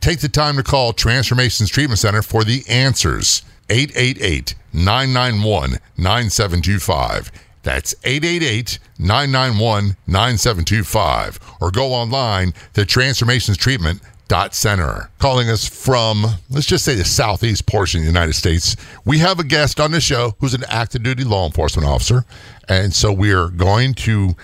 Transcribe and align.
Take 0.00 0.20
the 0.20 0.28
time 0.28 0.56
to 0.56 0.62
call 0.62 0.94
Transformations 0.94 1.68
Treatment 1.68 1.98
Center 1.98 2.22
for 2.22 2.42
the 2.42 2.64
answers. 2.68 3.42
888 3.68 4.54
991 4.72 5.78
9725. 5.98 7.30
That's 7.62 7.94
888 8.04 8.78
991 8.98 9.96
9725. 10.06 11.38
Or 11.60 11.70
go 11.70 11.92
online 11.92 12.54
to 12.72 12.86
transformationstreatment.center. 12.86 15.10
Calling 15.18 15.50
us 15.50 15.68
from, 15.68 16.24
let's 16.48 16.66
just 16.66 16.86
say, 16.86 16.94
the 16.94 17.04
southeast 17.04 17.66
portion 17.66 18.00
of 18.00 18.04
the 18.04 18.10
United 18.10 18.32
States, 18.32 18.76
we 19.04 19.18
have 19.18 19.38
a 19.38 19.44
guest 19.44 19.78
on 19.78 19.90
the 19.90 20.00
show 20.00 20.34
who's 20.40 20.54
an 20.54 20.64
active 20.68 21.02
duty 21.02 21.24
law 21.24 21.44
enforcement 21.44 21.86
officer. 21.86 22.24
And 22.68 22.94
so 22.94 23.12
we 23.12 23.32
are 23.32 23.48
going 23.48 23.92
to 23.94 24.34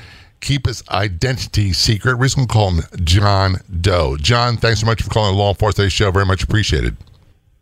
keep 0.41 0.67
his 0.67 0.83
identity 0.89 1.73
secret. 1.73 2.19
We're 2.19 2.27
just 2.27 2.37
going 2.37 2.48
to 2.48 2.53
call 2.53 2.70
him 2.70 2.84
John 3.05 3.56
Doe. 3.81 4.17
John, 4.17 4.56
thanks 4.56 4.81
so 4.81 4.87
much 4.87 5.03
for 5.03 5.11
calling 5.11 5.34
the 5.34 5.43
Law 5.43 5.51
Enforcement 5.51 5.93
Show. 5.93 6.11
Very 6.11 6.27
much 6.27 6.43
appreciated. 6.43 6.97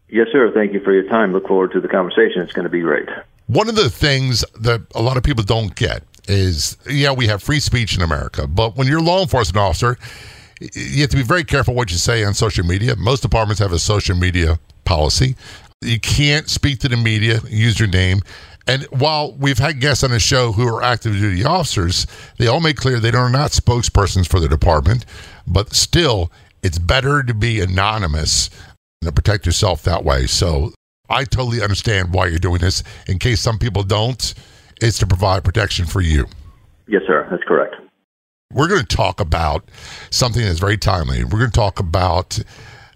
Yes, 0.08 0.28
sir. 0.32 0.50
Thank 0.54 0.72
you 0.72 0.80
for 0.80 0.92
your 0.92 1.08
time. 1.08 1.32
Look 1.32 1.48
forward 1.48 1.72
to 1.72 1.80
the 1.80 1.88
conversation. 1.88 2.42
It's 2.42 2.52
going 2.52 2.64
to 2.64 2.70
be 2.70 2.80
great. 2.80 3.08
One 3.46 3.68
of 3.68 3.74
the 3.74 3.90
things 3.90 4.44
that 4.60 4.82
a 4.94 5.02
lot 5.02 5.16
of 5.16 5.22
people 5.22 5.44
don't 5.44 5.74
get 5.74 6.02
is, 6.28 6.76
yeah, 6.88 7.12
we 7.12 7.26
have 7.26 7.42
free 7.42 7.60
speech 7.60 7.96
in 7.96 8.02
America, 8.02 8.46
but 8.46 8.76
when 8.76 8.86
you're 8.86 9.00
a 9.00 9.02
law 9.02 9.20
enforcement 9.20 9.58
officer, 9.58 9.98
you 10.60 11.02
have 11.02 11.10
to 11.10 11.16
be 11.16 11.22
very 11.22 11.44
careful 11.44 11.74
what 11.74 11.90
you 11.90 11.98
say 11.98 12.24
on 12.24 12.32
social 12.32 12.64
media. 12.64 12.96
Most 12.96 13.20
departments 13.20 13.60
have 13.60 13.72
a 13.72 13.78
social 13.78 14.16
media 14.16 14.58
policy. 14.84 15.36
You 15.82 16.00
can't 16.00 16.48
speak 16.48 16.78
to 16.80 16.88
the 16.88 16.96
media, 16.96 17.40
use 17.48 17.78
your 17.78 17.88
name. 17.88 18.20
And 18.66 18.84
while 18.84 19.34
we've 19.34 19.58
had 19.58 19.80
guests 19.80 20.02
on 20.02 20.10
the 20.10 20.18
show 20.18 20.52
who 20.52 20.66
are 20.66 20.82
active 20.82 21.12
duty 21.12 21.44
officers, 21.44 22.06
they 22.38 22.46
all 22.46 22.60
make 22.60 22.76
clear 22.76 22.98
they 22.98 23.10
are 23.10 23.28
not 23.28 23.50
spokespersons 23.50 24.26
for 24.26 24.40
the 24.40 24.48
department, 24.48 25.04
but 25.46 25.74
still, 25.74 26.32
it's 26.62 26.78
better 26.78 27.22
to 27.22 27.34
be 27.34 27.60
anonymous 27.60 28.48
and 29.02 29.08
to 29.08 29.12
protect 29.12 29.44
yourself 29.44 29.82
that 29.82 30.04
way. 30.04 30.26
So 30.26 30.72
I 31.10 31.24
totally 31.24 31.62
understand 31.62 32.14
why 32.14 32.28
you're 32.28 32.38
doing 32.38 32.60
this. 32.60 32.82
In 33.06 33.18
case 33.18 33.40
some 33.40 33.58
people 33.58 33.82
don't, 33.82 34.34
it's 34.80 34.98
to 34.98 35.06
provide 35.06 35.44
protection 35.44 35.84
for 35.84 36.00
you. 36.00 36.26
Yes, 36.88 37.02
sir. 37.06 37.26
That's 37.30 37.42
correct. 37.44 37.76
We're 38.50 38.68
going 38.68 38.84
to 38.84 38.96
talk 38.96 39.20
about 39.20 39.68
something 40.10 40.42
that's 40.42 40.58
very 40.58 40.78
timely. 40.78 41.24
We're 41.24 41.38
going 41.38 41.50
to 41.50 41.58
talk 41.58 41.80
about 41.80 42.38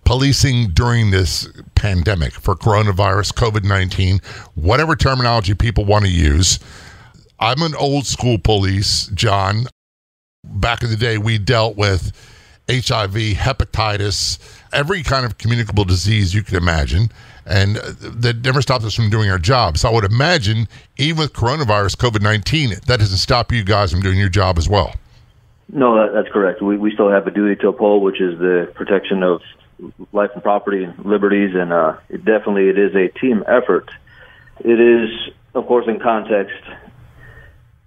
policing 0.04 0.68
during 0.68 1.10
this 1.10 1.46
pandemic 1.78 2.32
for 2.32 2.56
coronavirus, 2.56 3.32
COVID 3.34 3.64
19, 3.64 4.20
whatever 4.56 4.96
terminology 4.96 5.54
people 5.54 5.84
want 5.84 6.04
to 6.04 6.10
use. 6.10 6.58
I'm 7.38 7.62
an 7.62 7.76
old 7.76 8.04
school 8.04 8.36
police, 8.36 9.06
John. 9.14 9.66
Back 10.44 10.82
in 10.82 10.90
the 10.90 10.96
day, 10.96 11.18
we 11.18 11.38
dealt 11.38 11.76
with 11.76 12.12
HIV, 12.68 13.14
hepatitis, 13.36 14.38
every 14.72 15.04
kind 15.04 15.24
of 15.24 15.38
communicable 15.38 15.84
disease 15.84 16.34
you 16.34 16.42
can 16.42 16.56
imagine. 16.56 17.10
And 17.46 17.76
that 17.76 18.44
never 18.44 18.60
stopped 18.60 18.84
us 18.84 18.94
from 18.94 19.08
doing 19.08 19.30
our 19.30 19.38
job. 19.38 19.78
So 19.78 19.88
I 19.88 19.92
would 19.92 20.04
imagine, 20.04 20.68
even 20.98 21.20
with 21.20 21.32
coronavirus, 21.32 21.96
COVID 21.96 22.22
19, 22.22 22.70
that 22.86 22.98
doesn't 22.98 23.18
stop 23.18 23.52
you 23.52 23.62
guys 23.62 23.92
from 23.92 24.00
doing 24.00 24.18
your 24.18 24.28
job 24.28 24.58
as 24.58 24.68
well. 24.68 24.94
No, 25.72 25.94
that, 25.94 26.12
that's 26.12 26.28
correct. 26.32 26.60
We, 26.60 26.76
we 26.76 26.92
still 26.92 27.10
have 27.10 27.26
a 27.26 27.30
duty 27.30 27.54
to 27.62 27.68
uphold, 27.68 28.02
which 28.02 28.20
is 28.20 28.38
the 28.38 28.70
protection 28.74 29.22
of 29.22 29.40
life 30.12 30.30
and 30.34 30.42
property 30.42 30.88
liberties, 31.04 31.54
and 31.54 31.72
uh, 31.72 31.96
it 32.08 32.24
definitely 32.24 32.68
it 32.68 32.78
is 32.78 32.94
a 32.94 33.08
team 33.18 33.44
effort. 33.46 33.90
It 34.60 34.80
is, 34.80 35.10
of 35.54 35.66
course, 35.66 35.86
in 35.86 36.00
context, 36.00 36.62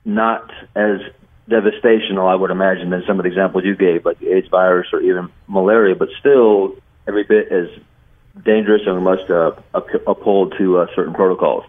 not 0.05 0.49
as 0.75 1.01
devastational, 1.49 2.29
I 2.29 2.35
would 2.35 2.51
imagine, 2.51 2.89
than 2.89 3.03
some 3.05 3.19
of 3.19 3.23
the 3.23 3.29
examples 3.29 3.65
you 3.65 3.75
gave, 3.75 4.05
like 4.05 4.19
the 4.19 4.31
AIDS 4.31 4.47
virus 4.47 4.87
or 4.93 5.01
even 5.01 5.29
malaria, 5.47 5.95
but 5.95 6.09
still 6.19 6.75
every 7.07 7.23
bit 7.23 7.51
as 7.51 7.67
dangerous, 8.43 8.83
and 8.85 8.95
we 8.95 9.01
must 9.01 9.29
uh, 9.29 9.51
uphold 9.73 10.55
to 10.57 10.79
uh, 10.79 10.87
certain 10.95 11.13
protocols. 11.13 11.65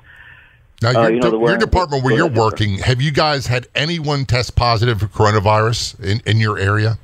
Now, 0.82 0.90
your, 0.90 1.00
uh, 1.00 1.08
you 1.08 1.20
know, 1.20 1.48
your 1.48 1.58
department 1.58 2.04
where 2.04 2.14
you're 2.14 2.28
working, 2.28 2.78
have 2.78 3.00
you 3.00 3.12
guys 3.12 3.46
had 3.46 3.68
anyone 3.74 4.24
test 4.24 4.56
positive 4.56 5.00
for 5.00 5.06
coronavirus 5.06 6.00
in, 6.00 6.20
in 6.26 6.38
your 6.38 6.58
area? 6.58 6.98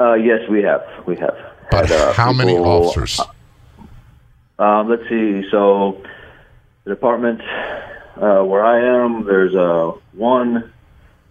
Uh, 0.00 0.14
yes, 0.14 0.48
we 0.48 0.62
have. 0.62 0.82
We 1.06 1.16
have. 1.16 1.36
But 1.70 1.90
uh, 1.90 2.12
how 2.12 2.32
people, 2.32 2.46
many 2.46 2.58
officers? 2.58 3.20
Um, 4.58 4.88
let's 4.88 5.08
see. 5.08 5.48
So, 5.50 6.02
the 6.84 6.90
department 6.90 7.40
uh, 8.16 8.42
where 8.42 8.64
I 8.64 9.04
am, 9.04 9.24
there's 9.24 9.54
uh, 9.54 9.92
one 10.12 10.72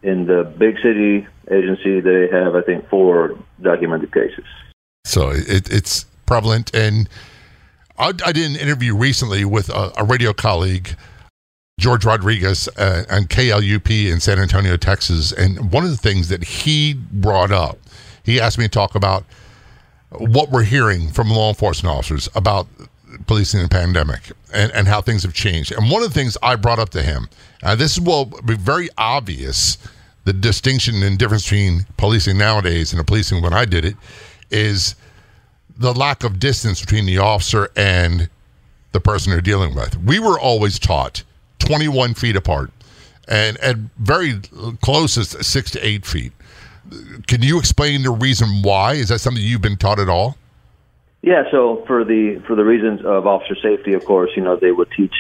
in 0.04 0.26
the 0.26 0.44
big 0.44 0.78
city 0.82 1.28
agency. 1.52 2.00
They 2.00 2.28
have, 2.32 2.56
I 2.56 2.62
think, 2.62 2.88
four 2.90 3.38
documented 3.62 4.14
cases. 4.14 4.46
So 5.06 5.30
it, 5.32 5.72
it's 5.72 6.06
prevalent. 6.26 6.74
And 6.74 7.10
I, 7.98 8.14
I, 8.26 8.32
did 8.32 8.50
an 8.50 8.56
interview 8.56 8.96
recently 8.96 9.46
with 9.46 9.70
a, 9.70 9.92
a 9.98 10.04
radio 10.04 10.34
colleague. 10.34 10.96
George 11.80 12.06
Rodriguez 12.06 12.68
uh, 12.78 13.04
and 13.08 13.30
KLUP 13.30 14.12
in 14.12 14.20
San 14.20 14.40
Antonio, 14.40 14.78
Texas. 14.78 15.32
And 15.32 15.72
one 15.72 15.84
of 15.84 15.92
the 15.92 15.98
things 15.98 16.28
that 16.30 16.44
he 16.44 16.96
brought 16.96 17.52
up, 17.52 17.78
he 18.24 18.42
asked 18.42 18.58
me 18.58 18.66
to 18.66 18.70
talk 18.70 18.96
about 18.96 19.26
what 20.10 20.50
we're 20.50 20.64
hearing 20.64 21.10
from 21.10 21.30
law 21.30 21.50
enforcement 21.50 21.96
officers 21.96 22.30
about 22.36 22.68
policing 23.26 23.62
the 23.62 23.70
pandemic 23.70 24.32
and, 24.54 24.72
and 24.72 24.88
how 24.88 25.02
things 25.02 25.24
have 25.24 25.34
changed. 25.34 25.72
And 25.72 25.90
one 25.90 26.04
of 26.04 26.10
the 26.10 26.14
things 26.14 26.38
I 26.42 26.56
brought 26.56 26.80
up 26.80 26.90
to 26.90 27.04
him, 27.04 27.30
and 27.62 27.80
this 27.80 28.00
will 28.00 28.26
be 28.26 28.56
very 28.56 28.90
obvious 28.98 29.78
the 30.26 30.34
distinction 30.34 31.02
and 31.04 31.18
difference 31.18 31.44
between 31.44 31.86
policing 31.96 32.38
nowadays 32.38 32.92
and 32.92 33.00
the 33.00 33.04
policing 33.04 33.42
when 33.42 33.54
I 33.54 33.66
did 33.66 33.86
it, 33.86 33.96
is 34.52 34.96
the 35.78 35.94
lack 35.94 36.24
of 36.24 36.40
distance 36.40 36.82
between 36.82 37.06
the 37.06 37.18
officer 37.18 37.70
and 37.76 38.30
the 38.92 39.00
person 39.00 39.32
they're 39.32 39.42
dealing 39.42 39.76
with. 39.76 39.98
We 39.98 40.20
were 40.20 40.40
always 40.40 40.80
taught 40.80 41.24
21 41.60 42.14
feet 42.14 42.36
apart 42.36 42.72
and 43.28 43.58
at 43.58 43.76
very 43.98 44.40
closest 44.82 45.44
six 45.44 45.72
to 45.72 45.86
eight 45.86 46.06
feet. 46.06 46.32
Can 47.28 47.42
you 47.42 47.60
explain 47.60 48.04
the 48.04 48.12
reason 48.12 48.62
why? 48.62 48.94
Is 48.94 49.10
that 49.10 49.20
something 49.20 49.44
you've 49.44 49.62
been 49.62 49.78
taught 49.78 50.00
at 50.00 50.10
all? 50.10 50.38
Yeah, 51.22 51.44
so 51.52 51.84
for 51.88 52.06
the 52.06 52.42
for 52.48 52.56
the 52.56 52.64
reasons 52.64 53.02
of 53.04 53.28
officer 53.28 53.56
safety, 53.62 53.94
of 53.94 54.06
course, 54.06 54.30
you 54.36 54.44
know 54.44 54.56
they 54.56 54.72
would 54.72 54.90
teach 54.96 55.14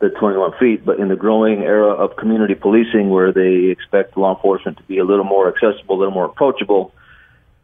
the 0.00 0.10
21 0.10 0.52
feet, 0.58 0.84
but 0.84 0.98
in 0.98 1.08
the 1.08 1.16
growing 1.16 1.62
era 1.62 1.88
of 1.88 2.16
community 2.16 2.54
policing, 2.54 3.08
where 3.08 3.32
they 3.32 3.70
expect 3.70 4.16
law 4.16 4.34
enforcement 4.34 4.76
to 4.76 4.82
be 4.84 4.98
a 4.98 5.04
little 5.04 5.24
more 5.24 5.48
accessible, 5.48 5.96
a 5.96 5.98
little 5.98 6.12
more 6.12 6.26
approachable, 6.26 6.92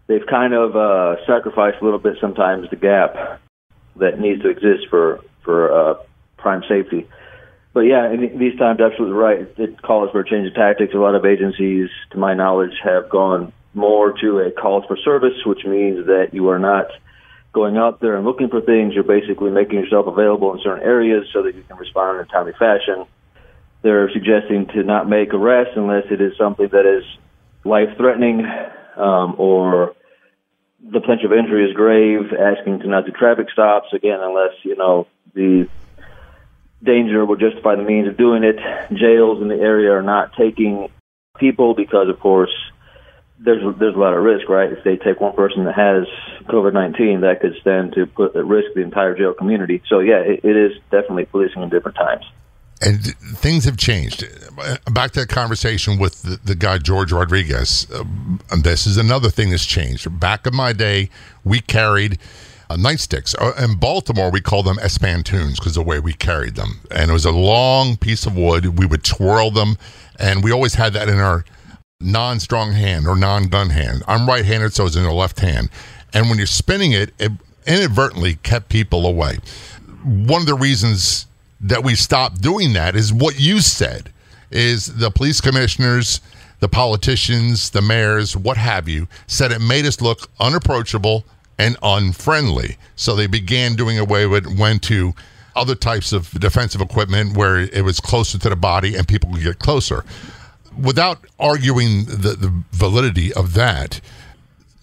they've 0.07 0.27
kind 0.27 0.55
of 0.55 0.77
uh, 0.77 1.17
sacrificed 1.27 1.79
a 1.81 1.85
little 1.85 1.99
bit 1.99 2.17
sometimes 2.21 2.71
the 2.71 2.77
gap 2.77 3.41
that 3.97 4.19
needs 4.19 4.43
to 4.43 4.49
exist 4.49 4.89
for 4.89 5.21
for 5.43 5.73
uh, 5.73 5.95
prime 6.39 6.63
safety. 6.69 7.07
But 7.73 7.81
yeah, 7.81 8.15
these 8.17 8.59
times, 8.59 8.81
absolutely 8.81 9.17
right. 9.17 9.49
It 9.57 9.81
calls 9.83 10.11
for 10.11 10.21
a 10.21 10.29
change 10.29 10.49
of 10.49 10.55
tactics. 10.55 10.93
A 10.95 10.99
lot 10.99 11.15
of 11.15 11.25
agencies, 11.25 11.89
to 12.11 12.19
my 12.19 12.35
knowledge, 12.35 12.75
have 12.83 13.09
gone 13.09 13.53
more 13.75 14.13
to 14.21 14.39
a 14.41 14.51
calls 14.51 14.85
for 14.87 14.97
service, 14.97 15.45
which 15.47 15.65
means 15.65 16.07
that 16.07 16.31
you 16.33 16.49
are 16.49 16.59
not 16.59 16.87
going 17.53 17.77
out 17.77 18.01
there 18.01 18.17
and 18.17 18.25
looking 18.25 18.49
for 18.49 18.61
things. 18.61 18.95
You're 18.95 19.05
basically 19.05 19.51
making 19.51 19.79
yourself 19.79 20.07
available 20.07 20.53
in 20.53 20.61
certain 20.63 20.83
areas 20.83 21.27
so 21.33 21.43
that 21.43 21.55
you 21.55 21.63
can 21.63 21.77
respond 21.77 22.19
in 22.19 22.25
a 22.25 22.29
timely 22.29 22.53
fashion. 22.59 23.07
They're 23.83 24.11
suggesting 24.13 24.67
to 24.75 24.83
not 24.83 25.09
make 25.09 25.33
arrests 25.33 25.75
unless 25.77 26.05
it 26.11 26.21
is 26.21 26.37
something 26.37 26.69
that 26.69 26.87
is 26.87 27.05
life 27.65 27.97
threatening 27.97 28.45
um, 28.97 29.37
or 29.39 29.95
the 30.83 31.01
potential 31.01 31.33
of 31.33 31.39
injury 31.39 31.69
is 31.69 31.75
grave, 31.75 32.33
asking 32.33 32.81
to 32.81 32.89
not 32.89 33.07
do 33.07 33.13
traffic 33.13 33.51
stops, 33.51 33.93
again, 33.93 34.19
unless, 34.21 34.55
you 34.63 34.77
know, 34.77 35.07
the 35.35 35.69
danger 36.83 37.25
will 37.25 37.37
justify 37.37 37.77
the 37.77 37.83
means 37.83 38.09
of 38.09 38.17
doing 38.17 38.45
it. 38.45 38.57
Jails 38.93 39.41
in 39.43 39.49
the 39.49 39.57
area 39.57 39.93
are 39.93 40.03
not 40.03 40.33
taking 40.37 40.89
people 41.39 41.75
because, 41.75 42.09
of 42.09 42.19
course, 42.21 42.55
there's 43.39 43.63
there's 43.79 43.95
a 43.95 43.99
lot 43.99 44.13
of 44.13 44.23
risk, 44.23 44.49
right? 44.49 44.71
If 44.71 44.85
they 44.85 44.97
take 44.97 45.21
one 45.21 45.35
person 45.35 45.65
that 45.65 45.75
has 45.75 46.07
COVID 46.47 46.75
nineteen, 46.75 47.23
that 47.23 47.41
could 47.41 47.57
stand 47.61 47.95
to 47.95 48.07
put 48.07 48.37
at 48.37 48.45
risk 48.45 48.75
the 48.75 48.83
entire 48.83 49.17
jail 49.17 49.33
community. 49.33 49.83
So 49.89 50.01
yeah, 50.01 50.19
it, 50.19 50.45
it 50.45 50.57
is 50.57 50.73
definitely 50.91 51.25
policing 51.25 51.63
in 51.63 51.71
different 51.71 51.97
times. 51.97 52.25
And 52.83 53.05
things 53.37 53.67
have 53.67 53.77
changed. 53.77 54.25
Back 54.91 55.11
to 55.13 55.21
that 55.21 55.29
conversation 55.29 55.99
with 55.99 56.23
the, 56.23 56.41
the 56.43 56.55
guy 56.55 56.79
George 56.79 57.13
Rodriguez. 57.13 57.87
Uh, 57.91 58.05
this 58.63 58.87
is 58.87 58.97
another 58.97 59.29
thing 59.29 59.51
that's 59.51 59.67
changed. 59.67 60.19
Back 60.19 60.47
in 60.47 60.57
my 60.57 60.73
day, 60.73 61.11
we 61.45 61.61
carried 61.61 62.19
uh, 62.71 62.77
nightsticks. 62.77 63.35
Uh, 63.41 63.53
in 63.63 63.75
Baltimore, 63.77 64.31
we 64.31 64.41
call 64.41 64.63
them 64.63 64.77
espantoons 64.77 65.57
because 65.57 65.75
the 65.75 65.83
way 65.83 65.99
we 65.99 66.13
carried 66.13 66.55
them, 66.55 66.81
and 66.93 67.11
it 67.11 67.13
was 67.13 67.25
a 67.25 67.33
long 67.33 67.97
piece 67.97 68.27
of 68.27 68.37
wood. 68.37 68.79
We 68.79 68.87
would 68.87 69.03
twirl 69.03 69.51
them, 69.51 69.77
and 70.21 70.45
we 70.45 70.53
always 70.53 70.75
had 70.75 70.93
that 70.93 71.09
in 71.09 71.19
our 71.19 71.45
non-strong 72.01 72.73
hand 72.73 73.09
or 73.09 73.17
non-gun 73.17 73.71
hand. 73.71 74.05
I'm 74.07 74.27
right-handed, 74.27 74.73
so 74.73 74.87
it's 74.87 74.95
in 74.95 75.03
the 75.03 75.13
left 75.13 75.41
hand. 75.41 75.69
And 76.15 76.29
when 76.29 76.39
you're 76.39 76.47
spinning 76.47 76.93
it, 76.93 77.13
it 77.19 77.33
inadvertently 77.67 78.37
kept 78.37 78.69
people 78.69 79.05
away. 79.05 79.39
One 80.05 80.41
of 80.41 80.47
the 80.47 80.55
reasons 80.55 81.27
that 81.61 81.83
we 81.83 81.97
stopped 81.97 82.41
doing 82.41 82.73
that 82.75 82.95
is 82.95 83.13
what 83.13 83.39
you 83.39 83.61
said 83.61 84.13
is 84.51 84.97
the 84.97 85.11
police 85.11 85.41
commissioners, 85.41 86.21
the 86.61 86.69
politicians, 86.69 87.71
the 87.71 87.83
mayors, 87.83 88.37
what 88.37 88.57
have 88.57 88.89
you, 88.89 89.09
said 89.27 89.51
it 89.51 89.61
made 89.61 89.87
us 89.87 90.01
look 90.01 90.31
unapproachable 90.39 91.25
and 91.61 91.77
unfriendly. 91.83 92.77
So 92.97 93.15
they 93.15 93.27
began 93.27 93.77
doing 93.77 93.99
away 93.99 94.27
with 94.27 94.47
went 94.59 94.83
to 94.85 95.15
other 95.57 95.75
types 95.75 96.13
of 96.13 96.31
defensive 96.31 96.81
equipment 96.81 97.37
where 97.37 97.59
it 97.59 97.85
was 97.85 98.01
closer 98.01 98.39
to 98.39 98.49
the 98.49 98.57
body 98.57 98.97
and 98.97 99.07
people 99.07 99.33
could 99.33 99.43
get 99.43 99.59
closer 99.59 100.05
without 100.79 101.19
arguing 101.39 102.05
the, 102.05 102.37
the 102.39 102.63
validity 102.73 103.33
of 103.33 103.55
that, 103.55 104.01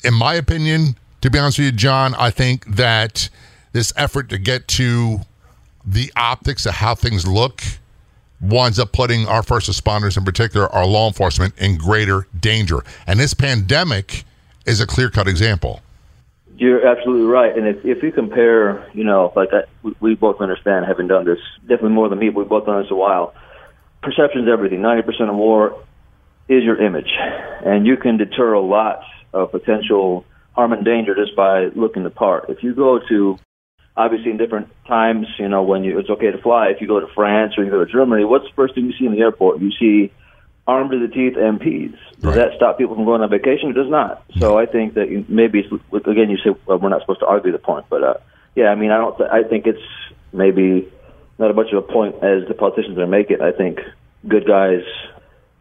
in 0.03 0.13
my 0.13 0.35
opinion, 0.35 0.97
to 1.21 1.29
be 1.29 1.39
honest 1.39 1.57
with 1.57 1.65
you, 1.65 1.71
John, 1.71 2.13
I 2.15 2.29
think 2.29 2.65
that 2.75 3.29
this 3.73 3.93
effort 3.95 4.29
to 4.29 4.37
get 4.37 4.67
to 4.69 5.21
the 5.85 6.11
optics 6.15 6.65
of 6.65 6.75
how 6.75 6.95
things 6.95 7.25
look 7.25 7.63
winds 8.39 8.77
up 8.77 8.91
putting 8.91 9.27
our 9.27 9.41
first 9.41 9.69
responders, 9.69 10.17
in 10.17 10.23
particular 10.23 10.67
our 10.73 10.85
law 10.85 11.07
enforcement, 11.07 11.57
in 11.57 11.77
greater 11.77 12.27
danger. 12.39 12.83
And 13.07 13.19
this 13.19 13.33
pandemic 13.33 14.23
is 14.65 14.79
a 14.81 14.87
clear 14.87 15.09
cut 15.09 15.27
example. 15.27 15.81
You're 16.57 16.87
absolutely 16.87 17.27
right. 17.27 17.55
And 17.55 17.67
if, 17.67 17.85
if 17.85 18.03
you 18.03 18.11
compare, 18.11 18.89
you 18.93 19.03
know, 19.03 19.31
like 19.35 19.49
I, 19.53 19.63
we, 20.01 20.15
both 20.15 20.41
understand 20.41 20.85
having 20.87 21.07
done 21.07 21.25
this, 21.25 21.39
definitely 21.61 21.91
more 21.91 22.09
than 22.09 22.19
me, 22.19 22.29
but 22.29 22.39
we've 22.39 22.49
both 22.49 22.65
done 22.65 22.81
this 22.81 22.91
a 22.91 22.95
while 22.95 23.33
perception 24.01 24.43
is 24.43 24.47
everything. 24.51 24.79
90% 24.79 25.29
of 25.29 25.35
war 25.35 25.83
is 26.47 26.63
your 26.63 26.81
image. 26.81 27.11
And 27.65 27.85
you 27.85 27.97
can 27.97 28.17
deter 28.17 28.53
a 28.53 28.61
lot 28.61 29.01
of 29.33 29.51
potential 29.51 30.25
harm 30.53 30.73
and 30.73 30.85
danger 30.85 31.15
just 31.15 31.35
by 31.35 31.65
looking 31.75 32.03
the 32.03 32.09
part. 32.09 32.49
If 32.49 32.63
you 32.63 32.73
go 32.73 32.99
to, 33.09 33.37
obviously 33.95 34.31
in 34.31 34.37
different 34.37 34.69
times, 34.87 35.27
you 35.37 35.49
know, 35.49 35.63
when 35.63 35.83
you, 35.83 35.99
it's 35.99 36.09
okay 36.09 36.31
to 36.31 36.41
fly, 36.41 36.69
if 36.69 36.81
you 36.81 36.87
go 36.87 36.99
to 36.99 37.07
France 37.13 37.53
or 37.57 37.63
you 37.63 37.71
go 37.71 37.83
to 37.83 37.91
Germany, 37.91 38.23
what's 38.23 38.45
the 38.45 38.53
first 38.55 38.75
thing 38.75 38.85
you 38.85 38.93
see 38.97 39.05
in 39.05 39.11
the 39.11 39.19
airport? 39.19 39.59
You 39.59 39.71
see 39.71 40.13
armed 40.67 40.91
to 40.91 40.99
the 40.99 41.07
teeth 41.07 41.35
MPs. 41.35 41.91
Does 41.91 42.23
right. 42.23 42.35
that 42.35 42.53
stop 42.55 42.77
people 42.77 42.95
from 42.95 43.05
going 43.05 43.21
on 43.21 43.29
vacation? 43.29 43.69
It 43.69 43.73
does 43.73 43.89
not. 43.89 44.23
So 44.37 44.57
I 44.57 44.65
think 44.65 44.95
that 44.95 45.09
you, 45.09 45.25
maybe, 45.27 45.59
again, 45.93 46.29
you 46.29 46.37
say, 46.37 46.55
well, 46.65 46.77
we're 46.77 46.89
not 46.89 47.01
supposed 47.01 47.21
to 47.21 47.27
argue 47.27 47.51
the 47.51 47.59
point, 47.59 47.85
but, 47.89 48.03
uh, 48.03 48.15
yeah, 48.55 48.67
I 48.67 48.75
mean, 48.75 48.91
I 48.91 48.97
don't, 48.97 49.17
th- 49.17 49.29
I 49.29 49.43
think 49.43 49.65
it's 49.65 49.81
maybe 50.33 50.91
not 51.37 51.49
as 51.49 51.55
much 51.55 51.71
of 51.71 51.77
a 51.77 51.81
point 51.81 52.15
as 52.23 52.47
the 52.47 52.53
politicians 52.53 52.97
are 52.97 53.07
making. 53.07 53.41
I 53.41 53.51
think 53.51 53.79
good 54.27 54.45
guys 54.45 54.83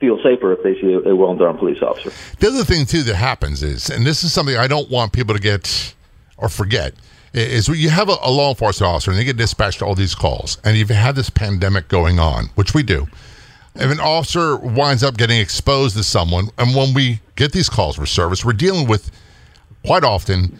feel 0.01 0.21
safer 0.23 0.53
if 0.53 0.63
they 0.63 0.75
see 0.81 0.93
a, 0.93 1.15
well-armed 1.15 1.59
police 1.59 1.83
officer. 1.83 2.11
The 2.41 2.49
other 2.49 2.65
thing 2.65 2.87
too 2.87 3.03
that 3.05 3.17
happens 3.17 3.63
is, 3.63 3.89
and 3.89 4.07
this 4.07 4.25
is 4.25 4.33
something 4.33 4.57
I 4.57 4.67
don't 4.67 4.91
want 4.91 5.13
people 5.13 5.35
to 5.35 5.41
get 5.41 5.95
or 6.37 6.49
forget, 6.49 6.95
is 7.33 7.69
you 7.69 7.91
have 7.91 8.09
a, 8.09 8.17
a 8.23 8.31
law 8.31 8.51
enforcement 8.51 8.93
officer 8.93 9.11
and 9.11 9.21
they 9.21 9.25
get 9.25 9.37
dispatched 9.37 9.81
to 9.81 9.87
all 9.87 9.95
these 9.95 10.15
calls, 10.15 10.59
and 10.65 10.77
you've 10.77 10.89
had 10.89 11.17
this 11.17 11.31
pandemic 11.31 11.89
going 11.89 12.19
on, 12.19 12.47
which 12.55 12.75
we 12.75 12.83
do. 12.83 13.07
If 13.79 13.91
an 13.91 14.01
officer 14.01 14.57
winds 14.57 15.03
up 15.03 15.17
getting 15.17 15.39
exposed 15.39 15.97
to 15.97 16.03
someone, 16.03 16.49
and 16.57 16.75
when 16.75 16.95
we 16.95 17.21
get 17.35 17.53
these 17.53 17.69
calls 17.69 17.97
for 17.97 18.07
service, 18.07 18.45
we're 18.45 18.55
dealing 18.55 18.89
with 18.89 19.11
quite 19.85 20.03
often 20.03 20.59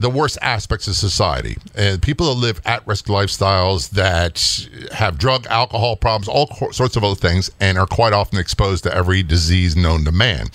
the 0.00 0.10
worst 0.10 0.36
aspects 0.42 0.88
of 0.88 0.94
society 0.96 1.56
and 1.76 2.02
people 2.02 2.26
that 2.26 2.40
live 2.40 2.60
at 2.64 2.86
risk 2.86 3.06
lifestyles 3.06 3.90
that 3.90 4.68
have 4.92 5.16
drug 5.16 5.46
alcohol 5.46 5.96
problems 5.96 6.28
all 6.28 6.46
sorts 6.72 6.96
of 6.96 7.04
other 7.04 7.14
things 7.14 7.50
and 7.60 7.78
are 7.78 7.86
quite 7.86 8.12
often 8.12 8.38
exposed 8.38 8.82
to 8.82 8.94
every 8.94 9.22
disease 9.22 9.76
known 9.76 10.04
to 10.04 10.10
man 10.10 10.48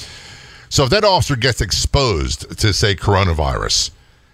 so 0.67 0.83
if 0.83 0.89
that 0.89 1.05
officer 1.05 1.37
gets 1.37 1.61
exposed 1.61 2.59
to 2.59 2.73
say 2.73 2.93
coronavirus 2.93 3.91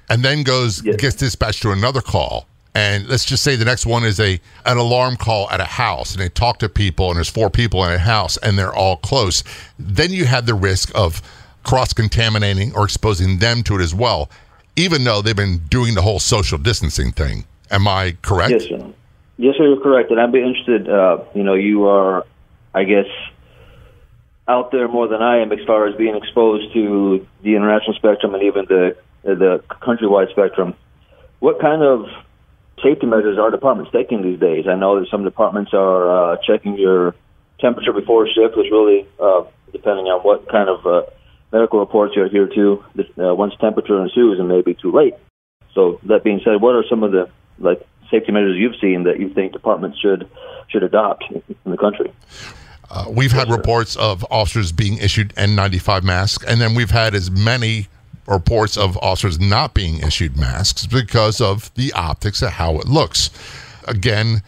and 0.09 0.23
then 0.23 0.43
goes 0.43 0.83
yes. 0.83 0.95
gets 0.95 1.15
dispatched 1.15 1.61
to 1.61 1.71
another 1.71 2.01
call 2.01 2.47
and 2.75 3.07
let's 3.07 3.25
just 3.25 3.43
say 3.43 3.55
the 3.55 3.65
next 3.65 3.87
one 3.87 4.03
is 4.03 4.19
a 4.19 4.39
an 4.65 4.77
alarm 4.77 5.15
call 5.15 5.49
at 5.49 5.59
a 5.59 5.65
house 5.65 6.13
and 6.13 6.21
they 6.21 6.29
talk 6.29 6.59
to 6.59 6.69
people 6.69 7.07
and 7.07 7.15
there's 7.15 7.29
four 7.29 7.49
people 7.49 7.83
in 7.83 7.91
a 7.91 7.97
house 7.97 8.37
and 8.37 8.59
they're 8.59 8.73
all 8.73 8.97
close 8.97 9.43
then 9.79 10.11
you 10.11 10.25
have 10.25 10.45
the 10.45 10.53
risk 10.53 10.91
of 10.93 11.21
cross 11.63 11.93
contaminating 11.93 12.75
or 12.75 12.83
exposing 12.83 13.39
them 13.39 13.63
to 13.63 13.75
it 13.75 13.81
as 13.81 13.95
well 13.95 14.29
even 14.75 15.03
though 15.03 15.21
they've 15.21 15.35
been 15.35 15.59
doing 15.69 15.95
the 15.95 16.01
whole 16.01 16.19
social 16.19 16.57
distancing 16.57 17.11
thing. 17.11 17.45
Am 17.71 17.87
I 17.87 18.17
correct? 18.21 18.51
Yes, 18.51 18.63
sir. 18.65 18.93
Yes, 19.37 19.55
sir, 19.57 19.65
you're 19.65 19.81
correct. 19.81 20.11
And 20.11 20.19
I'd 20.19 20.31
be 20.31 20.41
interested, 20.41 20.89
uh, 20.89 21.19
you 21.33 21.43
know, 21.43 21.55
you 21.55 21.87
are, 21.87 22.25
I 22.73 22.83
guess, 22.83 23.07
out 24.47 24.71
there 24.71 24.87
more 24.87 25.07
than 25.07 25.21
I 25.21 25.39
am 25.39 25.51
as 25.51 25.59
far 25.65 25.87
as 25.87 25.95
being 25.95 26.15
exposed 26.15 26.73
to 26.73 27.25
the 27.41 27.55
international 27.55 27.95
spectrum 27.95 28.33
and 28.35 28.43
even 28.43 28.65
the 28.65 28.95
the 29.23 29.63
countrywide 29.81 30.29
spectrum. 30.29 30.75
What 31.39 31.59
kind 31.59 31.81
of 31.81 32.05
safety 32.83 33.05
measures 33.05 33.37
our 33.37 33.51
departments 33.51 33.91
taking 33.91 34.21
these 34.21 34.39
days? 34.39 34.65
I 34.67 34.75
know 34.75 34.99
that 34.99 35.09
some 35.09 35.23
departments 35.23 35.71
are 35.73 36.33
uh, 36.33 36.37
checking 36.45 36.77
your 36.77 37.15
temperature 37.59 37.93
before 37.93 38.27
shift, 38.27 38.57
which 38.57 38.67
really, 38.71 39.07
uh, 39.19 39.43
depending 39.71 40.05
on 40.05 40.21
what 40.21 40.49
kind 40.49 40.69
of 40.69 40.85
uh, 40.85 41.01
medical 41.51 41.79
reports 41.79 42.13
you're 42.15 42.29
here 42.29 42.47
to, 42.47 42.83
Uh, 42.97 43.33
once 43.33 43.53
temperature 43.61 44.01
ensues, 44.01 44.39
it 44.39 44.43
may 44.43 44.61
be 44.61 44.73
too 44.73 44.91
late. 44.91 45.13
So 45.73 45.99
that 46.03 46.23
being 46.23 46.41
said, 46.43 46.61
what 46.61 46.75
are 46.75 46.83
some 46.89 47.03
of 47.03 47.11
the 47.11 47.29
like 47.59 47.85
safety 48.11 48.31
measures 48.31 48.57
you've 48.57 48.79
seen 48.81 49.03
that 49.03 49.19
you 49.19 49.29
think 49.33 49.53
departments 49.53 49.97
should 49.99 50.29
should 50.67 50.83
adopt 50.83 51.23
in 51.31 51.71
the 51.71 51.77
country? 51.77 52.11
Uh, 52.89 53.05
we've 53.09 53.31
had 53.31 53.49
reports 53.49 53.95
of 53.95 54.25
officers 54.29 54.71
being 54.71 54.97
issued 54.97 55.33
N95 55.35 56.03
masks, 56.03 56.45
and 56.45 56.61
then 56.61 56.75
we've 56.75 56.91
had 56.91 57.15
as 57.15 57.31
many 57.31 57.87
reports 58.27 58.77
of 58.77 58.97
officers 58.97 59.39
not 59.39 59.73
being 59.73 59.99
issued 59.99 60.37
masks 60.37 60.85
because 60.87 61.41
of 61.41 61.73
the 61.75 61.91
optics 61.93 62.41
of 62.41 62.51
how 62.51 62.79
it 62.79 62.87
looks. 62.87 63.29
Again, 63.87 64.41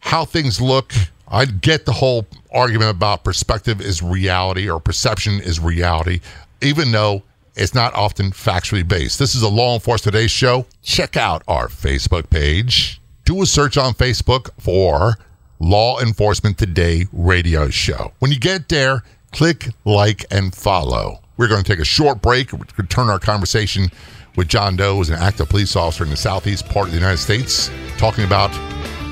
how 0.00 0.24
things 0.24 0.60
look 0.60 0.92
I 1.28 1.44
get 1.46 1.86
the 1.86 1.92
whole 1.92 2.26
argument 2.52 2.90
about 2.90 3.24
perspective 3.24 3.80
is 3.80 4.02
reality 4.02 4.70
or 4.70 4.80
perception 4.80 5.40
is 5.40 5.58
reality, 5.58 6.20
even 6.62 6.92
though 6.92 7.22
it's 7.56 7.74
not 7.74 7.94
often 7.94 8.30
factually 8.30 8.86
based. 8.86 9.18
This 9.18 9.34
is 9.34 9.42
a 9.42 9.48
Law 9.48 9.74
Enforcement 9.74 10.14
Today 10.14 10.28
show. 10.28 10.66
Check 10.82 11.16
out 11.16 11.42
our 11.48 11.68
Facebook 11.68 12.30
page. 12.30 13.00
Do 13.24 13.42
a 13.42 13.46
search 13.46 13.76
on 13.76 13.94
Facebook 13.94 14.50
for 14.60 15.18
Law 15.58 15.98
Enforcement 15.98 16.58
Today 16.58 17.06
radio 17.12 17.70
show. 17.70 18.12
When 18.20 18.30
you 18.30 18.38
get 18.38 18.68
there, 18.68 19.02
click 19.32 19.70
like 19.84 20.24
and 20.30 20.54
follow. 20.54 21.20
We're 21.36 21.48
going 21.48 21.62
to 21.62 21.70
take 21.70 21.80
a 21.80 21.84
short 21.84 22.22
break, 22.22 22.50
Turn 22.88 23.10
our 23.10 23.18
conversation 23.18 23.90
with 24.36 24.48
John 24.48 24.76
Doe, 24.76 24.96
who's 24.96 25.10
an 25.10 25.16
active 25.16 25.48
police 25.48 25.76
officer 25.76 26.04
in 26.04 26.10
the 26.10 26.16
southeast 26.16 26.68
part 26.68 26.86
of 26.86 26.92
the 26.92 26.98
United 26.98 27.18
States, 27.18 27.70
talking 27.98 28.24
about 28.24 28.50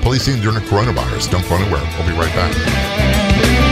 policing 0.01 0.41
during 0.41 0.55
the 0.55 0.65
coronavirus. 0.65 1.31
Don't 1.31 1.47
go 1.47 1.55
anywhere. 1.55 1.81
We'll 1.97 2.07
be 2.07 2.17
right 2.17 2.33
back. 2.35 3.65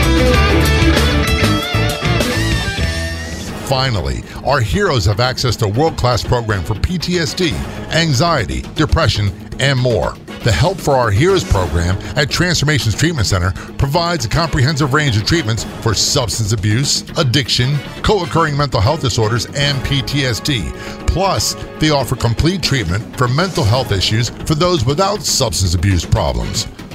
Finally, 3.68 4.22
our 4.44 4.60
heroes 4.60 5.06
have 5.06 5.20
access 5.20 5.56
to 5.56 5.66
world 5.66 5.96
class 5.96 6.22
program 6.22 6.62
for 6.62 6.74
PTSD, 6.74 7.52
anxiety, 7.92 8.62
depression, 8.74 9.32
and 9.58 9.78
more. 9.78 10.14
The 10.44 10.52
Help 10.52 10.78
for 10.78 10.92
Our 10.92 11.10
Heroes 11.10 11.42
program 11.42 11.96
at 12.16 12.28
Transformations 12.28 12.94
Treatment 12.94 13.26
Center 13.26 13.52
provides 13.78 14.26
a 14.26 14.28
comprehensive 14.28 14.92
range 14.92 15.16
of 15.16 15.24
treatments 15.24 15.64
for 15.80 15.94
substance 15.94 16.52
abuse, 16.52 17.00
addiction, 17.16 17.78
co 18.02 18.24
occurring 18.24 18.54
mental 18.54 18.78
health 18.78 19.00
disorders, 19.00 19.46
and 19.54 19.78
PTSD. 19.86 20.76
Plus, 21.06 21.54
they 21.78 21.88
offer 21.88 22.14
complete 22.14 22.62
treatment 22.62 23.16
for 23.16 23.26
mental 23.26 23.64
health 23.64 23.90
issues 23.90 24.28
for 24.28 24.54
those 24.54 24.84
without 24.84 25.22
substance 25.22 25.74
abuse 25.74 26.04
problems. 26.04 26.66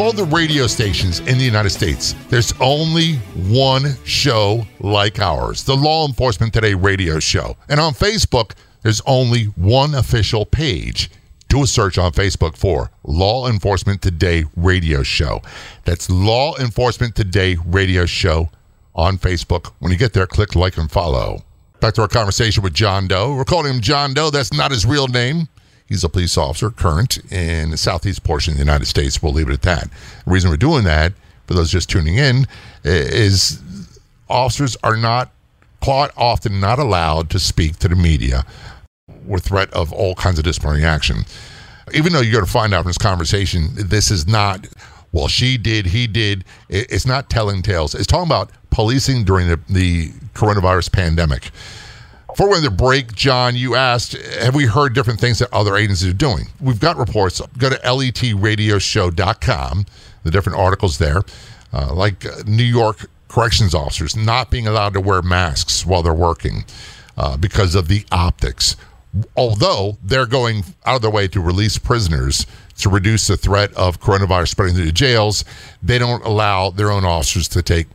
Of 0.00 0.06
all 0.06 0.12
the 0.14 0.24
radio 0.24 0.66
stations 0.66 1.20
in 1.20 1.36
the 1.36 1.44
United 1.44 1.68
States, 1.68 2.14
there's 2.30 2.54
only 2.58 3.16
one 3.50 3.96
show 4.06 4.66
like 4.78 5.18
ours, 5.18 5.62
the 5.64 5.76
Law 5.76 6.06
Enforcement 6.06 6.54
Today 6.54 6.72
radio 6.72 7.18
show. 7.18 7.54
And 7.68 7.78
on 7.78 7.92
Facebook, 7.92 8.52
there's 8.80 9.02
only 9.02 9.44
one 9.56 9.94
official 9.94 10.46
page. 10.46 11.10
Do 11.50 11.64
a 11.64 11.66
search 11.66 11.98
on 11.98 12.12
Facebook 12.12 12.56
for 12.56 12.90
Law 13.04 13.46
Enforcement 13.46 14.00
Today 14.00 14.44
radio 14.56 15.02
show. 15.02 15.42
That's 15.84 16.08
Law 16.08 16.56
Enforcement 16.56 17.14
Today 17.14 17.58
radio 17.66 18.06
show 18.06 18.48
on 18.94 19.18
Facebook. 19.18 19.70
When 19.80 19.92
you 19.92 19.98
get 19.98 20.14
there, 20.14 20.26
click 20.26 20.56
like 20.56 20.78
and 20.78 20.90
follow. 20.90 21.44
Back 21.80 21.92
to 21.94 22.00
our 22.00 22.08
conversation 22.08 22.62
with 22.62 22.72
John 22.72 23.06
Doe. 23.06 23.34
We're 23.34 23.44
calling 23.44 23.74
him 23.74 23.82
John 23.82 24.14
Doe. 24.14 24.30
That's 24.30 24.54
not 24.54 24.70
his 24.70 24.86
real 24.86 25.08
name. 25.08 25.46
He's 25.90 26.04
a 26.04 26.08
police 26.08 26.38
officer, 26.38 26.70
current 26.70 27.18
in 27.32 27.70
the 27.70 27.76
southeast 27.76 28.22
portion 28.22 28.52
of 28.52 28.58
the 28.58 28.64
United 28.64 28.86
States. 28.86 29.20
We'll 29.20 29.32
leave 29.32 29.50
it 29.50 29.54
at 29.54 29.62
that. 29.62 29.90
The 30.24 30.30
reason 30.30 30.48
we're 30.48 30.56
doing 30.56 30.84
that, 30.84 31.12
for 31.48 31.54
those 31.54 31.70
just 31.70 31.90
tuning 31.90 32.14
in, 32.14 32.46
is 32.84 33.60
officers 34.28 34.76
are 34.84 34.96
not 34.96 35.32
quite 35.80 36.12
often 36.16 36.60
not 36.60 36.78
allowed 36.78 37.28
to 37.30 37.40
speak 37.40 37.76
to 37.78 37.88
the 37.88 37.96
media 37.96 38.46
with 39.26 39.44
threat 39.44 39.68
of 39.72 39.92
all 39.92 40.14
kinds 40.14 40.38
of 40.38 40.44
disciplinary 40.44 40.84
action. 40.84 41.24
Even 41.92 42.12
though 42.12 42.20
you're 42.20 42.34
going 42.34 42.44
to 42.44 42.50
find 42.50 42.72
out 42.72 42.82
in 42.82 42.86
this 42.86 42.96
conversation, 42.96 43.70
this 43.74 44.12
is 44.12 44.28
not, 44.28 44.68
well, 45.10 45.26
she 45.26 45.58
did, 45.58 45.86
he 45.86 46.06
did. 46.06 46.44
It's 46.68 47.04
not 47.04 47.28
telling 47.28 47.62
tales. 47.62 47.96
It's 47.96 48.06
talking 48.06 48.28
about 48.28 48.52
policing 48.70 49.24
during 49.24 49.48
the, 49.48 49.58
the 49.68 50.10
coronavirus 50.34 50.92
pandemic. 50.92 51.50
Before 52.30 52.46
we 52.46 52.52
went 52.52 52.64
to 52.64 52.70
break, 52.70 53.14
John, 53.14 53.56
you 53.56 53.74
asked, 53.74 54.12
have 54.12 54.54
we 54.54 54.66
heard 54.66 54.94
different 54.94 55.20
things 55.20 55.40
that 55.40 55.52
other 55.52 55.76
agencies 55.76 56.10
are 56.10 56.14
doing? 56.14 56.46
We've 56.60 56.80
got 56.80 56.96
reports. 56.96 57.42
Go 57.58 57.70
to 57.70 57.76
letradioshow.com, 57.76 59.86
the 60.22 60.30
different 60.30 60.58
articles 60.58 60.98
there, 60.98 61.22
uh, 61.72 61.92
like 61.92 62.24
uh, 62.24 62.42
New 62.46 62.62
York 62.62 63.10
corrections 63.28 63.74
officers 63.74 64.16
not 64.16 64.50
being 64.50 64.66
allowed 64.66 64.94
to 64.94 65.00
wear 65.00 65.20
masks 65.22 65.84
while 65.84 66.02
they're 66.02 66.14
working 66.14 66.64
uh, 67.16 67.36
because 67.36 67.74
of 67.74 67.88
the 67.88 68.06
optics. 68.12 68.76
Although 69.36 69.98
they're 70.02 70.26
going 70.26 70.62
out 70.86 70.96
of 70.96 71.02
their 71.02 71.10
way 71.10 71.26
to 71.28 71.40
release 71.40 71.78
prisoners 71.78 72.46
to 72.78 72.88
reduce 72.88 73.26
the 73.26 73.36
threat 73.36 73.74
of 73.74 74.00
coronavirus 74.00 74.48
spreading 74.48 74.76
through 74.76 74.86
the 74.86 74.92
jails, 74.92 75.44
they 75.82 75.98
don't 75.98 76.24
allow 76.24 76.70
their 76.70 76.92
own 76.92 77.04
officers 77.04 77.48
to 77.48 77.62
take 77.62 77.88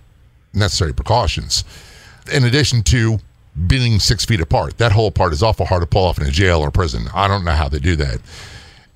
necessary 0.54 0.94
precautions. 0.94 1.63
In 2.32 2.44
addition 2.44 2.84
to 2.84 3.20
being 3.67 4.00
six 4.00 4.25
feet 4.25 4.41
apart. 4.41 4.77
That 4.77 4.91
whole 4.91 5.12
part 5.12 5.33
is 5.33 5.41
awful 5.41 5.65
hard 5.65 5.81
to 5.81 5.88
pull 5.88 6.05
off 6.05 6.19
in 6.19 6.27
a 6.27 6.31
jail 6.31 6.59
or 6.59 6.71
prison. 6.71 7.07
I 7.13 7.27
don't 7.27 7.45
know 7.45 7.51
how 7.51 7.69
they 7.69 7.79
do 7.79 7.95
that. 7.95 8.19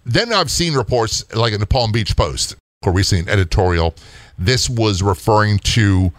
Then 0.05 0.33
I've 0.33 0.51
seen 0.51 0.73
reports 0.73 1.23
like 1.35 1.53
in 1.53 1.59
the 1.59 1.65
Palm 1.65 1.91
Beach 1.91 2.15
Post, 2.15 2.55
or 2.85 2.91
recently 2.91 3.23
an 3.23 3.29
editorial. 3.29 3.95
This 4.37 4.69
was 4.69 5.01
referring 5.01 5.59
to 5.59 6.11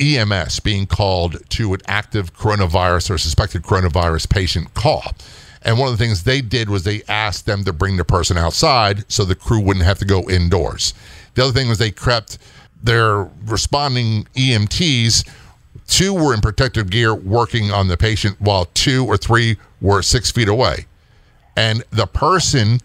EMS 0.00 0.60
being 0.60 0.86
called 0.86 1.48
to 1.50 1.74
an 1.74 1.80
active 1.86 2.34
coronavirus 2.34 3.10
or 3.10 3.18
suspected 3.18 3.62
coronavirus 3.62 4.28
patient 4.28 4.72
call. 4.74 5.12
And 5.62 5.78
one 5.78 5.92
of 5.92 5.98
the 5.98 6.02
things 6.02 6.22
they 6.22 6.40
did 6.40 6.70
was 6.70 6.84
they 6.84 7.02
asked 7.06 7.44
them 7.44 7.64
to 7.64 7.72
bring 7.72 7.98
the 7.98 8.04
person 8.04 8.38
outside 8.38 9.04
so 9.12 9.24
the 9.24 9.34
crew 9.34 9.60
wouldn't 9.60 9.84
have 9.84 9.98
to 9.98 10.06
go 10.06 10.28
indoors. 10.28 10.94
The 11.34 11.44
other 11.44 11.52
thing 11.52 11.68
was 11.68 11.78
they 11.78 11.90
crept 11.90 12.38
their 12.82 13.30
responding 13.44 14.24
EMTs 14.34 15.28
Two 15.90 16.14
were 16.14 16.32
in 16.32 16.40
protective 16.40 16.88
gear 16.88 17.12
working 17.14 17.72
on 17.72 17.88
the 17.88 17.96
patient, 17.96 18.40
while 18.40 18.66
two 18.74 19.04
or 19.04 19.16
three 19.16 19.56
were 19.80 20.02
six 20.02 20.30
feet 20.30 20.46
away. 20.46 20.86
And 21.56 21.82
the 21.90 22.06
person, 22.06 22.78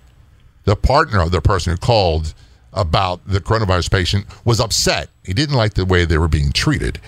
the 0.64 0.76
partner 0.76 1.22
of 1.22 1.30
the 1.30 1.40
person 1.40 1.72
who 1.72 1.78
called 1.78 2.34
about 2.74 3.26
the 3.28 3.40
coronavirus 3.40 3.92
patient, 3.92 4.26
was 4.44 4.60
upset. 4.60 5.10
He 5.24 5.34
didn't 5.34 5.56
like 5.56 5.76
the 5.76 5.86
way 5.86 6.04
they 6.04 6.18
were 6.18 6.28
being 6.28 6.52
treated. 6.52 7.00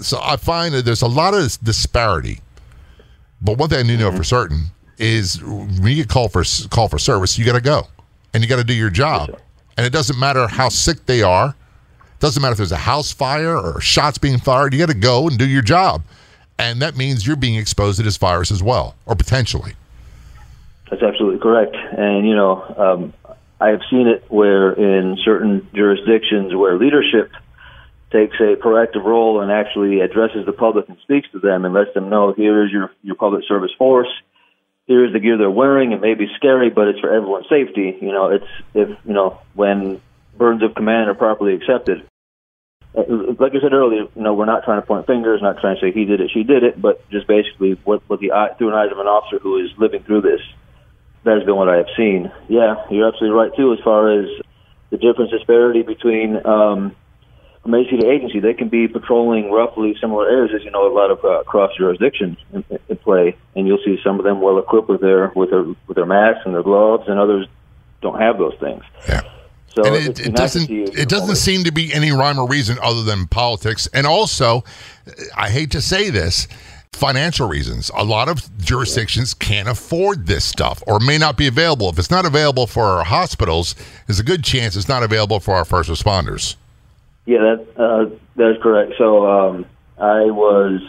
So 0.00 0.18
I 0.22 0.38
find 0.38 0.72
that 0.72 0.86
there's 0.86 1.02
a 1.02 1.06
lot 1.06 1.34
of 1.34 1.58
disparity. 1.62 2.40
But 3.42 3.58
one 3.58 3.68
thing 3.68 3.80
I 3.80 3.82
do 3.86 3.98
know 3.98 4.10
for 4.10 4.16
mm-hmm. 4.16 4.22
certain 4.22 4.62
is 4.96 5.44
when 5.44 5.88
you 5.88 5.96
get 5.96 6.08
called 6.08 6.32
for 6.32 6.42
call 6.70 6.88
for 6.88 6.98
service, 6.98 7.36
you 7.36 7.44
got 7.44 7.52
to 7.52 7.60
go 7.60 7.86
and 8.32 8.42
you 8.42 8.48
got 8.48 8.56
to 8.56 8.64
do 8.64 8.74
your 8.74 8.90
job. 8.90 9.38
And 9.76 9.84
it 9.84 9.92
doesn't 9.92 10.18
matter 10.18 10.48
how 10.48 10.70
sick 10.70 11.04
they 11.04 11.22
are 11.22 11.54
doesn't 12.20 12.40
matter 12.42 12.52
if 12.52 12.58
there's 12.58 12.72
a 12.72 12.76
house 12.76 13.12
fire 13.12 13.56
or 13.56 13.80
shots 13.80 14.18
being 14.18 14.38
fired, 14.38 14.72
you 14.72 14.78
got 14.78 14.88
to 14.88 14.94
go 14.94 15.28
and 15.28 15.38
do 15.38 15.46
your 15.46 15.62
job. 15.62 16.02
And 16.58 16.82
that 16.82 16.96
means 16.96 17.26
you're 17.26 17.36
being 17.36 17.54
exposed 17.54 17.98
to 17.98 18.02
this 18.02 18.16
virus 18.16 18.50
as 18.50 18.62
well, 18.62 18.96
or 19.06 19.14
potentially. 19.14 19.74
That's 20.90 21.02
absolutely 21.02 21.38
correct. 21.38 21.76
And, 21.76 22.26
you 22.26 22.34
know, 22.34 22.62
um, 22.76 23.34
I 23.60 23.68
have 23.68 23.80
seen 23.90 24.08
it 24.08 24.24
where 24.28 24.72
in 24.72 25.16
certain 25.24 25.68
jurisdictions 25.74 26.54
where 26.54 26.76
leadership 26.76 27.30
takes 28.10 28.36
a 28.40 28.56
proactive 28.56 29.04
role 29.04 29.40
and 29.40 29.52
actually 29.52 30.00
addresses 30.00 30.46
the 30.46 30.52
public 30.52 30.88
and 30.88 30.98
speaks 31.02 31.30
to 31.32 31.38
them 31.38 31.64
and 31.64 31.74
lets 31.74 31.92
them 31.94 32.08
know 32.08 32.32
here 32.32 32.64
is 32.64 32.72
your, 32.72 32.90
your 33.02 33.16
public 33.16 33.44
service 33.46 33.72
force. 33.76 34.08
Here 34.86 35.04
is 35.04 35.12
the 35.12 35.20
gear 35.20 35.36
they're 35.36 35.50
wearing. 35.50 35.92
It 35.92 36.00
may 36.00 36.14
be 36.14 36.28
scary, 36.36 36.70
but 36.70 36.88
it's 36.88 37.00
for 37.00 37.12
everyone's 37.12 37.48
safety. 37.50 37.98
You 38.00 38.10
know, 38.10 38.28
it's 38.30 38.46
if 38.72 38.88
you 39.04 39.12
know 39.12 39.38
when 39.52 40.00
burdens 40.38 40.62
of 40.62 40.74
command 40.74 41.10
are 41.10 41.14
properly 41.14 41.54
accepted. 41.54 42.07
Uh, 42.96 43.34
like 43.38 43.52
I 43.52 43.60
said 43.60 43.72
earlier, 43.72 44.06
you 44.14 44.22
know, 44.22 44.34
we're 44.34 44.46
not 44.46 44.64
trying 44.64 44.80
to 44.80 44.86
point 44.86 45.06
fingers, 45.06 45.42
not 45.42 45.60
trying 45.60 45.76
to 45.76 45.80
say 45.80 45.92
he 45.92 46.04
did 46.04 46.20
it, 46.20 46.30
she 46.32 46.42
did 46.42 46.64
it, 46.64 46.80
but 46.80 47.08
just 47.10 47.26
basically 47.26 47.78
what, 47.84 48.02
what 48.08 48.20
the 48.20 48.32
eye, 48.32 48.54
through 48.56 48.68
an 48.68 48.74
eyes 48.74 48.90
of 48.90 48.98
an 48.98 49.06
officer 49.06 49.38
who 49.38 49.58
is 49.62 49.70
living 49.76 50.02
through 50.04 50.22
this. 50.22 50.40
That 51.24 51.36
has 51.36 51.44
been 51.44 51.56
what 51.56 51.68
I 51.68 51.76
have 51.76 51.88
seen. 51.96 52.30
Yeah, 52.48 52.76
you're 52.90 53.08
absolutely 53.08 53.36
right 53.36 53.50
too. 53.54 53.72
As 53.72 53.80
far 53.84 54.20
as 54.20 54.28
the 54.90 54.96
difference 54.96 55.30
disparity 55.30 55.82
between 55.82 56.36
um, 56.46 56.96
from 57.62 57.74
agency 57.74 57.98
to 57.98 58.10
agency, 58.10 58.40
they 58.40 58.54
can 58.54 58.68
be 58.68 58.88
patrolling 58.88 59.50
roughly 59.50 59.94
similar 60.00 60.28
areas. 60.28 60.52
As 60.54 60.64
you 60.64 60.70
know, 60.70 60.90
a 60.90 60.94
lot 60.94 61.10
of 61.10 61.24
uh, 61.24 61.42
cross 61.42 61.70
jurisdictions 61.76 62.38
in, 62.52 62.64
in 62.88 62.96
play, 62.96 63.36
and 63.54 63.66
you'll 63.66 63.82
see 63.84 63.98
some 64.02 64.18
of 64.18 64.24
them 64.24 64.40
well 64.40 64.58
equipped 64.58 64.88
with 64.88 65.00
their 65.00 65.32
with 65.34 65.50
their 65.50 65.64
with 65.64 65.96
their 65.96 66.06
masks 66.06 66.42
and 66.46 66.54
their 66.54 66.62
gloves, 66.62 67.04
and 67.08 67.18
others 67.18 67.46
don't 68.00 68.20
have 68.20 68.38
those 68.38 68.54
things. 68.60 68.82
Yeah. 69.08 69.20
So 69.74 69.84
and 69.84 69.94
it, 69.94 70.20
it 70.20 70.34
doesn't 70.34 70.70
it 70.70 71.08
doesn't 71.08 71.36
seem 71.36 71.64
to 71.64 71.72
be 71.72 71.92
any 71.92 72.10
rhyme 72.10 72.38
or 72.38 72.48
reason 72.48 72.78
other 72.82 73.02
than 73.02 73.26
politics. 73.26 73.88
And 73.92 74.06
also, 74.06 74.64
I 75.36 75.50
hate 75.50 75.70
to 75.72 75.80
say 75.80 76.10
this, 76.10 76.48
financial 76.92 77.48
reasons. 77.48 77.90
A 77.94 78.04
lot 78.04 78.28
of 78.28 78.56
jurisdictions 78.58 79.34
can't 79.34 79.68
afford 79.68 80.26
this 80.26 80.44
stuff 80.44 80.82
or 80.86 80.98
may 80.98 81.18
not 81.18 81.36
be 81.36 81.46
available. 81.46 81.88
If 81.88 81.98
it's 81.98 82.10
not 82.10 82.26
available 82.26 82.66
for 82.66 82.84
our 82.84 83.04
hospitals, 83.04 83.74
there's 84.06 84.20
a 84.20 84.24
good 84.24 84.42
chance 84.42 84.76
it's 84.76 84.88
not 84.88 85.02
available 85.02 85.40
for 85.40 85.54
our 85.54 85.64
first 85.64 85.88
responders. 85.88 86.56
Yeah, 87.26 87.38
that 87.38 87.66
uh, 87.76 88.16
that 88.36 88.50
is 88.52 88.62
correct. 88.62 88.94
So 88.98 89.26
um, 89.26 89.66
I 89.98 90.24
was 90.30 90.80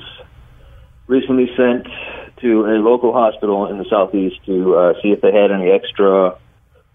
recently 1.08 1.50
sent 1.56 1.88
to 2.42 2.66
a 2.66 2.80
local 2.80 3.12
hospital 3.12 3.68
in 3.68 3.78
the 3.78 3.86
southeast 3.90 4.38
to 4.46 4.76
uh, 4.76 4.94
see 5.02 5.10
if 5.10 5.22
they 5.22 5.34
had 5.34 5.52
any 5.52 5.70
extra 5.70 6.38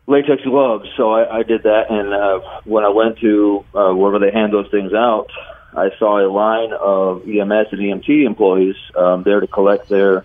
latex 0.06 0.42
gloves. 0.42 0.88
So 0.96 1.12
I, 1.12 1.38
I 1.38 1.42
did 1.42 1.62
that, 1.64 1.90
and 1.90 2.12
uh, 2.12 2.40
when 2.64 2.84
I 2.84 2.90
went 2.90 3.18
to 3.20 3.64
uh, 3.74 3.92
wherever 3.92 4.18
they 4.18 4.32
hand 4.32 4.52
those 4.52 4.70
things 4.70 4.92
out, 4.92 5.30
I 5.76 5.90
saw 5.98 6.24
a 6.24 6.28
line 6.30 6.72
of 6.72 7.22
EMS 7.28 7.68
and 7.72 7.80
EMT 7.80 8.26
employees 8.26 8.76
um, 8.96 9.22
there 9.22 9.40
to 9.40 9.46
collect 9.46 9.88
their 9.88 10.24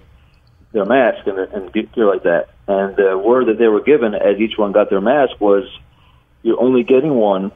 their 0.72 0.86
mask 0.86 1.26
and, 1.26 1.40
and 1.40 1.74
gear 1.74 2.06
like 2.06 2.24
that. 2.24 2.50
And 2.68 2.96
the 2.96 3.18
word 3.18 3.48
that 3.48 3.58
they 3.58 3.68
were 3.68 3.82
given 3.82 4.14
as 4.14 4.40
each 4.40 4.56
one 4.56 4.72
got 4.72 4.92
their 4.92 5.02
mask 5.02 5.40
was, 5.42 5.66
"You're 6.44 6.62
only 6.62 6.84
getting 6.84 7.16
one, 7.16 7.52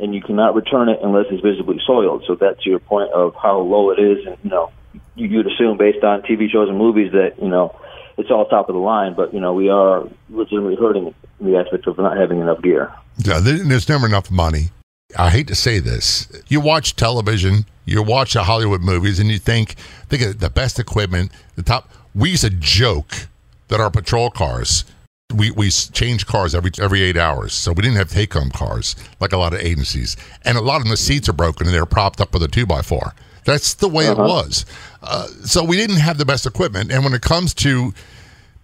and 0.00 0.12
you 0.12 0.20
cannot 0.20 0.56
return 0.56 0.88
it 0.88 0.98
unless 1.02 1.26
it's 1.30 1.42
visibly 1.42 1.80
soiled." 1.86 2.24
So 2.26 2.34
that's 2.34 2.66
your 2.66 2.80
point 2.80 3.12
of 3.12 3.36
how 3.40 3.58
low 3.58 3.90
it 3.90 4.00
is, 4.00 4.26
and 4.26 4.36
you 4.42 4.50
know, 4.50 4.72
you'd 5.14 5.46
assume 5.46 5.76
based 5.76 6.02
on 6.02 6.22
TV 6.22 6.50
shows 6.50 6.68
and 6.68 6.78
movies 6.78 7.12
that 7.12 7.40
you 7.40 7.48
know 7.48 7.76
it's 8.16 8.30
all 8.30 8.46
top 8.46 8.68
of 8.68 8.74
the 8.74 8.80
line, 8.80 9.14
but 9.14 9.32
you 9.34 9.40
know 9.40 9.52
we 9.52 9.68
are 9.68 10.08
legitimately 10.30 10.76
hurting 10.76 11.14
the 11.40 11.56
aspect 11.56 11.86
of 11.86 11.98
not 11.98 12.16
having 12.16 12.40
enough 12.40 12.62
gear. 12.62 12.92
Yeah, 13.18 13.40
there's 13.40 13.88
never 13.88 14.06
enough 14.06 14.30
money. 14.30 14.70
I 15.18 15.30
hate 15.30 15.46
to 15.48 15.54
say 15.54 15.78
this. 15.78 16.28
You 16.48 16.60
watch 16.60 16.96
television, 16.96 17.66
you 17.84 18.02
watch 18.02 18.34
the 18.34 18.44
Hollywood 18.44 18.82
movies, 18.82 19.18
and 19.18 19.30
you 19.30 19.38
think 19.38 19.76
think 20.08 20.22
of 20.22 20.40
the 20.40 20.50
best 20.50 20.78
equipment, 20.78 21.30
the 21.54 21.62
top. 21.62 21.90
We 22.14 22.30
used 22.30 22.44
to 22.44 22.50
joke 22.50 23.28
that 23.68 23.80
our 23.80 23.90
patrol 23.90 24.30
cars. 24.30 24.84
We, 25.34 25.50
we 25.50 25.70
change 25.70 26.26
cars 26.26 26.54
every 26.54 26.70
every 26.80 27.02
eight 27.02 27.16
hours, 27.16 27.52
so 27.52 27.72
we 27.72 27.82
didn't 27.82 27.96
have 27.96 28.10
take 28.10 28.32
home 28.32 28.50
cars 28.50 28.96
like 29.20 29.32
a 29.32 29.36
lot 29.36 29.52
of 29.52 29.60
agencies, 29.60 30.16
and 30.42 30.56
a 30.56 30.60
lot 30.60 30.80
of 30.80 30.88
the 30.88 30.96
seats 30.96 31.28
are 31.28 31.32
broken 31.32 31.66
and 31.66 31.74
they're 31.74 31.84
propped 31.84 32.20
up 32.20 32.32
with 32.32 32.42
a 32.42 32.48
two 32.48 32.64
by 32.64 32.80
four. 32.80 33.12
That's 33.46 33.74
the 33.74 33.88
way 33.88 34.08
uh-huh. 34.08 34.22
it 34.22 34.26
was. 34.26 34.66
Uh, 35.02 35.28
so 35.44 35.64
we 35.64 35.76
didn't 35.76 36.00
have 36.00 36.18
the 36.18 36.26
best 36.26 36.44
equipment, 36.44 36.92
and 36.92 37.02
when 37.02 37.14
it 37.14 37.22
comes 37.22 37.54
to 37.54 37.94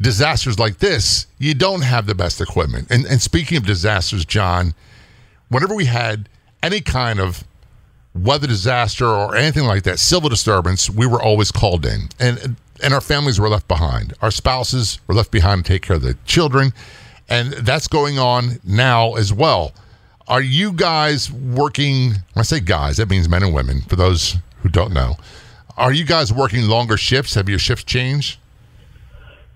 disasters 0.00 0.58
like 0.58 0.78
this, 0.78 1.26
you 1.38 1.54
don't 1.54 1.82
have 1.82 2.06
the 2.06 2.14
best 2.14 2.40
equipment. 2.40 2.90
And, 2.90 3.06
and 3.06 3.22
speaking 3.22 3.56
of 3.56 3.64
disasters, 3.64 4.24
John, 4.24 4.74
whenever 5.48 5.74
we 5.74 5.84
had 5.86 6.28
any 6.62 6.80
kind 6.80 7.20
of 7.20 7.44
weather 8.14 8.46
disaster 8.46 9.06
or 9.06 9.36
anything 9.36 9.64
like 9.64 9.84
that, 9.84 9.98
civil 9.98 10.28
disturbance, 10.28 10.90
we 10.90 11.06
were 11.06 11.22
always 11.22 11.50
called 11.50 11.86
in. 11.86 12.08
And 12.18 12.56
and 12.82 12.92
our 12.92 13.00
families 13.00 13.38
were 13.38 13.48
left 13.48 13.68
behind. 13.68 14.12
Our 14.20 14.32
spouses 14.32 14.98
were 15.06 15.14
left 15.14 15.30
behind 15.30 15.64
to 15.64 15.72
take 15.72 15.82
care 15.82 15.96
of 15.96 16.02
the 16.02 16.14
children. 16.26 16.72
And 17.28 17.52
that's 17.52 17.86
going 17.86 18.18
on 18.18 18.58
now 18.64 19.14
as 19.14 19.32
well. 19.32 19.72
Are 20.26 20.42
you 20.42 20.72
guys 20.72 21.30
working? 21.30 22.10
When 22.10 22.38
I 22.38 22.42
say 22.42 22.58
guys, 22.58 22.96
that 22.96 23.08
means 23.08 23.28
men 23.28 23.44
and 23.44 23.54
women, 23.54 23.82
for 23.82 23.96
those 23.96 24.36
who 24.62 24.68
don't 24.68 24.92
know. 24.92 25.16
Are 25.76 25.92
you 25.92 26.04
guys 26.04 26.32
working 26.32 26.66
longer 26.66 26.96
shifts? 26.96 27.34
Have 27.34 27.48
your 27.48 27.58
shifts 27.58 27.84
changed? 27.84 28.38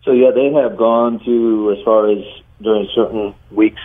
So, 0.05 0.13
yeah, 0.13 0.31
they 0.35 0.53
have 0.53 0.77
gone 0.77 1.25
to, 1.25 1.75
as 1.77 1.85
far 1.85 2.11
as 2.11 2.19
during 2.63 2.89
certain 2.95 3.35
weeks, 3.51 3.81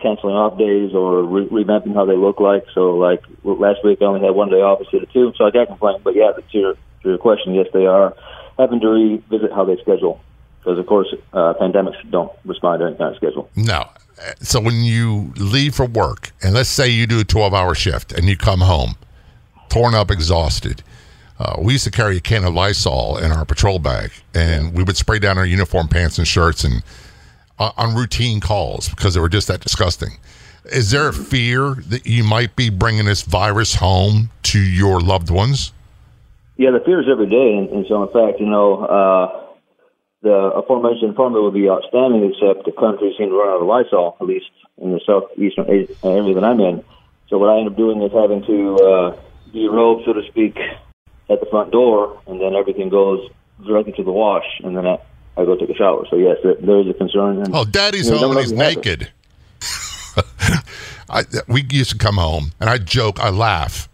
canceling 0.00 0.34
off 0.34 0.58
days 0.58 0.92
or 0.94 1.22
re- 1.22 1.46
revamping 1.46 1.94
how 1.94 2.04
they 2.04 2.16
look 2.16 2.40
like. 2.40 2.64
So, 2.74 2.96
like 2.96 3.22
last 3.44 3.84
week, 3.84 3.98
I 4.00 4.06
only 4.06 4.20
had 4.20 4.34
one 4.34 4.50
day 4.50 4.60
off 4.60 4.80
instead 4.80 5.02
of 5.02 5.12
two, 5.12 5.32
so 5.36 5.46
I 5.46 5.50
can't 5.50 5.68
complain. 5.68 6.00
But 6.02 6.14
yeah, 6.14 6.32
to 6.32 6.58
your, 6.58 6.74
to 6.74 7.08
your 7.08 7.18
question, 7.18 7.54
yes, 7.54 7.66
they 7.72 7.86
are 7.86 8.14
having 8.58 8.80
to 8.80 8.88
revisit 8.88 9.52
how 9.52 9.64
they 9.64 9.76
schedule 9.80 10.20
because, 10.58 10.78
of 10.78 10.86
course, 10.86 11.08
uh, 11.32 11.54
pandemics 11.60 12.10
don't 12.10 12.32
respond 12.44 12.80
to 12.80 12.86
any 12.86 12.96
kind 12.96 13.10
of 13.10 13.16
schedule. 13.16 13.50
No. 13.54 13.88
So 14.40 14.60
when 14.60 14.84
you 14.84 15.32
leave 15.36 15.74
for 15.74 15.86
work, 15.86 16.32
and 16.42 16.54
let's 16.54 16.68
say 16.68 16.88
you 16.88 17.06
do 17.06 17.20
a 17.20 17.24
12 17.24 17.52
hour 17.52 17.74
shift 17.74 18.12
and 18.12 18.28
you 18.28 18.36
come 18.36 18.60
home, 18.60 18.94
torn 19.68 19.94
up, 19.94 20.10
exhausted. 20.10 20.82
Uh, 21.38 21.56
we 21.58 21.72
used 21.72 21.84
to 21.84 21.90
carry 21.90 22.16
a 22.16 22.20
can 22.20 22.44
of 22.44 22.54
Lysol 22.54 23.18
in 23.18 23.32
our 23.32 23.44
patrol 23.44 23.78
bag, 23.78 24.12
and 24.34 24.72
we 24.76 24.84
would 24.84 24.96
spray 24.96 25.18
down 25.18 25.36
our 25.36 25.46
uniform 25.46 25.88
pants 25.88 26.16
and 26.18 26.28
shirts 26.28 26.62
and 26.62 26.82
uh, 27.58 27.72
on 27.76 27.94
routine 27.94 28.40
calls 28.40 28.88
because 28.88 29.14
they 29.14 29.20
were 29.20 29.28
just 29.28 29.48
that 29.48 29.60
disgusting. 29.60 30.10
Is 30.66 30.90
there 30.90 31.08
a 31.08 31.12
fear 31.12 31.74
that 31.88 32.06
you 32.06 32.24
might 32.24 32.56
be 32.56 32.70
bringing 32.70 33.04
this 33.04 33.22
virus 33.22 33.74
home 33.74 34.30
to 34.44 34.58
your 34.58 35.00
loved 35.00 35.28
ones? 35.28 35.72
Yeah, 36.56 36.70
the 36.70 36.80
fear 36.80 37.00
is 37.00 37.06
every 37.10 37.28
day, 37.28 37.56
and, 37.56 37.68
and 37.70 37.86
so 37.88 38.02
in 38.04 38.12
fact, 38.12 38.40
you 38.40 38.46
know, 38.46 38.84
uh, 38.84 39.44
the 40.22 40.32
aforementioned 40.32 41.16
formula 41.16 41.44
would 41.44 41.54
be 41.54 41.68
outstanding, 41.68 42.32
except 42.32 42.64
the 42.64 42.72
country 42.72 43.14
seemed 43.18 43.30
to 43.30 43.36
run 43.36 43.48
out 43.48 43.60
of 43.60 43.66
Lysol, 43.66 44.16
at 44.20 44.26
least 44.26 44.46
in 44.78 44.92
the 44.92 45.00
southeastern 45.04 45.68
area 45.68 46.34
that 46.34 46.44
I'm 46.44 46.60
in. 46.60 46.82
So 47.28 47.38
what 47.38 47.50
I 47.50 47.58
end 47.58 47.68
up 47.68 47.76
doing 47.76 48.00
is 48.02 48.12
having 48.12 48.42
to 48.46 48.76
uh, 48.76 49.16
derobe, 49.54 50.04
so 50.04 50.12
to 50.12 50.22
speak, 50.28 50.56
at 51.30 51.40
the 51.40 51.46
front 51.50 51.70
door, 51.70 52.20
and 52.26 52.40
then 52.40 52.54
everything 52.54 52.88
goes 52.88 53.28
directly 53.64 53.92
to 53.92 54.02
the 54.02 54.12
wash, 54.12 54.44
and 54.62 54.76
then 54.76 54.86
I, 54.86 54.98
I 55.36 55.44
go 55.44 55.56
take 55.56 55.70
a 55.70 55.74
shower. 55.74 56.06
So 56.10 56.16
yes, 56.16 56.38
there, 56.42 56.54
there 56.54 56.80
is 56.80 56.88
a 56.88 56.94
concern. 56.94 57.38
And, 57.38 57.54
oh, 57.54 57.64
Daddy's 57.64 58.06
you 58.06 58.12
know, 58.12 58.18
home 58.18 58.32
and 58.32 58.40
he's 58.40 58.52
naked. 58.52 59.10
I, 61.08 61.24
we 61.48 61.64
used 61.70 61.90
to 61.90 61.98
come 61.98 62.16
home, 62.16 62.52
and 62.60 62.68
I 62.68 62.78
joke, 62.78 63.20
I 63.20 63.30
laugh 63.30 63.88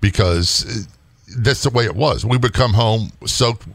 because 0.00 0.64
uh, 0.64 0.90
that's 1.38 1.62
the 1.62 1.70
way 1.70 1.84
it 1.84 1.94
was. 1.94 2.24
We 2.24 2.36
would 2.36 2.52
come 2.52 2.72
home 2.72 3.12
soaked 3.26 3.66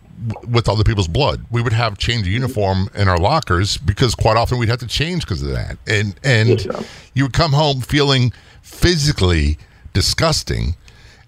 with 0.47 0.69
other 0.69 0.83
people's 0.83 1.07
blood. 1.07 1.45
We 1.51 1.61
would 1.61 1.73
have 1.73 1.97
change 1.97 2.21
of 2.21 2.33
uniform 2.33 2.89
in 2.95 3.07
our 3.07 3.17
lockers 3.17 3.77
because 3.77 4.15
quite 4.15 4.37
often 4.37 4.57
we'd 4.57 4.69
have 4.69 4.79
to 4.79 4.87
change 4.87 5.23
because 5.23 5.43
of 5.43 5.49
that. 5.49 5.77
And 5.87 6.15
and 6.23 6.65
you 7.13 7.25
would 7.25 7.33
come 7.33 7.51
home 7.51 7.81
feeling 7.81 8.33
physically 8.61 9.57
disgusting 9.93 10.75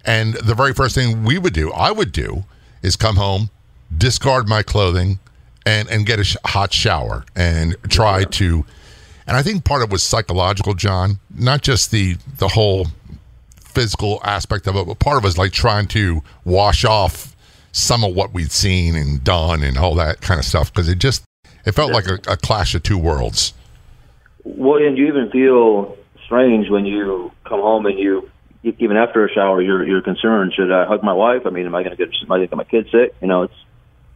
and 0.08 0.32
the 0.32 0.54
very 0.54 0.72
first 0.72 0.94
thing 0.94 1.22
we 1.22 1.36
would 1.36 1.52
do, 1.52 1.70
I 1.70 1.90
would 1.90 2.12
do, 2.12 2.46
is 2.82 2.96
come 2.96 3.16
home, 3.16 3.50
discard 3.94 4.48
my 4.48 4.62
clothing, 4.62 5.18
and 5.66 5.86
and 5.90 6.06
get 6.06 6.18
a 6.18 6.24
sh- 6.24 6.36
hot 6.46 6.72
shower 6.72 7.24
and 7.36 7.76
try 7.90 8.24
to. 8.24 8.64
And 9.26 9.36
I 9.36 9.42
think 9.42 9.64
part 9.64 9.82
of 9.82 9.90
it 9.90 9.92
was 9.92 10.02
psychological, 10.02 10.72
John, 10.72 11.18
not 11.32 11.60
just 11.60 11.90
the 11.90 12.16
the 12.38 12.48
whole 12.48 12.86
physical 13.60 14.20
aspect 14.24 14.66
of 14.66 14.76
it, 14.76 14.86
but 14.86 14.98
part 14.98 15.18
of 15.18 15.24
it 15.24 15.26
was 15.26 15.36
like 15.36 15.52
trying 15.52 15.86
to 15.88 16.22
wash 16.42 16.86
off 16.86 17.36
some 17.72 18.02
of 18.02 18.14
what 18.14 18.32
we'd 18.32 18.50
seen 18.50 18.96
and 18.96 19.22
done 19.22 19.62
and 19.62 19.76
all 19.76 19.94
that 19.96 20.22
kind 20.22 20.40
of 20.40 20.46
stuff 20.46 20.72
because 20.72 20.88
it 20.88 20.98
just 20.98 21.22
it 21.66 21.72
felt 21.72 21.92
like 21.92 22.06
a, 22.06 22.14
a 22.26 22.36
clash 22.38 22.74
of 22.74 22.82
two 22.82 22.96
worlds. 22.96 23.52
Well, 24.42 24.82
and 24.82 24.96
you 24.96 25.08
even 25.08 25.30
feel 25.30 25.98
strange 26.24 26.70
when 26.70 26.86
you 26.86 27.30
come 27.44 27.60
home 27.60 27.84
and 27.84 27.98
you 27.98 28.30
even 28.62 28.96
after 28.96 29.24
a 29.24 29.30
shower, 29.32 29.62
you're 29.62 29.86
you're 29.86 30.02
concerned. 30.02 30.52
Should 30.54 30.72
I 30.72 30.84
hug 30.84 31.02
my 31.02 31.12
wife? 31.12 31.42
I 31.46 31.50
mean, 31.50 31.66
am 31.66 31.74
I 31.74 31.82
going 31.82 31.96
to 31.96 32.06
get 32.06 32.14
am 32.22 32.32
I 32.32 32.38
going 32.38 32.40
to 32.42 32.46
get 32.48 32.56
my 32.56 32.64
kids 32.64 32.90
sick? 32.90 33.14
You 33.20 33.28
know, 33.28 33.42
it's 33.42 33.54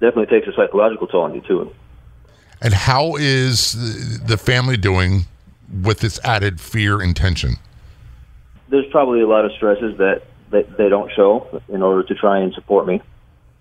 definitely 0.01 0.27
takes 0.27 0.49
a 0.49 0.53
psychological 0.55 1.07
toll 1.07 1.23
on 1.23 1.35
you 1.35 1.41
too. 1.43 1.73
And 2.61 2.75
how 2.75 3.17
is 3.17 4.21
the 4.25 4.37
family 4.37 4.77
doing 4.77 5.27
with 5.83 6.01
this 6.01 6.21
added 6.25 6.61
fear 6.61 7.01
and 7.01 7.15
tension? 7.15 7.57
There's 8.69 8.87
probably 8.91 9.21
a 9.21 9.27
lot 9.27 9.45
of 9.45 9.53
stresses 9.53 9.99
that, 9.99 10.23
that 10.51 10.77
they 10.77 10.89
don't 10.89 11.11
show 11.13 11.63
in 11.69 11.83
order 11.83 12.03
to 12.05 12.15
try 12.15 12.39
and 12.39 12.55
support 12.55 12.87
me. 12.87 13.03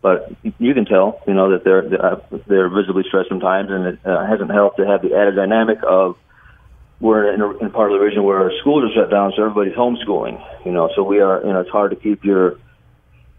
But 0.02 0.34
you 0.58 0.74
can 0.74 0.86
tell, 0.86 1.22
you 1.28 1.34
know, 1.34 1.52
that 1.52 1.64
they're 1.64 1.84
they're 2.48 2.70
visibly 2.70 3.04
stressed 3.08 3.30
sometimes, 3.30 3.70
and 3.70 3.86
it 3.86 4.00
uh, 4.04 4.26
hasn't 4.26 4.50
helped 4.50 4.78
to 4.78 4.86
have 4.88 5.04
the 5.04 5.16
added 5.16 5.36
dynamic 5.36 5.78
of 5.88 6.18
we're 7.02 7.34
in, 7.34 7.42
a, 7.42 7.50
in 7.58 7.72
part 7.72 7.92
of 7.92 8.00
the 8.00 8.06
region 8.06 8.24
where 8.24 8.52
schools 8.62 8.84
are 8.84 8.94
shut 8.94 9.10
down, 9.10 9.34
so 9.36 9.44
everybody's 9.44 9.74
homeschooling. 9.74 10.40
You 10.66 10.72
know, 10.72 10.90
so 10.96 11.04
we 11.04 11.20
are. 11.20 11.42
You 11.44 11.54
know, 11.54 11.60
it's 11.62 11.70
hard 11.70 11.92
to 11.92 11.98
keep 11.98 12.24
your 12.24 12.60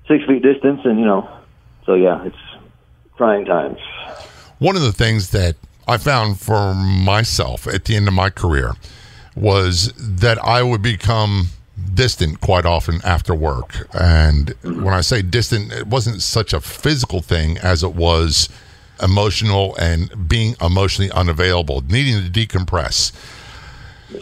six 0.08 0.24
feet 0.26 0.42
distance, 0.42 0.80
and 0.84 0.98
you 0.98 1.06
know, 1.06 1.28
so 1.86 1.94
yeah, 1.94 2.24
it's 2.24 2.36
trying 3.16 3.44
times. 3.44 3.78
One 4.58 4.76
of 4.76 4.82
the 4.82 4.92
things 4.92 5.30
that 5.30 5.56
I 5.86 5.96
found 5.96 6.40
for 6.40 6.74
myself 6.74 7.66
at 7.66 7.84
the 7.84 7.96
end 7.96 8.08
of 8.08 8.14
my 8.14 8.30
career 8.30 8.74
was 9.34 9.92
that 9.96 10.38
I 10.44 10.62
would 10.62 10.82
become 10.82 11.48
distant 11.94 12.40
quite 12.40 12.66
often 12.66 13.00
after 13.04 13.34
work. 13.34 13.88
And 13.94 14.54
when 14.62 14.94
I 14.94 15.00
say 15.00 15.22
distant, 15.22 15.72
it 15.72 15.86
wasn't 15.86 16.22
such 16.22 16.52
a 16.52 16.60
physical 16.60 17.22
thing 17.22 17.58
as 17.58 17.82
it 17.82 17.94
was 17.94 18.48
emotional 19.02 19.74
and 19.76 20.28
being 20.28 20.54
emotionally 20.60 21.10
unavailable, 21.10 21.82
needing 21.88 22.22
to 22.22 22.30
decompress. 22.30 23.12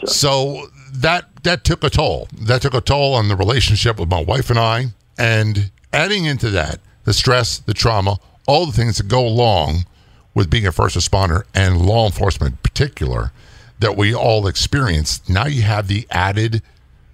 So 0.06 0.68
that 0.92 1.26
that 1.42 1.64
took 1.64 1.84
a 1.84 1.90
toll. 1.90 2.28
That 2.32 2.62
took 2.62 2.74
a 2.74 2.80
toll 2.80 3.14
on 3.14 3.28
the 3.28 3.36
relationship 3.36 3.98
with 3.98 4.08
my 4.08 4.22
wife 4.22 4.50
and 4.50 4.58
I, 4.58 4.86
and 5.18 5.70
adding 5.92 6.24
into 6.24 6.50
that 6.50 6.80
the 7.04 7.12
stress, 7.12 7.58
the 7.58 7.74
trauma, 7.74 8.18
all 8.46 8.66
the 8.66 8.72
things 8.72 8.98
that 8.98 9.08
go 9.08 9.26
along 9.26 9.86
with 10.34 10.50
being 10.50 10.66
a 10.66 10.72
first 10.72 10.96
responder 10.96 11.42
and 11.54 11.84
law 11.84 12.06
enforcement 12.06 12.52
in 12.52 12.58
particular 12.58 13.32
that 13.80 13.96
we 13.96 14.14
all 14.14 14.46
experience. 14.46 15.26
Now 15.28 15.46
you 15.46 15.62
have 15.62 15.88
the 15.88 16.06
added 16.10 16.62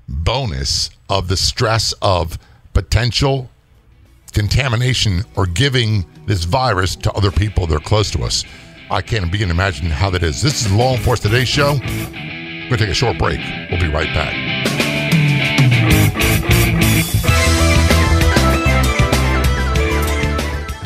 bonus 0.08 0.90
of 1.08 1.28
the 1.28 1.36
stress 1.36 1.94
of 2.02 2.38
potential 2.74 3.50
contamination 4.32 5.22
or 5.36 5.46
giving 5.46 6.04
this 6.26 6.44
virus 6.44 6.96
to 6.96 7.12
other 7.12 7.30
people 7.30 7.66
that 7.68 7.76
are 7.76 7.80
close 7.80 8.10
to 8.10 8.22
us. 8.22 8.44
I 8.90 9.00
can't 9.00 9.30
begin 9.32 9.48
to 9.48 9.54
imagine 9.54 9.86
how 9.86 10.10
that 10.10 10.22
is. 10.22 10.42
This 10.42 10.64
is 10.64 10.72
Law 10.72 10.94
Enforcement 10.94 11.32
Today 11.32 11.44
Show. 11.44 11.78
We're 12.66 12.70
going 12.70 12.78
to 12.78 12.86
take 12.86 12.90
a 12.90 12.94
short 12.94 13.16
break. 13.16 13.38
We'll 13.70 13.78
be 13.78 13.86
right 13.86 14.12
back. 14.12 14.34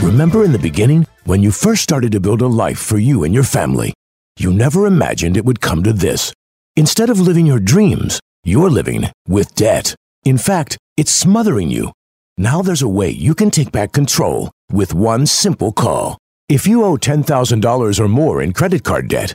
Remember 0.02 0.44
in 0.44 0.52
the 0.52 0.58
beginning, 0.58 1.06
when 1.24 1.42
you 1.42 1.50
first 1.50 1.82
started 1.82 2.12
to 2.12 2.20
build 2.20 2.42
a 2.42 2.46
life 2.46 2.78
for 2.78 2.98
you 2.98 3.24
and 3.24 3.32
your 3.32 3.44
family, 3.44 3.94
you 4.38 4.52
never 4.52 4.86
imagined 4.86 5.38
it 5.38 5.46
would 5.46 5.62
come 5.62 5.82
to 5.84 5.94
this. 5.94 6.34
Instead 6.76 7.08
of 7.08 7.18
living 7.18 7.46
your 7.46 7.58
dreams, 7.58 8.20
you're 8.44 8.68
living 8.68 9.06
with 9.26 9.54
debt. 9.54 9.94
In 10.24 10.36
fact, 10.36 10.76
it's 10.98 11.10
smothering 11.10 11.70
you. 11.70 11.92
Now 12.36 12.60
there's 12.60 12.82
a 12.82 12.88
way 12.88 13.08
you 13.08 13.34
can 13.34 13.50
take 13.50 13.72
back 13.72 13.92
control 13.92 14.50
with 14.70 14.92
one 14.92 15.24
simple 15.24 15.72
call. 15.72 16.18
If 16.46 16.66
you 16.66 16.84
owe 16.84 16.98
$10,000 16.98 18.00
or 18.00 18.08
more 18.08 18.42
in 18.42 18.52
credit 18.52 18.84
card 18.84 19.08
debt, 19.08 19.34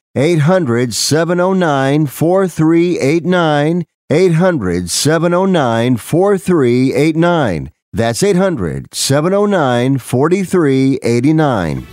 800 0.15 0.93
709 0.93 2.05
4389. 2.05 3.85
800 4.09 4.89
709 4.89 5.95
4389. 5.95 7.71
That's 7.93 8.21
800 8.21 8.93
709 8.93 9.97
4389. 9.99 11.87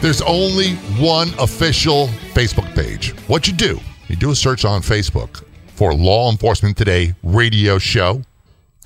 There's 0.00 0.22
only 0.22 0.74
one 1.00 1.30
official 1.40 2.06
Facebook 2.32 2.72
page. 2.76 3.10
What 3.26 3.48
you 3.48 3.54
do, 3.54 3.80
you 4.06 4.14
do 4.14 4.30
a 4.30 4.36
search 4.36 4.64
on 4.64 4.82
Facebook 4.82 5.42
for 5.74 5.92
Law 5.92 6.30
Enforcement 6.30 6.76
Today 6.76 7.14
radio 7.24 7.78
show. 7.78 8.22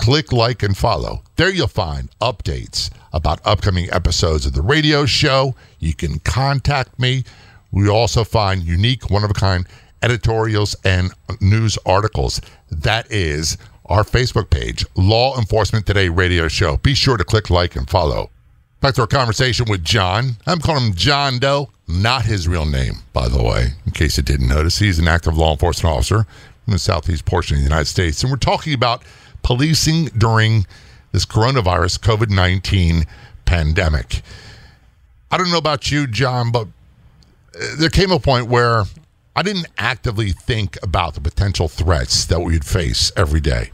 Click 0.02 0.32
like 0.32 0.64
and 0.64 0.76
follow. 0.76 1.22
There 1.36 1.48
you'll 1.48 1.68
find 1.68 2.10
updates 2.20 2.90
about 3.12 3.40
upcoming 3.44 3.88
episodes 3.92 4.44
of 4.44 4.52
the 4.52 4.60
radio 4.60 5.06
show. 5.06 5.54
You 5.78 5.94
can 5.94 6.18
contact 6.18 6.98
me. 6.98 7.22
We 7.70 7.88
also 7.88 8.24
find 8.24 8.64
unique, 8.64 9.10
one 9.10 9.22
of 9.22 9.30
a 9.30 9.34
kind 9.34 9.64
editorials 10.02 10.74
and 10.84 11.12
news 11.40 11.78
articles. 11.86 12.40
That 12.68 13.12
is 13.12 13.56
our 13.86 14.02
Facebook 14.02 14.50
page, 14.50 14.84
Law 14.96 15.38
Enforcement 15.38 15.86
Today 15.86 16.08
radio 16.08 16.48
show. 16.48 16.78
Be 16.78 16.94
sure 16.94 17.16
to 17.16 17.22
click 17.22 17.48
like 17.48 17.76
and 17.76 17.88
follow. 17.88 18.30
Back 18.80 18.94
to 18.94 19.02
our 19.02 19.06
conversation 19.06 19.66
with 19.70 19.84
John. 19.84 20.32
I'm 20.48 20.58
calling 20.58 20.86
him 20.86 20.94
John 20.96 21.38
Doe, 21.38 21.70
not 21.86 22.24
his 22.24 22.48
real 22.48 22.66
name, 22.66 22.94
by 23.12 23.28
the 23.28 23.40
way, 23.40 23.68
in 23.86 23.92
case 23.92 24.16
you 24.16 24.24
didn't 24.24 24.48
notice. 24.48 24.80
He's 24.80 24.98
an 24.98 25.06
active 25.06 25.36
law 25.38 25.52
enforcement 25.52 25.94
officer 25.94 26.26
from 26.64 26.72
the 26.72 26.80
southeast 26.80 27.24
portion 27.24 27.58
of 27.58 27.60
the 27.60 27.68
United 27.68 27.86
States. 27.86 28.20
And 28.24 28.32
we're 28.32 28.38
talking 28.38 28.74
about 28.74 29.04
policing 29.42 30.06
during 30.16 30.66
this 31.12 31.26
coronavirus 31.26 32.00
COVID 32.00 32.30
19 32.30 33.04
pandemic. 33.44 34.22
I 35.30 35.38
don't 35.38 35.50
know 35.50 35.58
about 35.58 35.90
you, 35.90 36.06
John, 36.06 36.52
but 36.52 36.68
uh, 37.54 37.76
there 37.78 37.90
came 37.90 38.10
a 38.10 38.18
point 38.18 38.48
where 38.48 38.84
I 39.34 39.42
didn't 39.42 39.68
actively 39.78 40.32
think 40.32 40.78
about 40.82 41.14
the 41.14 41.20
potential 41.20 41.68
threats 41.68 42.24
that 42.26 42.40
we 42.40 42.52
would 42.52 42.64
face 42.64 43.10
every 43.16 43.40
day. 43.40 43.70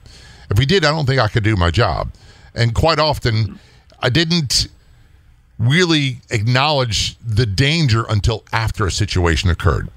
If 0.51 0.59
we 0.59 0.67
did, 0.67 0.85
I 0.85 0.91
don't 0.91 1.07
think 1.07 1.21
I 1.21 1.29
could 1.29 1.45
do 1.45 1.57
my 1.57 1.71
job. 1.71 2.13
And 2.55 2.75
quite 2.75 2.99
often, 2.99 3.59
I 4.01 4.09
didn't 4.09 4.69
really 5.59 6.21
acknowledge 6.31 7.17
the 7.19 7.45
danger 7.47 8.05
until 8.09 8.45
after 8.53 8.87
a 8.87 8.93
situation 8.93 9.51
occurred. 9.51 9.89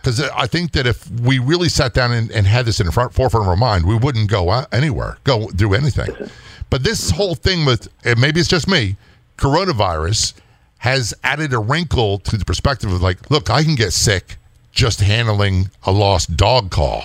Because 0.00 0.20
I 0.30 0.46
think 0.46 0.72
that 0.72 0.86
if 0.86 1.10
we 1.10 1.38
really 1.38 1.68
sat 1.68 1.92
down 1.92 2.12
and, 2.12 2.30
and 2.30 2.46
had 2.46 2.64
this 2.64 2.80
in 2.80 2.86
the 2.86 2.92
front, 2.92 3.12
forefront 3.12 3.44
of 3.44 3.48
our 3.48 3.56
mind, 3.56 3.86
we 3.86 3.96
wouldn't 3.96 4.30
go 4.30 4.64
anywhere, 4.72 5.18
go 5.24 5.50
do 5.50 5.74
anything. 5.74 6.08
But 6.70 6.84
this 6.84 7.10
whole 7.10 7.34
thing 7.34 7.66
with, 7.66 7.88
and 8.04 8.18
maybe 8.20 8.40
it's 8.40 8.48
just 8.48 8.66
me, 8.66 8.96
coronavirus 9.36 10.34
has 10.78 11.12
added 11.22 11.52
a 11.52 11.58
wrinkle 11.58 12.18
to 12.18 12.36
the 12.38 12.44
perspective 12.44 12.90
of 12.90 13.02
like, 13.02 13.30
look, 13.30 13.50
I 13.50 13.62
can 13.62 13.74
get 13.74 13.92
sick 13.92 14.36
just 14.72 15.00
handling 15.00 15.70
a 15.82 15.92
lost 15.92 16.36
dog 16.36 16.70
call 16.70 17.04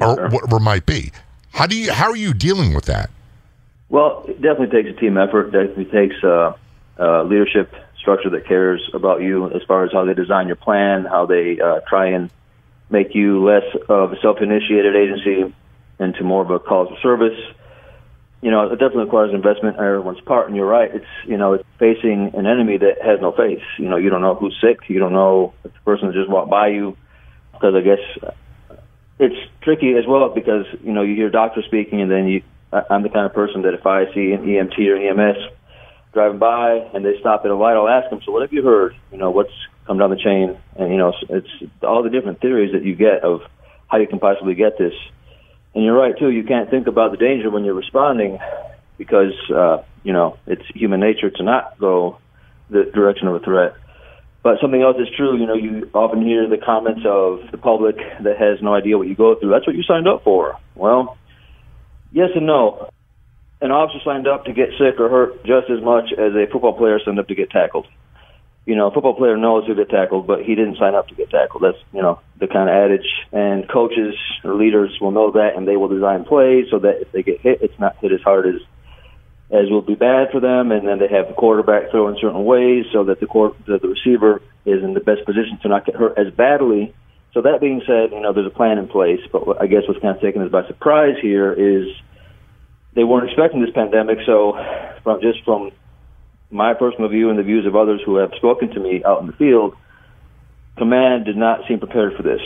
or 0.00 0.28
whatever 0.28 0.56
it 0.56 0.60
might 0.60 0.86
be. 0.86 1.12
How 1.52 1.66
do 1.66 1.76
you, 1.76 1.92
how 1.92 2.10
are 2.10 2.16
you 2.16 2.34
dealing 2.34 2.74
with 2.74 2.86
that? 2.86 3.10
Well, 3.88 4.24
it 4.26 4.42
definitely 4.42 4.82
takes 4.82 4.96
a 4.96 5.00
team 5.00 5.16
effort. 5.16 5.54
It 5.54 5.68
definitely 5.68 5.84
takes 5.84 6.24
uh, 6.24 6.54
uh, 6.98 7.22
leadership 7.22 7.72
structure 8.06 8.30
that 8.30 8.46
cares 8.46 8.80
about 8.94 9.20
you 9.20 9.50
as 9.50 9.62
far 9.66 9.84
as 9.84 9.90
how 9.92 10.04
they 10.04 10.14
design 10.14 10.46
your 10.46 10.54
plan, 10.54 11.04
how 11.04 11.26
they 11.26 11.58
uh, 11.58 11.80
try 11.88 12.10
and 12.10 12.30
make 12.88 13.16
you 13.16 13.44
less 13.44 13.64
of 13.88 14.12
a 14.12 14.20
self-initiated 14.22 14.94
agency 14.94 15.52
into 15.98 16.22
more 16.22 16.40
of 16.40 16.50
a 16.50 16.60
call 16.60 16.86
for 16.86 16.96
service. 17.02 17.36
You 18.42 18.52
know, 18.52 18.62
it 18.70 18.78
definitely 18.78 19.06
requires 19.06 19.34
investment 19.34 19.78
on 19.78 19.84
everyone's 19.84 20.20
part. 20.20 20.46
And 20.46 20.54
you're 20.54 20.68
right; 20.68 20.94
it's 20.94 21.12
you 21.26 21.36
know, 21.36 21.54
it's 21.54 21.64
facing 21.80 22.30
an 22.34 22.46
enemy 22.46 22.78
that 22.78 23.02
has 23.02 23.20
no 23.20 23.32
face. 23.32 23.64
You 23.76 23.88
know, 23.88 23.96
you 23.96 24.08
don't 24.08 24.20
know 24.20 24.36
who's 24.36 24.56
sick. 24.60 24.88
You 24.88 25.00
don't 25.00 25.12
know 25.12 25.52
if 25.64 25.72
the 25.72 25.80
person 25.80 26.12
just 26.12 26.30
walked 26.30 26.50
by 26.50 26.68
you. 26.68 26.96
Because 27.54 27.74
I 27.74 27.80
guess 27.80 28.34
it's 29.18 29.50
tricky 29.62 29.94
as 29.94 30.06
well 30.06 30.28
because 30.28 30.66
you 30.84 30.92
know 30.92 31.02
you 31.02 31.16
hear 31.16 31.30
doctors 31.30 31.64
speaking, 31.64 32.00
and 32.00 32.10
then 32.10 32.28
you. 32.28 32.42
I'm 32.72 33.02
the 33.02 33.08
kind 33.08 33.26
of 33.26 33.32
person 33.32 33.62
that 33.62 33.74
if 33.74 33.86
I 33.86 34.12
see 34.12 34.32
an 34.32 34.44
EMT 34.44 34.78
or 34.78 34.96
EMS 34.96 35.55
driving 36.16 36.38
by 36.38 36.78
and 36.94 37.04
they 37.04 37.20
stop 37.20 37.42
at 37.44 37.50
a 37.50 37.54
light, 37.54 37.76
I'll 37.76 37.88
ask 37.88 38.08
them, 38.08 38.20
so 38.24 38.32
what 38.32 38.40
have 38.40 38.52
you 38.52 38.62
heard? 38.62 38.96
You 39.12 39.18
know, 39.18 39.30
what's 39.30 39.52
come 39.86 39.98
down 39.98 40.08
the 40.08 40.16
chain? 40.16 40.56
And, 40.74 40.90
you 40.90 40.96
know, 40.96 41.12
it's 41.28 41.48
all 41.82 42.02
the 42.02 42.08
different 42.08 42.40
theories 42.40 42.72
that 42.72 42.82
you 42.84 42.96
get 42.96 43.22
of 43.22 43.42
how 43.86 43.98
you 43.98 44.06
can 44.06 44.18
possibly 44.18 44.54
get 44.54 44.78
this. 44.78 44.94
And 45.74 45.84
you're 45.84 45.94
right, 45.94 46.18
too. 46.18 46.30
You 46.30 46.44
can't 46.44 46.70
think 46.70 46.86
about 46.86 47.10
the 47.10 47.18
danger 47.18 47.50
when 47.50 47.64
you're 47.64 47.74
responding 47.74 48.38
because, 48.96 49.34
uh, 49.54 49.82
you 50.04 50.14
know, 50.14 50.38
it's 50.46 50.62
human 50.74 51.00
nature 51.00 51.30
to 51.30 51.42
not 51.42 51.78
go 51.78 52.16
the 52.70 52.90
direction 52.94 53.28
of 53.28 53.34
a 53.34 53.40
threat. 53.40 53.74
But 54.42 54.54
something 54.62 54.80
else 54.80 54.96
is 54.98 55.08
true. 55.14 55.38
You 55.38 55.46
know, 55.46 55.54
you 55.54 55.90
often 55.92 56.22
hear 56.22 56.48
the 56.48 56.56
comments 56.56 57.02
of 57.04 57.50
the 57.52 57.58
public 57.58 57.96
that 57.96 58.38
has 58.38 58.62
no 58.62 58.74
idea 58.74 58.96
what 58.96 59.06
you 59.06 59.14
go 59.14 59.34
through. 59.38 59.50
That's 59.50 59.66
what 59.66 59.76
you 59.76 59.82
signed 59.82 60.08
up 60.08 60.24
for. 60.24 60.58
Well, 60.74 61.18
yes 62.10 62.30
and 62.34 62.46
no 62.46 62.88
an 63.60 63.70
officer 63.70 64.00
signed 64.04 64.28
up 64.28 64.44
to 64.44 64.52
get 64.52 64.70
sick 64.78 65.00
or 65.00 65.08
hurt 65.08 65.44
just 65.44 65.70
as 65.70 65.82
much 65.82 66.12
as 66.12 66.34
a 66.34 66.46
football 66.50 66.76
player 66.76 67.00
signed 67.04 67.18
up 67.18 67.28
to 67.28 67.34
get 67.34 67.50
tackled. 67.50 67.86
You 68.66 68.74
know, 68.74 68.88
a 68.88 68.90
football 68.90 69.14
player 69.14 69.36
knows 69.36 69.66
who 69.66 69.76
get 69.76 69.90
tackled, 69.90 70.26
but 70.26 70.42
he 70.42 70.56
didn't 70.56 70.76
sign 70.76 70.94
up 70.94 71.08
to 71.08 71.14
get 71.14 71.30
tackled. 71.30 71.62
That's 71.62 71.78
you 71.92 72.02
know 72.02 72.20
the 72.38 72.48
kind 72.48 72.68
of 72.68 72.74
adage. 72.74 73.06
And 73.32 73.68
coaches 73.68 74.14
or 74.44 74.54
leaders 74.54 74.98
will 75.00 75.12
know 75.12 75.30
that, 75.32 75.52
and 75.56 75.68
they 75.68 75.76
will 75.76 75.88
design 75.88 76.24
plays 76.24 76.66
so 76.70 76.80
that 76.80 77.00
if 77.00 77.12
they 77.12 77.22
get 77.22 77.40
hit, 77.40 77.62
it's 77.62 77.78
not 77.78 77.96
hit 77.98 78.12
as 78.12 78.20
hard 78.22 78.46
as 78.46 78.60
as 79.50 79.70
will 79.70 79.82
be 79.82 79.94
bad 79.94 80.32
for 80.32 80.40
them. 80.40 80.72
And 80.72 80.86
then 80.86 80.98
they 80.98 81.08
have 81.08 81.28
the 81.28 81.34
quarterback 81.34 81.90
throw 81.92 82.08
in 82.08 82.16
certain 82.20 82.44
ways 82.44 82.86
so 82.92 83.04
that 83.04 83.20
the 83.20 83.26
court, 83.26 83.54
that 83.66 83.80
the 83.80 83.88
receiver 83.88 84.42
is 84.64 84.82
in 84.82 84.94
the 84.94 85.00
best 85.00 85.24
position 85.24 85.58
to 85.62 85.68
not 85.68 85.86
get 85.86 85.94
hurt 85.94 86.18
as 86.18 86.34
badly. 86.34 86.92
So 87.34 87.42
that 87.42 87.60
being 87.60 87.82
said, 87.86 88.10
you 88.10 88.20
know 88.20 88.32
there's 88.32 88.48
a 88.48 88.56
plan 88.56 88.78
in 88.78 88.88
place. 88.88 89.20
But 89.30 89.62
I 89.62 89.66
guess 89.66 89.82
what's 89.86 90.00
kind 90.00 90.16
of 90.16 90.20
taken 90.20 90.42
us 90.42 90.50
by 90.50 90.66
surprise 90.66 91.14
here 91.22 91.52
is 91.52 91.86
they 92.96 93.04
weren't 93.04 93.28
expecting 93.28 93.60
this 93.60 93.70
pandemic. 93.72 94.18
So, 94.26 94.54
from 95.04 95.20
just 95.20 95.44
from 95.44 95.70
my 96.50 96.74
personal 96.74 97.08
view 97.08 97.30
and 97.30 97.38
the 97.38 97.42
views 97.42 97.66
of 97.66 97.76
others 97.76 98.00
who 98.04 98.16
have 98.16 98.32
spoken 98.36 98.70
to 98.70 98.80
me 98.80 99.04
out 99.04 99.20
in 99.20 99.28
the 99.28 99.32
field, 99.34 99.76
command 100.76 101.26
did 101.26 101.36
not 101.36 101.60
seem 101.68 101.78
prepared 101.78 102.16
for 102.16 102.22
this. 102.22 102.40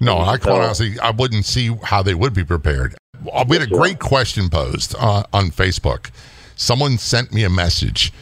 No, 0.00 0.18
I 0.18 0.36
quite 0.36 0.60
honestly, 0.60 0.98
I 1.00 1.10
wouldn't 1.10 1.44
see 1.44 1.74
how 1.82 2.02
they 2.02 2.14
would 2.14 2.34
be 2.34 2.44
prepared. 2.44 2.94
Uh, 3.32 3.44
we 3.48 3.56
had 3.58 3.68
a 3.68 3.70
great 3.70 3.98
question 3.98 4.48
posed 4.48 4.94
uh, 4.98 5.24
on 5.32 5.50
Facebook. 5.50 6.10
Someone 6.56 6.98
sent 6.98 7.32
me 7.32 7.42
a 7.42 7.50
message. 7.50 8.12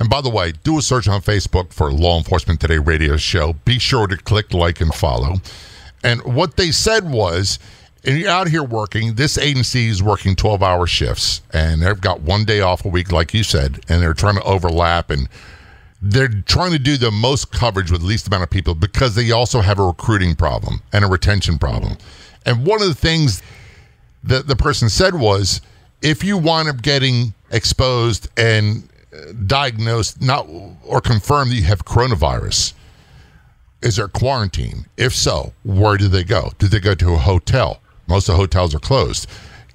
And 0.00 0.10
by 0.10 0.20
the 0.20 0.30
way, 0.30 0.52
do 0.64 0.78
a 0.78 0.82
search 0.82 1.06
on 1.06 1.20
Facebook 1.20 1.72
for 1.72 1.92
Law 1.92 2.18
Enforcement 2.18 2.60
Today 2.60 2.78
radio 2.78 3.16
show. 3.16 3.52
Be 3.64 3.78
sure 3.78 4.08
to 4.08 4.16
click 4.16 4.52
like 4.52 4.80
and 4.80 4.92
follow. 4.92 5.36
And 6.02 6.22
what 6.24 6.56
they 6.56 6.72
said 6.72 7.08
was 7.08 7.60
and 8.04 8.18
you're 8.18 8.28
out 8.28 8.48
here 8.48 8.62
working. 8.64 9.14
This 9.14 9.38
agency 9.38 9.88
is 9.88 10.02
working 10.02 10.34
12 10.34 10.62
hour 10.62 10.86
shifts 10.86 11.42
and 11.52 11.82
they've 11.82 12.00
got 12.00 12.20
one 12.20 12.44
day 12.44 12.60
off 12.60 12.84
a 12.84 12.88
week, 12.88 13.12
like 13.12 13.32
you 13.32 13.42
said, 13.44 13.84
and 13.88 14.02
they're 14.02 14.14
trying 14.14 14.36
to 14.36 14.42
overlap 14.42 15.10
and 15.10 15.28
they're 16.00 16.28
trying 16.28 16.72
to 16.72 16.78
do 16.78 16.96
the 16.96 17.12
most 17.12 17.52
coverage 17.52 17.92
with 17.92 18.00
the 18.00 18.06
least 18.06 18.26
amount 18.26 18.42
of 18.42 18.50
people 18.50 18.74
because 18.74 19.14
they 19.14 19.30
also 19.30 19.60
have 19.60 19.78
a 19.78 19.84
recruiting 19.84 20.34
problem 20.34 20.82
and 20.92 21.04
a 21.04 21.08
retention 21.08 21.58
problem. 21.58 21.96
And 22.44 22.66
one 22.66 22.82
of 22.82 22.88
the 22.88 22.94
things 22.94 23.40
that 24.24 24.48
the 24.48 24.56
person 24.56 24.88
said 24.88 25.14
was 25.14 25.60
if 26.02 26.24
you 26.24 26.36
wind 26.36 26.68
up 26.68 26.82
getting 26.82 27.34
exposed 27.52 28.28
and 28.36 28.88
uh, 29.14 29.32
diagnosed 29.46 30.20
not 30.20 30.48
or 30.84 31.00
confirmed 31.00 31.52
that 31.52 31.54
you 31.54 31.64
have 31.64 31.84
coronavirus, 31.84 32.72
is 33.80 33.96
there 33.96 34.08
quarantine? 34.08 34.86
If 34.96 35.14
so, 35.14 35.52
where 35.64 35.96
do 35.96 36.08
they 36.08 36.24
go? 36.24 36.52
Do 36.58 36.66
they 36.66 36.80
go 36.80 36.94
to 36.94 37.12
a 37.12 37.18
hotel? 37.18 37.81
Most 38.06 38.28
of 38.28 38.34
the 38.34 38.38
hotels 38.38 38.74
are 38.74 38.80
closed. 38.80 39.28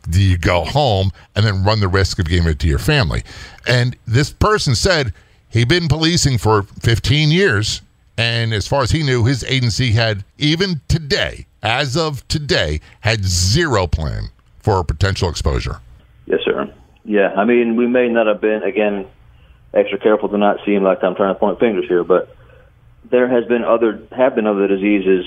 Do 0.09 0.21
you 0.21 0.37
go 0.37 0.63
home 0.63 1.11
and 1.35 1.45
then 1.45 1.63
run 1.63 1.79
the 1.79 1.87
risk 1.87 2.19
of 2.19 2.27
giving 2.27 2.49
it 2.49 2.59
to 2.59 2.67
your 2.67 2.79
family? 2.79 3.23
And 3.67 3.97
this 4.05 4.31
person 4.31 4.75
said 4.75 5.13
he'd 5.49 5.67
been 5.67 5.87
policing 5.87 6.37
for 6.37 6.63
15 6.63 7.29
years. 7.29 7.81
And 8.17 8.53
as 8.53 8.67
far 8.67 8.81
as 8.81 8.91
he 8.91 9.03
knew, 9.03 9.25
his 9.25 9.43
agency 9.43 9.91
had, 9.91 10.23
even 10.37 10.81
today, 10.87 11.45
as 11.61 11.95
of 11.95 12.27
today, 12.27 12.81
had 13.01 13.23
zero 13.25 13.85
plan 13.85 14.29
for 14.59 14.83
potential 14.83 15.29
exposure. 15.29 15.81
Yes, 16.25 16.39
sir. 16.43 16.73
Yeah, 17.03 17.33
I 17.37 17.45
mean, 17.45 17.75
we 17.75 17.87
may 17.87 18.09
not 18.09 18.27
have 18.27 18.41
been 18.41 18.63
again 18.63 19.07
extra 19.73 19.99
careful 19.99 20.29
to 20.29 20.37
not 20.37 20.57
seem 20.65 20.83
like 20.83 21.03
I'm 21.03 21.15
trying 21.15 21.33
to 21.33 21.39
point 21.39 21.59
fingers 21.59 21.85
here, 21.87 22.03
but 22.03 22.35
there 23.09 23.29
has 23.29 23.45
been 23.45 23.63
other 23.63 24.01
have 24.11 24.35
been 24.35 24.47
other 24.47 24.67
diseases 24.67 25.25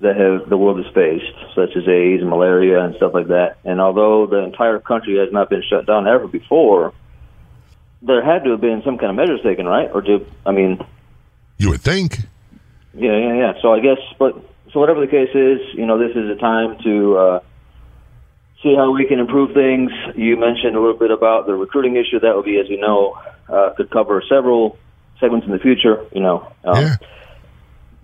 that 0.00 0.16
have 0.16 0.48
the 0.48 0.56
world 0.56 0.84
has 0.84 0.92
faced, 0.94 1.54
such 1.54 1.70
as 1.76 1.88
AIDS 1.88 2.20
and 2.20 2.28
malaria 2.28 2.84
and 2.84 2.94
stuff 2.96 3.12
like 3.14 3.28
that. 3.28 3.56
And 3.64 3.80
although 3.80 4.26
the 4.26 4.38
entire 4.38 4.78
country 4.78 5.18
has 5.18 5.32
not 5.32 5.48
been 5.48 5.62
shut 5.68 5.86
down 5.86 6.06
ever 6.06 6.26
before, 6.26 6.92
there 8.02 8.22
had 8.24 8.44
to 8.44 8.50
have 8.50 8.60
been 8.60 8.82
some 8.84 8.98
kind 8.98 9.10
of 9.10 9.16
measures 9.16 9.40
taken, 9.42 9.66
right? 9.66 9.90
Or 9.92 10.02
do 10.02 10.26
I 10.44 10.52
mean? 10.52 10.84
You 11.58 11.70
would 11.70 11.80
think. 11.80 12.18
Yeah, 12.92 13.16
yeah, 13.16 13.34
yeah. 13.34 13.52
So 13.62 13.72
I 13.72 13.80
guess, 13.80 13.98
but 14.18 14.34
so 14.72 14.80
whatever 14.80 15.00
the 15.00 15.06
case 15.06 15.34
is, 15.34 15.60
you 15.74 15.86
know, 15.86 15.98
this 15.98 16.14
is 16.14 16.30
a 16.30 16.36
time 16.36 16.76
to 16.84 17.16
uh, 17.16 17.40
see 18.62 18.74
how 18.74 18.92
we 18.92 19.06
can 19.06 19.18
improve 19.18 19.54
things. 19.54 19.90
You 20.14 20.36
mentioned 20.36 20.76
a 20.76 20.80
little 20.80 20.98
bit 20.98 21.10
about 21.10 21.46
the 21.46 21.54
recruiting 21.54 21.96
issue. 21.96 22.20
That 22.20 22.36
would 22.36 22.44
be, 22.44 22.58
as 22.58 22.68
you 22.68 22.78
know, 22.78 23.18
uh, 23.48 23.72
could 23.76 23.90
cover 23.90 24.22
several 24.28 24.78
segments 25.20 25.46
in 25.46 25.52
the 25.52 25.58
future. 25.58 26.04
You 26.12 26.20
know, 26.20 26.52
um, 26.64 26.82
Yeah. 26.82 26.96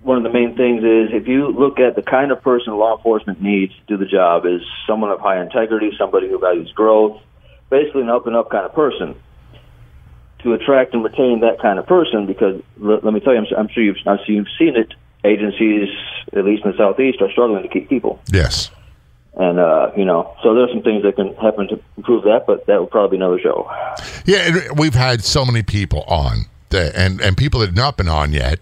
One 0.03 0.17
of 0.17 0.25
the 0.25 0.31
main 0.31 0.57
things 0.57 0.83
is 0.83 1.11
if 1.13 1.29
you 1.29 1.49
look 1.49 1.79
at 1.79 1.95
the 1.95 2.03
kind 2.03 2.33
of 2.33 2.43
person 2.43 2.77
law 2.77 2.97
enforcement 2.97 3.41
needs 3.41 3.73
to 3.75 3.83
do 3.87 3.97
the 3.97 4.11
job 4.11 4.45
is 4.47 4.61
someone 4.87 5.11
of 5.11 5.21
high 5.21 5.41
integrity, 5.41 5.93
somebody 5.99 6.29
who 6.29 6.39
values 6.39 6.71
growth, 6.73 7.21
basically 7.71 8.03
an 8.03 8.11
up 8.11 8.27
and 8.27 8.35
up 8.37 8.51
kind 8.51 8.65
of 8.65 8.75
person. 8.75 9.15
To 10.43 10.55
attract 10.55 10.93
and 10.93 11.05
retain 11.05 11.39
that 11.41 11.61
kind 11.63 11.79
of 11.79 11.87
person, 11.87 12.27
because 12.27 12.61
let, 12.77 13.05
let 13.05 13.15
me 13.15 13.21
tell 13.21 13.33
you, 13.33 13.39
I'm, 13.39 13.47
I'm 13.57 13.69
sure 13.69 13.81
you've, 13.85 13.97
I'm 14.07 14.19
sure 14.27 14.35
you've 14.35 14.49
seen 14.59 14.75
it. 14.77 14.93
Agencies, 15.25 15.89
at 16.37 16.45
least 16.45 16.65
in 16.65 16.73
the 16.73 16.77
southeast, 16.77 17.23
are 17.23 17.31
struggling 17.31 17.63
to 17.63 17.69
keep 17.69 17.89
people, 17.89 18.21
Yes. 18.33 18.73
and 19.37 19.61
uh, 19.61 19.93
you 19.97 20.05
know, 20.05 20.35
so 20.43 20.53
there's 20.53 20.71
some 20.73 20.83
things 20.83 21.05
that 21.05 21.15
can 21.15 21.33
happen 21.37 21.69
to 21.69 21.81
improve 21.97 22.25
that, 22.25 22.43
but 22.45 22.67
that 22.67 22.81
will 22.81 22.89
probably 22.89 23.19
be 23.19 23.23
another 23.23 23.39
show. 23.39 23.71
Yeah, 24.27 24.39
and 24.49 24.77
we've 24.77 24.97
had 24.97 25.23
so 25.23 25.45
many 25.45 25.63
people 25.63 26.03
on, 26.09 26.47
that, 26.71 26.97
and 26.97 27.21
and 27.21 27.37
people 27.37 27.61
that 27.61 27.67
have 27.67 27.77
not 27.77 27.97
been 27.97 28.09
on 28.09 28.33
yet, 28.33 28.59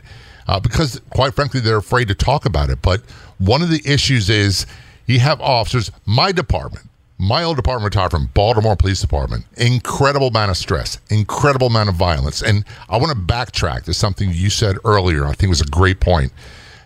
uh, 0.51 0.59
because 0.59 1.01
quite 1.11 1.33
frankly 1.33 1.61
they're 1.61 1.77
afraid 1.77 2.09
to 2.09 2.15
talk 2.15 2.45
about 2.45 2.71
it. 2.71 2.83
But 2.83 3.03
one 3.39 3.63
of 3.63 3.71
the 3.71 3.81
issues 3.85 4.29
is 4.29 4.67
you 5.07 5.21
have 5.21 5.41
officers. 5.41 5.93
My 6.07 6.33
department, 6.33 6.89
my 7.19 7.45
old 7.45 7.57
department 7.57 7.85
retired 7.85 8.11
from 8.11 8.27
Baltimore 8.35 8.75
Police 8.75 9.01
Department. 9.01 9.45
Incredible 9.57 10.27
amount 10.27 10.51
of 10.51 10.57
stress, 10.57 10.99
incredible 11.09 11.69
amount 11.69 11.89
of 11.89 11.95
violence, 11.95 12.43
and 12.43 12.65
I 12.89 12.97
want 12.97 13.13
to 13.13 13.33
backtrack 13.33 13.85
to 13.85 13.95
something 13.95 14.31
you 14.33 14.51
said 14.51 14.77
earlier. 14.85 15.25
I 15.25 15.35
think 15.35 15.51
was 15.51 15.61
a 15.61 15.67
great 15.67 16.01
point. 16.01 16.33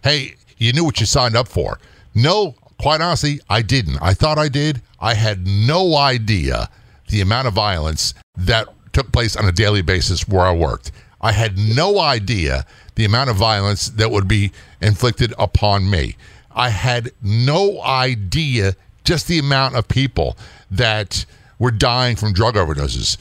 Hey, 0.03 0.35
you 0.59 0.74
knew 0.74 0.85
what 0.85 1.00
you 1.00 1.07
signed 1.07 1.35
up 1.35 1.48
for. 1.48 1.79
No, 2.14 2.55
quite 2.79 3.00
honestly, 3.00 3.40
I 3.48 3.62
didn't. 3.62 3.96
I 4.03 4.12
thought 4.12 4.37
I 4.37 4.48
did. 4.48 4.83
I 5.00 5.14
had 5.14 5.46
no 5.46 5.96
idea 5.96 6.68
the 7.09 7.22
amount 7.22 7.48
of 7.48 7.55
violence 7.55 8.12
that 8.37 8.68
took 8.92 9.11
place 9.11 9.37
on 9.37 9.46
a 9.46 9.53
daily 9.53 9.81
basis 9.81 10.29
where 10.29 10.44
I 10.44 10.53
worked. 10.53 10.92
I 11.24 11.32
had 11.32 11.56
no 11.56 11.98
idea 11.98 12.66
the 12.96 13.06
amount 13.06 13.30
of 13.30 13.37
violence 13.37 13.88
that 13.88 14.10
would 14.10 14.28
be 14.28 14.52
inflicted 14.82 15.32
upon 15.38 15.88
me. 15.88 16.16
I 16.54 16.68
had 16.68 17.12
no 17.22 17.80
idea 17.82 18.74
just 19.04 19.26
the 19.26 19.38
amount 19.38 19.74
of 19.74 19.88
people 19.88 20.37
that 20.70 21.24
were 21.58 21.70
dying 21.70 22.14
from 22.16 22.34
drug 22.34 22.56
overdoses 22.56 23.16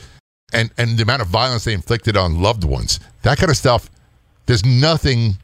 and, 0.51 0.69
and 0.77 0.97
the 0.97 1.03
amount 1.03 1.21
of 1.21 1.29
violence 1.29 1.63
they 1.63 1.73
inflicted 1.73 2.17
on 2.17 2.41
loved 2.41 2.65
ones. 2.65 2.99
That 3.21 3.37
kind 3.37 3.49
of 3.49 3.55
stuff, 3.55 3.89
there's 4.47 4.65
nothing 4.65 5.37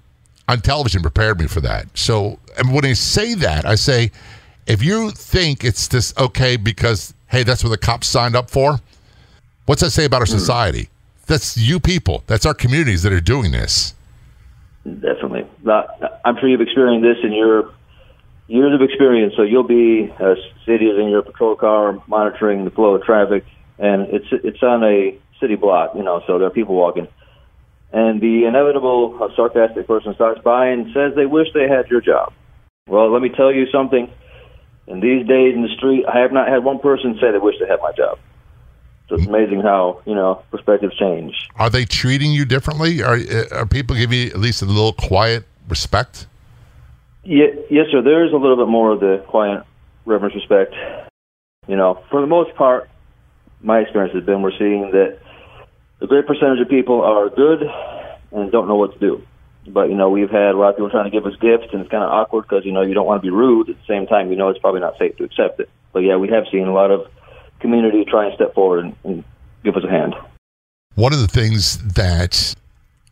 on 0.49 0.59
television 0.59 1.01
prepared 1.01 1.39
me 1.39 1.47
for 1.47 1.61
that. 1.61 1.85
So 1.97 2.39
and 2.57 2.73
when 2.73 2.83
I 2.83 2.91
say 2.91 3.35
that, 3.35 3.65
I 3.65 3.75
say, 3.75 4.11
if 4.67 4.83
you 4.83 5.11
think 5.11 5.63
it's 5.63 5.87
this 5.87 6.13
okay 6.17 6.57
because 6.57 7.13
hey, 7.27 7.43
that's 7.43 7.63
what 7.63 7.69
the 7.69 7.77
cops 7.77 8.07
signed 8.07 8.35
up 8.35 8.49
for, 8.49 8.79
what's 9.65 9.81
that 9.81 9.91
say 9.91 10.03
about 10.03 10.19
our 10.19 10.27
hmm. 10.27 10.33
society? 10.33 10.89
That's 11.29 11.55
you 11.55 11.79
people. 11.79 12.23
That's 12.25 12.43
our 12.43 12.55
communities 12.55 13.03
that 13.03 13.13
are 13.13 13.21
doing 13.21 13.51
this. 13.51 13.93
Definitely. 14.83 15.45
I'm 16.25 16.37
sure 16.39 16.49
you've 16.49 16.59
experienced 16.59 17.05
this 17.05 17.23
in 17.23 17.33
your 17.33 17.71
years 18.47 18.73
of 18.73 18.81
experience. 18.81 19.35
So 19.37 19.43
you'll 19.43 19.61
be 19.67 20.11
uh, 20.19 20.33
cities 20.65 20.97
in 20.97 21.09
your 21.09 21.21
patrol 21.21 21.55
car 21.55 22.01
monitoring 22.07 22.65
the 22.65 22.71
flow 22.71 22.95
of 22.95 23.03
traffic, 23.03 23.45
and 23.77 24.07
it's 24.09 24.25
it's 24.31 24.63
on 24.63 24.83
a 24.83 25.15
city 25.39 25.53
block, 25.53 25.91
you 25.93 26.01
know. 26.01 26.23
So 26.25 26.39
there 26.39 26.47
are 26.47 26.51
people 26.51 26.73
walking, 26.73 27.07
and 27.93 28.19
the 28.19 28.45
inevitable 28.45 29.19
uh, 29.21 29.27
sarcastic 29.35 29.85
person 29.85 30.15
starts 30.15 30.41
by 30.41 30.69
and 30.69 30.87
says 30.95 31.13
they 31.15 31.27
wish 31.27 31.49
they 31.53 31.67
had 31.67 31.89
your 31.91 32.01
job. 32.01 32.33
Well, 32.87 33.13
let 33.13 33.21
me 33.21 33.29
tell 33.29 33.53
you 33.53 33.67
something. 33.71 34.11
In 34.87 34.99
these 34.99 35.27
days 35.27 35.53
in 35.53 35.61
the 35.61 35.75
street, 35.77 36.05
I 36.11 36.21
have 36.21 36.31
not 36.31 36.47
had 36.47 36.63
one 36.63 36.79
person 36.79 37.19
say 37.21 37.31
they 37.31 37.37
wish 37.37 37.57
they 37.59 37.67
had 37.67 37.81
my 37.83 37.91
job. 37.91 38.17
So 39.09 39.15
it's 39.15 39.25
amazing 39.25 39.61
how 39.61 40.01
you 40.05 40.13
know 40.13 40.43
perspectives 40.51 40.95
change. 40.95 41.33
Are 41.55 41.69
they 41.69 41.83
treating 41.83 42.31
you 42.31 42.45
differently? 42.45 43.01
Are 43.01 43.17
are 43.51 43.65
people 43.65 43.95
giving 43.95 44.19
you 44.19 44.27
at 44.27 44.37
least 44.37 44.61
a 44.61 44.65
little 44.65 44.93
quiet 44.93 45.45
respect? 45.67 46.27
Yeah, 47.23 47.47
yes, 47.71 47.87
sir. 47.91 48.03
There 48.03 48.23
is 48.25 48.33
a 48.33 48.37
little 48.37 48.55
bit 48.55 48.67
more 48.67 48.91
of 48.91 48.99
the 48.99 49.23
quiet 49.27 49.63
reverence, 50.05 50.35
respect. 50.35 50.75
You 51.67 51.75
know, 51.75 52.03
for 52.11 52.21
the 52.21 52.27
most 52.27 52.55
part, 52.55 52.89
my 53.61 53.79
experience 53.79 54.13
has 54.13 54.23
been 54.23 54.43
we're 54.43 54.57
seeing 54.57 54.91
that 54.91 55.19
a 56.01 56.07
great 56.07 56.27
percentage 56.27 56.61
of 56.61 56.69
people 56.69 57.01
are 57.01 57.29
good 57.29 57.63
and 58.31 58.51
don't 58.51 58.67
know 58.67 58.75
what 58.75 58.93
to 58.93 58.99
do. 58.99 59.23
But 59.67 59.89
you 59.89 59.95
know, 59.95 60.09
we've 60.09 60.29
had 60.29 60.53
a 60.53 60.57
lot 60.57 60.69
of 60.69 60.75
people 60.75 60.91
trying 60.91 61.09
to 61.09 61.11
give 61.11 61.25
us 61.25 61.35
gifts, 61.41 61.73
and 61.73 61.81
it's 61.81 61.89
kind 61.89 62.03
of 62.03 62.11
awkward 62.11 62.43
because 62.43 62.63
you 62.63 62.71
know 62.71 62.83
you 62.83 62.93
don't 62.93 63.07
want 63.07 63.21
to 63.21 63.25
be 63.25 63.31
rude. 63.31 63.69
At 63.69 63.75
the 63.75 63.85
same 63.87 64.05
time, 64.05 64.29
you 64.29 64.37
know 64.37 64.49
it's 64.49 64.59
probably 64.59 64.81
not 64.81 64.97
safe 64.99 65.17
to 65.17 65.23
accept 65.23 65.59
it. 65.59 65.69
But 65.93 65.99
yeah, 65.99 66.17
we 66.17 66.29
have 66.29 66.45
seen 66.51 66.67
a 66.67 66.73
lot 66.73 66.91
of 66.91 67.07
community 67.59 68.03
to 68.03 68.09
try 68.09 68.25
and 68.25 68.35
step 68.35 68.53
forward 68.53 68.85
and, 68.85 68.95
and 69.03 69.23
give 69.63 69.75
us 69.75 69.83
a 69.83 69.89
hand. 69.89 70.15
One 70.95 71.13
of 71.13 71.19
the 71.19 71.27
things 71.27 71.77
that 71.93 72.55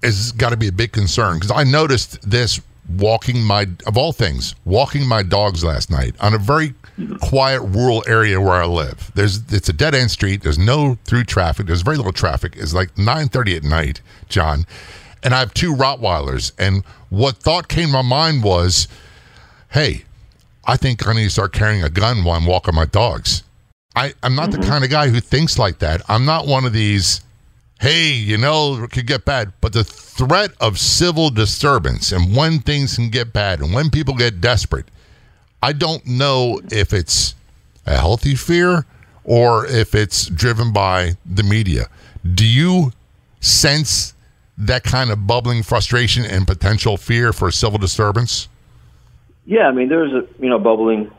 has 0.03 0.31
got 0.31 0.49
to 0.49 0.57
be 0.57 0.67
a 0.67 0.71
big 0.71 0.91
concern 0.91 1.35
because 1.35 1.51
I 1.51 1.63
noticed 1.63 2.29
this 2.29 2.61
walking 2.97 3.41
my 3.41 3.67
of 3.85 3.97
all 3.97 4.13
things 4.13 4.55
walking 4.63 5.05
my 5.05 5.21
dogs 5.21 5.61
last 5.61 5.91
night 5.91 6.15
on 6.21 6.33
a 6.33 6.37
very 6.37 6.73
quiet 7.19 7.61
rural 7.61 8.03
area 8.07 8.39
where 8.39 8.53
I 8.53 8.65
live. 8.65 9.11
There's 9.13 9.41
it's 9.53 9.69
a 9.69 9.73
dead 9.73 9.93
end 9.93 10.11
street. 10.11 10.41
There's 10.41 10.57
no 10.57 10.97
through 11.03 11.25
traffic. 11.25 11.67
There's 11.67 11.81
very 11.81 11.97
little 11.97 12.13
traffic. 12.13 12.55
It's 12.55 12.73
like 12.73 12.95
9:30 12.95 13.57
at 13.57 13.63
night, 13.63 14.01
John, 14.29 14.65
and 15.23 15.33
I 15.33 15.39
have 15.39 15.53
two 15.53 15.75
Rottweilers. 15.75 16.53
And 16.57 16.83
what 17.09 17.37
thought 17.37 17.67
came 17.67 17.87
to 17.87 17.93
my 17.93 18.01
mind 18.01 18.43
was, 18.43 18.87
hey, 19.71 20.05
I 20.65 20.77
think 20.77 21.07
I 21.07 21.13
need 21.13 21.25
to 21.25 21.29
start 21.29 21.53
carrying 21.53 21.83
a 21.83 21.89
gun 21.89 22.23
while 22.23 22.37
I'm 22.37 22.45
walking 22.45 22.75
my 22.75 22.85
dogs. 22.85 23.43
I, 23.97 24.13
I'm 24.21 24.35
not 24.35 24.51
the 24.51 24.59
mm-hmm. 24.59 24.69
kind 24.69 24.83
of 24.83 24.91
guy 24.91 25.09
who 25.09 25.19
thinks 25.19 25.57
like 25.57 25.79
that. 25.79 26.03
I'm 26.07 26.23
not 26.23 26.45
one 26.45 26.65
of 26.65 26.73
these, 26.73 27.21
hey, 27.81 28.11
you 28.11 28.37
know, 28.37 28.83
it 28.83 28.91
could 28.91 29.07
get 29.07 29.25
bad. 29.25 29.53
But 29.59 29.73
the 29.73 29.83
threat 29.83 30.51
of 30.61 30.77
civil 30.77 31.31
disturbance 31.31 32.11
and 32.11 32.35
when 32.35 32.59
things 32.59 32.95
can 32.95 33.09
get 33.09 33.33
bad 33.33 33.59
and 33.59 33.73
when 33.73 33.89
people 33.89 34.13
get 34.13 34.39
desperate, 34.39 34.85
I 35.63 35.73
don't 35.73 36.05
know 36.05 36.61
if 36.71 36.93
it's 36.93 37.33
a 37.87 37.97
healthy 37.97 38.35
fear 38.35 38.85
or 39.23 39.65
if 39.65 39.95
it's 39.95 40.27
driven 40.27 40.71
by 40.71 41.17
the 41.25 41.41
media. 41.41 41.87
Do 42.35 42.45
you 42.45 42.91
sense 43.39 44.13
that 44.59 44.83
kind 44.83 45.09
of 45.09 45.25
bubbling 45.25 45.63
frustration 45.63 46.23
and 46.23 46.45
potential 46.45 46.97
fear 46.97 47.33
for 47.33 47.49
civil 47.49 47.79
disturbance? 47.79 48.47
Yeah, 49.45 49.67
I 49.67 49.71
mean, 49.71 49.89
there's 49.89 50.13
a 50.13 50.27
you 50.39 50.49
know 50.49 50.59
bubbling 50.59 51.11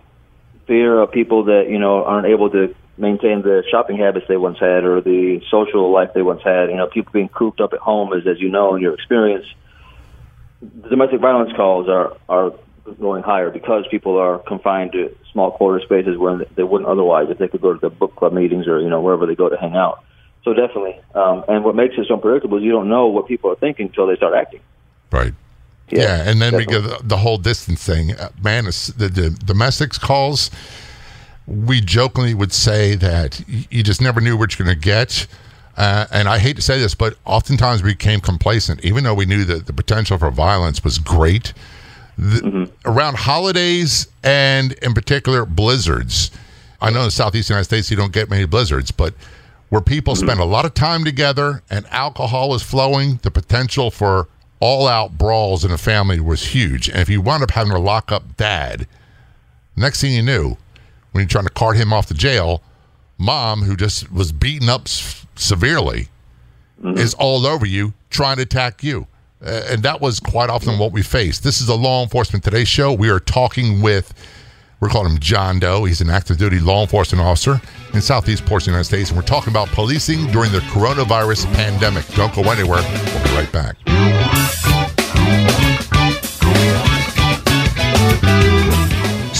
fear 0.68 1.00
of 1.00 1.10
people 1.10 1.44
that 1.44 1.64
you 1.68 1.80
know 1.80 2.04
aren't 2.04 2.28
able 2.28 2.50
to 2.50 2.72
maintain 2.96 3.42
the 3.42 3.64
shopping 3.70 3.96
habits 3.96 4.26
they 4.28 4.36
once 4.36 4.58
had 4.60 4.84
or 4.84 5.00
the 5.00 5.40
social 5.50 5.90
life 5.90 6.10
they 6.14 6.22
once 6.22 6.42
had. 6.44 6.68
You 6.68 6.76
know, 6.76 6.86
people 6.86 7.12
being 7.12 7.28
cooped 7.28 7.60
up 7.60 7.72
at 7.72 7.80
home, 7.80 8.12
as 8.12 8.24
as 8.26 8.40
you 8.40 8.50
know 8.50 8.76
in 8.76 8.82
your 8.82 8.94
experience, 8.94 9.46
domestic 10.88 11.20
violence 11.20 11.52
calls 11.56 11.88
are 11.88 12.16
are 12.28 12.52
going 13.00 13.22
higher 13.22 13.50
because 13.50 13.84
people 13.90 14.18
are 14.18 14.38
confined 14.38 14.92
to 14.92 15.14
small 15.32 15.50
quarter 15.50 15.84
spaces 15.84 16.16
where 16.16 16.44
they 16.54 16.62
wouldn't 16.62 16.88
otherwise 16.88 17.26
if 17.28 17.38
they 17.38 17.48
could 17.48 17.60
go 17.60 17.74
to 17.74 17.80
the 17.80 17.90
book 17.90 18.14
club 18.16 18.32
meetings 18.32 18.66
or 18.68 18.80
you 18.80 18.88
know 18.88 19.00
wherever 19.00 19.26
they 19.26 19.34
go 19.34 19.48
to 19.48 19.56
hang 19.56 19.74
out. 19.74 20.04
So 20.44 20.54
definitely, 20.54 21.00
um, 21.14 21.44
and 21.48 21.64
what 21.64 21.74
makes 21.74 21.94
it 21.98 22.06
so 22.06 22.14
unpredictable 22.14 22.58
is 22.58 22.64
you 22.64 22.70
don't 22.70 22.88
know 22.88 23.08
what 23.08 23.26
people 23.26 23.50
are 23.50 23.56
thinking 23.56 23.86
until 23.88 24.06
they 24.06 24.16
start 24.16 24.34
acting. 24.34 24.60
Right. 25.10 25.34
Yeah, 25.90 26.00
Yeah, 26.02 26.30
and 26.30 26.40
then 26.40 26.56
we 26.56 26.66
get 26.66 26.82
the, 26.82 27.00
the 27.02 27.16
whole 27.16 27.38
distance 27.38 27.84
thing. 27.84 28.14
Uh, 28.14 28.30
Man, 28.42 28.64
the, 28.64 29.10
the 29.12 29.30
domestics 29.44 29.98
calls, 29.98 30.50
we 31.46 31.80
jokingly 31.80 32.34
would 32.34 32.52
say 32.52 32.94
that 32.96 33.42
you 33.48 33.82
just 33.82 34.00
never 34.00 34.20
knew 34.20 34.36
what 34.36 34.58
you're 34.58 34.66
going 34.66 34.78
to 34.78 34.84
get. 34.84 35.26
Uh, 35.76 36.06
and 36.10 36.28
I 36.28 36.38
hate 36.38 36.56
to 36.56 36.62
say 36.62 36.78
this, 36.78 36.94
but 36.94 37.16
oftentimes 37.24 37.82
we 37.82 37.92
became 37.92 38.20
complacent, 38.20 38.84
even 38.84 39.04
though 39.04 39.14
we 39.14 39.26
knew 39.26 39.44
that 39.44 39.66
the 39.66 39.72
potential 39.72 40.18
for 40.18 40.30
violence 40.30 40.82
was 40.82 40.98
great. 40.98 41.52
The, 42.18 42.68
Around 42.84 43.16
holidays 43.16 44.08
and, 44.24 44.72
in 44.82 44.92
particular, 44.92 45.46
blizzards. 45.46 46.32
I 46.80 46.90
know 46.90 47.00
in 47.00 47.04
the 47.06 47.10
southeast 47.12 47.48
United 47.48 47.64
States 47.64 47.90
you 47.90 47.96
don't 47.96 48.12
get 48.12 48.28
many 48.28 48.44
blizzards, 48.44 48.90
but 48.90 49.14
where 49.68 49.80
people 49.80 50.16
spend 50.16 50.40
a 50.40 50.44
lot 50.44 50.64
of 50.64 50.74
time 50.74 51.04
together 51.04 51.62
and 51.70 51.86
alcohol 51.88 52.54
is 52.54 52.62
flowing, 52.62 53.20
the 53.22 53.30
potential 53.30 53.90
for 53.90 54.26
all 54.60 54.88
out 54.88 55.16
brawls 55.18 55.64
in 55.64 55.70
a 55.70 55.78
family 55.78 56.20
was 56.20 56.48
huge. 56.48 56.88
And 56.88 56.98
if 56.98 57.08
you 57.08 57.20
wound 57.20 57.42
up 57.42 57.50
having 57.52 57.72
to 57.72 57.78
lock 57.78 58.10
up 58.10 58.36
dad, 58.36 58.86
next 59.76 60.00
thing 60.00 60.12
you 60.12 60.22
knew, 60.22 60.56
when 61.12 61.22
you're 61.22 61.28
trying 61.28 61.44
to 61.46 61.50
cart 61.52 61.76
him 61.76 61.92
off 61.92 62.06
to 62.06 62.14
jail, 62.14 62.62
mom, 63.18 63.62
who 63.62 63.76
just 63.76 64.10
was 64.12 64.32
beaten 64.32 64.68
up 64.68 64.82
s- 64.86 65.26
severely, 65.36 66.08
is 66.84 67.14
all 67.14 67.44
over 67.46 67.66
you 67.66 67.92
trying 68.10 68.36
to 68.36 68.42
attack 68.42 68.84
you. 68.84 69.06
Uh, 69.44 69.62
and 69.68 69.82
that 69.82 70.00
was 70.00 70.18
quite 70.20 70.50
often 70.50 70.78
what 70.78 70.92
we 70.92 71.02
faced. 71.02 71.42
This 71.44 71.60
is 71.60 71.68
a 71.68 71.74
Law 71.74 72.02
Enforcement 72.02 72.44
Today 72.44 72.64
show. 72.64 72.92
We 72.92 73.08
are 73.08 73.20
talking 73.20 73.80
with, 73.82 74.12
we're 74.80 74.88
calling 74.88 75.12
him 75.12 75.18
John 75.18 75.58
Doe. 75.60 75.84
He's 75.84 76.00
an 76.00 76.10
active 76.10 76.38
duty 76.38 76.58
law 76.60 76.82
enforcement 76.82 77.24
officer 77.24 77.60
in 77.94 78.00
southeast 78.00 78.46
portion 78.46 78.70
of 78.70 78.74
the 78.74 78.78
United 78.78 78.84
States. 78.84 79.10
And 79.10 79.16
we're 79.16 79.26
talking 79.26 79.52
about 79.52 79.68
policing 79.68 80.26
during 80.32 80.50
the 80.52 80.60
coronavirus 80.60 81.52
pandemic. 81.54 82.06
Don't 82.14 82.34
go 82.34 82.42
anywhere. 82.50 82.82
We'll 82.82 83.24
be 83.24 83.30
right 83.30 83.52
back. 83.52 83.76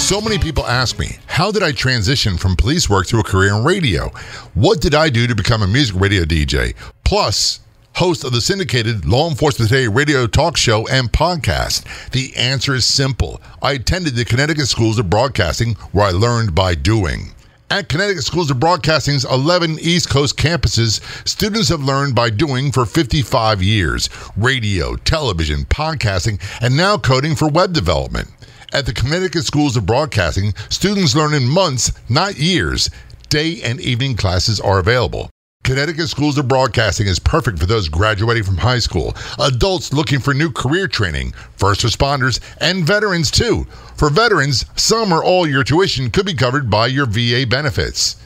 So 0.09 0.23
many 0.23 0.39
people 0.39 0.67
ask 0.67 0.99
me, 0.99 1.19
how 1.27 1.53
did 1.53 1.63
I 1.63 1.71
transition 1.71 2.39
from 2.39 2.57
police 2.57 2.89
work 2.89 3.07
to 3.09 3.19
a 3.19 3.23
career 3.23 3.55
in 3.55 3.63
radio? 3.63 4.09
What 4.55 4.81
did 4.81 4.95
I 4.95 5.11
do 5.11 5.27
to 5.27 5.35
become 5.35 5.63
a 5.63 5.67
music 5.67 5.95
radio 6.01 6.25
DJ? 6.25 6.75
Plus, 7.05 7.61
host 7.95 8.25
of 8.25 8.33
the 8.33 8.41
syndicated 8.41 9.05
Law 9.05 9.29
Enforcement 9.29 9.71
Today 9.71 9.87
radio 9.87 10.27
talk 10.27 10.57
show 10.57 10.89
and 10.89 11.13
podcast? 11.13 12.11
The 12.13 12.35
answer 12.37 12.75
is 12.75 12.87
simple. 12.87 13.41
I 13.61 13.73
attended 13.73 14.15
the 14.15 14.25
Connecticut 14.25 14.69
Schools 14.69 14.99
of 14.99 15.11
Broadcasting 15.11 15.75
where 15.93 16.07
I 16.07 16.11
learned 16.11 16.55
by 16.55 16.75
doing. 16.75 17.35
At 17.71 17.91
Connecticut 17.91 18.25
Schools 18.25 18.51
of 18.51 18.59
Broadcasting's 18.59 19.27
11 19.27 19.79
East 19.81 20.09
Coast 20.09 20.39
campuses, 20.39 21.03
students 21.29 21.69
have 21.69 21.83
learned 21.83 22.15
by 22.15 22.31
doing 22.31 22.73
for 22.73 22.87
55 22.87 23.63
years 23.63 24.09
radio, 24.39 24.97
television, 24.97 25.67
podcasting, 25.67 26.41
and 26.63 26.75
now 26.75 26.97
coding 26.97 27.35
for 27.35 27.47
web 27.47 27.75
development. 27.75 28.29
At 28.73 28.87
the 28.87 28.95
Connecticut 28.95 29.45
Schools 29.45 29.77
of 29.77 29.85
Broadcasting, 29.85 30.55
students 30.71 31.15
learn 31.15 31.35
in 31.35 31.47
months, 31.47 31.93
not 32.09 32.39
years. 32.39 32.89
Day 33.29 33.61
and 33.61 33.79
evening 33.83 34.17
classes 34.17 34.61
are 34.61 34.79
available. 34.79 35.29
Connecticut 35.69 36.09
Schools 36.09 36.39
of 36.39 36.49
Broadcasting 36.49 37.07
is 37.09 37.19
perfect 37.19 37.59
for 37.59 37.67
those 37.67 37.91
graduating 37.91 38.43
from 38.43 38.57
high 38.57 38.79
school, 38.79 39.15
adults 39.39 39.93
looking 39.93 40.19
for 40.19 40.33
new 40.33 40.51
career 40.51 40.89
training, 40.89 41.35
first 41.57 41.83
responders, 41.83 42.41
and 42.63 42.87
veterans 42.87 43.31
too. 43.31 43.67
For 43.95 44.09
veterans, 44.09 44.65
some 44.77 45.13
or 45.13 45.23
all 45.23 45.47
your 45.47 45.65
tuition 45.65 46.11
could 46.11 46.25
be 46.25 46.33
covered 46.33 46.71
by 46.71 46.87
your 46.87 47.05
VA 47.05 47.45
benefits. 47.47 48.17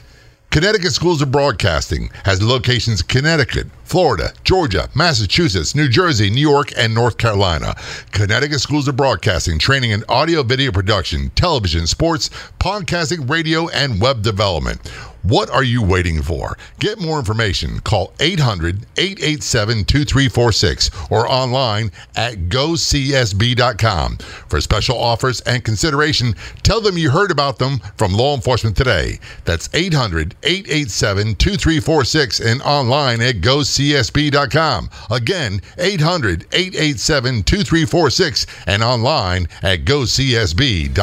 Connecticut 0.51 0.93
Schools 0.93 1.21
of 1.21 1.31
Broadcasting 1.31 2.11
has 2.23 2.41
locations 2.41 3.01
in 3.01 3.07
Connecticut, 3.07 3.67
Florida, 3.83 4.31
Georgia, 4.45 4.87
Massachusetts, 4.95 5.75
New 5.75 5.89
Jersey, 5.89 6.29
New 6.29 6.39
York, 6.39 6.71
and 6.77 6.95
North 6.95 7.17
Carolina. 7.17 7.75
Connecticut 8.11 8.61
Schools 8.61 8.87
of 8.87 8.95
Broadcasting 8.95 9.59
training 9.59 9.91
in 9.91 10.05
audio 10.07 10.43
video 10.43 10.71
production, 10.71 11.29
television, 11.31 11.87
sports, 11.87 12.29
podcasting, 12.59 13.29
radio, 13.29 13.67
and 13.67 13.99
web 13.99 14.21
development. 14.21 14.79
What 15.23 15.49
are 15.49 15.63
you 15.63 15.81
waiting 15.81 16.21
for? 16.21 16.57
Get 16.79 16.99
more 16.99 17.17
information. 17.17 17.79
Call 17.79 18.13
800 18.19 18.85
887 18.97 19.85
2346 19.85 20.91
or 21.09 21.25
online 21.31 21.91
at 22.15 22.49
gocsb.com. 22.49 24.17
For 24.17 24.59
special 24.59 24.97
offers 24.97 25.39
and 25.41 25.63
consideration, 25.63 26.35
tell 26.61 26.81
them 26.81 26.97
you 26.97 27.09
heard 27.09 27.31
about 27.31 27.57
them 27.57 27.79
from 27.97 28.13
Law 28.13 28.35
Enforcement 28.35 28.75
Today. 28.75 29.19
That's 29.45 29.69
800 29.73 30.35
887 30.43 31.35
2346 31.35 32.39
and 32.41 32.61
online 32.61 33.21
at 33.21 33.35
gocsb.com. 33.35 34.89
Again, 35.09 35.61
800 35.77 36.47
887 36.51 37.43
2346 37.43 38.45
and 38.67 38.83
online 38.83 39.47
at 39.61 39.85
gocsb.com. 39.85 40.93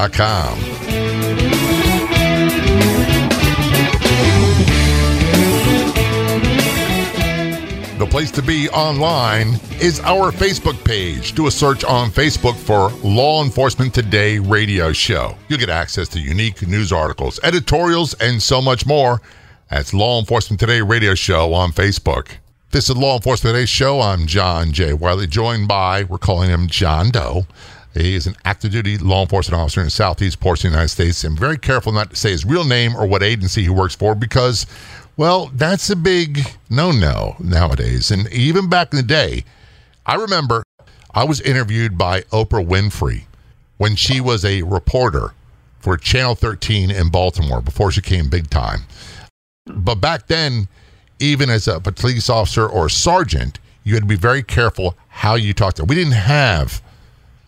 place 8.10 8.32
to 8.32 8.42
be 8.42 8.68
online 8.70 9.54
is 9.80 10.00
our 10.00 10.32
Facebook 10.32 10.84
page. 10.84 11.32
Do 11.32 11.46
a 11.46 11.50
search 11.50 11.84
on 11.84 12.10
Facebook 12.10 12.56
for 12.56 12.90
Law 13.08 13.44
Enforcement 13.44 13.94
Today 13.94 14.40
radio 14.40 14.92
show. 14.92 15.36
You'll 15.48 15.60
get 15.60 15.70
access 15.70 16.08
to 16.08 16.20
unique 16.20 16.66
news 16.66 16.90
articles, 16.90 17.38
editorials, 17.44 18.14
and 18.14 18.42
so 18.42 18.60
much 18.60 18.84
more. 18.84 19.22
That's 19.70 19.94
Law 19.94 20.18
Enforcement 20.18 20.58
Today 20.58 20.80
radio 20.80 21.14
show 21.14 21.54
on 21.54 21.70
Facebook. 21.70 22.32
This 22.72 22.90
is 22.90 22.96
Law 22.96 23.14
Enforcement 23.14 23.54
Today 23.54 23.66
show. 23.66 24.00
I'm 24.00 24.26
John 24.26 24.72
J. 24.72 24.92
Wiley, 24.92 25.28
joined 25.28 25.68
by, 25.68 26.02
we're 26.02 26.18
calling 26.18 26.50
him 26.50 26.66
John 26.66 27.10
Doe. 27.12 27.46
He 27.94 28.14
is 28.14 28.26
an 28.26 28.36
active 28.44 28.70
duty 28.70 28.98
law 28.98 29.22
enforcement 29.22 29.60
officer 29.60 29.80
in 29.80 29.86
the 29.86 29.90
southeast 29.90 30.38
portion 30.38 30.68
of 30.68 30.72
the 30.72 30.76
United 30.76 30.90
States. 30.90 31.24
I'm 31.24 31.36
very 31.36 31.58
careful 31.58 31.92
not 31.92 32.10
to 32.10 32.16
say 32.16 32.30
his 32.30 32.44
real 32.44 32.64
name 32.64 32.94
or 32.94 33.06
what 33.06 33.22
agency 33.22 33.62
he 33.62 33.68
works 33.68 33.96
for 33.96 34.14
because 34.14 34.66
well, 35.20 35.50
that's 35.52 35.90
a 35.90 35.96
big 35.96 36.40
no 36.70 36.90
no 36.90 37.36
nowadays. 37.38 38.10
And 38.10 38.26
even 38.32 38.70
back 38.70 38.90
in 38.90 38.96
the 38.96 39.02
day, 39.02 39.44
I 40.06 40.14
remember 40.14 40.62
I 41.12 41.24
was 41.24 41.42
interviewed 41.42 41.98
by 41.98 42.22
Oprah 42.32 42.66
Winfrey 42.66 43.24
when 43.76 43.96
she 43.96 44.22
was 44.22 44.46
a 44.46 44.62
reporter 44.62 45.34
for 45.78 45.98
Channel 45.98 46.36
13 46.36 46.90
in 46.90 47.10
Baltimore 47.10 47.60
before 47.60 47.92
she 47.92 48.00
came 48.00 48.30
big 48.30 48.48
time. 48.48 48.84
But 49.66 49.96
back 49.96 50.26
then, 50.26 50.68
even 51.18 51.50
as 51.50 51.68
a 51.68 51.80
police 51.80 52.30
officer 52.30 52.66
or 52.66 52.86
a 52.86 52.90
sergeant, 52.90 53.58
you 53.84 53.92
had 53.92 54.04
to 54.04 54.08
be 54.08 54.16
very 54.16 54.42
careful 54.42 54.96
how 55.08 55.34
you 55.34 55.52
talked 55.52 55.76
to. 55.76 55.84
We 55.84 55.96
didn't 55.96 56.12
have 56.14 56.80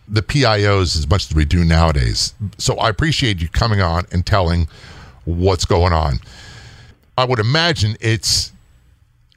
the 0.07 0.21
PIOs 0.21 0.95
as 0.95 1.09
much 1.09 1.31
as 1.31 1.35
we 1.35 1.43
do 1.43 1.65
nowadays. 1.65 2.35
So 2.59 2.75
I 2.75 2.89
appreciate 2.89 3.41
you 3.41 3.49
coming 3.49 3.81
on 3.81 4.05
and 4.11 4.23
telling 4.23 4.67
what's 5.25 5.65
going 5.65 5.91
on. 5.91 6.19
I 7.17 7.25
would 7.25 7.39
imagine 7.39 7.95
it's 8.01 8.51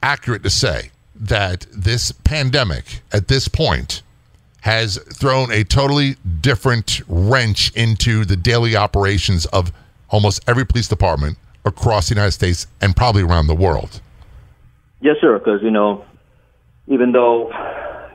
accurate 0.01 0.43
to 0.43 0.49
say 0.49 0.91
that 1.15 1.65
this 1.73 2.11
pandemic 2.11 3.01
at 3.11 3.27
this 3.27 3.47
point 3.47 4.01
has 4.61 4.97
thrown 5.13 5.51
a 5.51 5.63
totally 5.63 6.15
different 6.41 7.01
wrench 7.07 7.71
into 7.75 8.25
the 8.25 8.35
daily 8.35 8.75
operations 8.75 9.45
of 9.47 9.71
almost 10.09 10.43
every 10.47 10.65
police 10.65 10.87
department 10.87 11.37
across 11.65 12.09
the 12.09 12.15
United 12.15 12.31
States 12.31 12.67
and 12.81 12.95
probably 12.95 13.21
around 13.21 13.47
the 13.47 13.55
world. 13.55 14.01
Yes, 15.01 15.17
sir. 15.21 15.37
Because 15.37 15.61
you 15.61 15.71
know, 15.71 16.03
even 16.87 17.11
though 17.11 17.51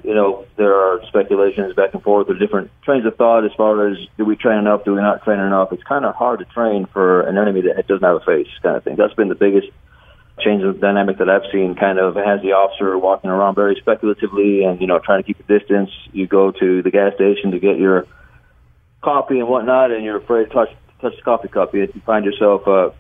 you 0.03 0.15
know 0.15 0.47
there 0.57 0.75
are 0.75 1.01
speculations 1.09 1.75
back 1.75 1.95
and 1.95 2.03
forth, 2.03 2.29
or 2.29 2.35
different 2.35 2.71
trains 2.85 3.07
of 3.07 3.17
thought 3.17 3.45
as 3.45 3.53
far 3.57 3.89
as 3.89 3.97
do 4.17 4.25
we 4.25 4.37
train 4.37 4.59
enough, 4.59 4.85
do 4.85 4.95
we 4.95 5.01
not 5.01 5.23
train 5.25 5.41
enough? 5.41 5.73
It's 5.73 5.83
kind 5.85 6.05
of 6.05 6.15
hard 6.15 6.41
to 6.41 6.45
train 6.47 6.87
for 6.93 7.23
an 7.23 7.39
enemy 7.39 7.63
that 7.63 7.87
doesn't 7.87 8.03
have 8.03 8.17
a 8.17 8.25
face, 8.25 8.49
kind 8.63 8.77
of 8.77 8.85
thing. 8.85 8.97
That's 8.97 9.15
been 9.15 9.29
the 9.29 9.35
biggest 9.35 9.69
change 10.41 10.63
of 10.63 10.81
dynamic 10.81 11.19
that 11.19 11.29
I've 11.29 11.51
seen. 11.53 11.75
Kind 11.75 11.99
of 11.99 12.17
has 12.17 12.43
the 12.43 12.53
officer 12.53 12.99
walking 12.99 13.31
around 13.31 13.55
very 13.55 13.77
speculatively 13.81 14.65
and 14.65 14.81
you 14.81 14.87
know 14.87 14.99
trying 14.99 15.23
to 15.23 15.27
keep 15.27 15.41
a 15.41 15.59
distance. 15.59 15.91
You 16.13 16.27
go 16.27 16.51
to 16.51 16.83
the 16.83 16.91
gas 16.91 17.15
station 17.15 17.53
to 17.53 17.59
get 17.59 17.79
your 17.79 18.07
coffee 19.03 19.39
and 19.39 19.49
whatnot, 19.49 19.91
and 19.91 20.05
you're 20.05 20.19
afraid 20.19 20.45
to 20.45 20.51
touch 20.51 20.69
touch 21.01 21.17
the 21.17 21.23
coffee 21.23 21.49
cup. 21.49 21.75
You 21.75 21.89
find 22.07 22.25
yourself 22.25 22.67
uh, 22.67 22.91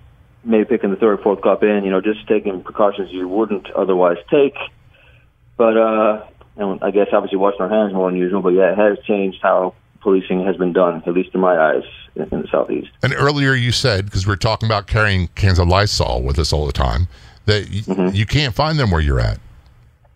maybe 0.45 0.65
picking 0.65 0.91
the 0.91 0.97
third 0.97 1.21
or 1.21 1.23
fourth 1.23 1.43
cup 1.43 1.63
in. 1.63 1.85
You 1.85 1.91
know, 1.91 2.01
just 2.01 2.27
taking 2.29 2.63
precautions 2.63 3.11
you 3.11 3.29
wouldn't 3.29 3.71
otherwise 3.71 4.19
take. 4.31 4.57
But 5.57 5.77
uh, 5.77 6.27
and 6.57 6.79
I 6.83 6.91
guess 6.91 7.09
obviously 7.13 7.39
washing 7.39 7.61
our 7.61 7.69
hands 7.69 7.93
more 7.95 8.11
than 8.11 8.19
usual. 8.19 8.43
But 8.43 8.51
yeah, 8.51 8.73
it 8.73 8.79
has 8.79 8.99
changed 9.07 9.39
how 9.43 9.75
policing 10.01 10.45
has 10.45 10.57
been 10.57 10.73
done, 10.73 11.03
at 11.07 11.15
least 11.15 11.31
in 11.35 11.41
my 11.41 11.57
eyes, 11.59 11.85
in, 12.17 12.23
in 12.33 12.43
the 12.43 12.49
southeast. 12.49 12.91
And 13.03 13.15
earlier 13.15 13.55
you 13.55 13.73
said, 13.73 14.05
because 14.05 14.27
we 14.27 14.33
are 14.33 14.37
talking 14.37 14.69
about 14.69 14.87
carrying 14.87 15.29
cans 15.29 15.59
of 15.59 15.69
Lysol 15.69 16.23
with 16.23 16.39
us 16.39 16.53
all 16.53 16.67
the 16.67 16.73
time, 16.73 17.09
that 17.47 17.65
y- 17.71 17.95
Mhm. 17.95 18.15
you 18.15 18.27
can't 18.27 18.55
find 18.55 18.79
them 18.79 18.91
where 18.91 19.01
you're 19.01 19.21
at. 19.21 19.39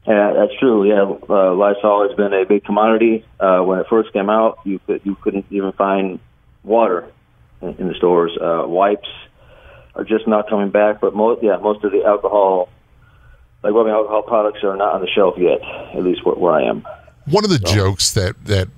Yeah, 0.06 0.32
that's 0.34 0.52
true. 0.60 0.84
Yeah, 0.84 1.02
uh, 1.28 1.52
Lysol 1.54 2.06
has 2.06 2.16
been 2.16 2.32
a 2.32 2.44
big 2.44 2.64
commodity. 2.64 3.24
Uh, 3.40 3.60
when 3.62 3.80
it 3.80 3.86
first 3.88 4.12
came 4.12 4.30
out, 4.30 4.58
you 4.64 4.78
could 4.86 5.00
you 5.04 5.16
couldn't 5.16 5.46
even 5.50 5.72
find 5.72 6.20
water 6.62 7.04
in, 7.60 7.74
in 7.78 7.88
the 7.88 7.94
stores. 7.94 8.30
Uh, 8.40 8.64
wipes 8.68 9.08
are 9.96 10.04
just 10.04 10.28
not 10.28 10.48
coming 10.48 10.70
back. 10.70 11.00
But 11.00 11.14
most 11.16 11.42
yeah, 11.42 11.56
most 11.56 11.82
of 11.82 11.90
the 11.90 12.04
alcohol, 12.04 12.68
like 13.62 13.72
rubbing 13.72 13.92
alcohol 13.92 14.22
products, 14.22 14.62
are 14.62 14.76
not 14.76 14.94
on 14.94 15.00
the 15.00 15.08
shelf 15.08 15.34
yet. 15.38 15.60
At 15.94 16.02
least 16.04 16.24
where, 16.24 16.36
where 16.36 16.52
I 16.52 16.62
am. 16.62 16.84
One 17.26 17.44
of 17.44 17.50
the 17.50 17.58
jokes 17.58 18.12
that 18.12 18.44
that 18.44 18.68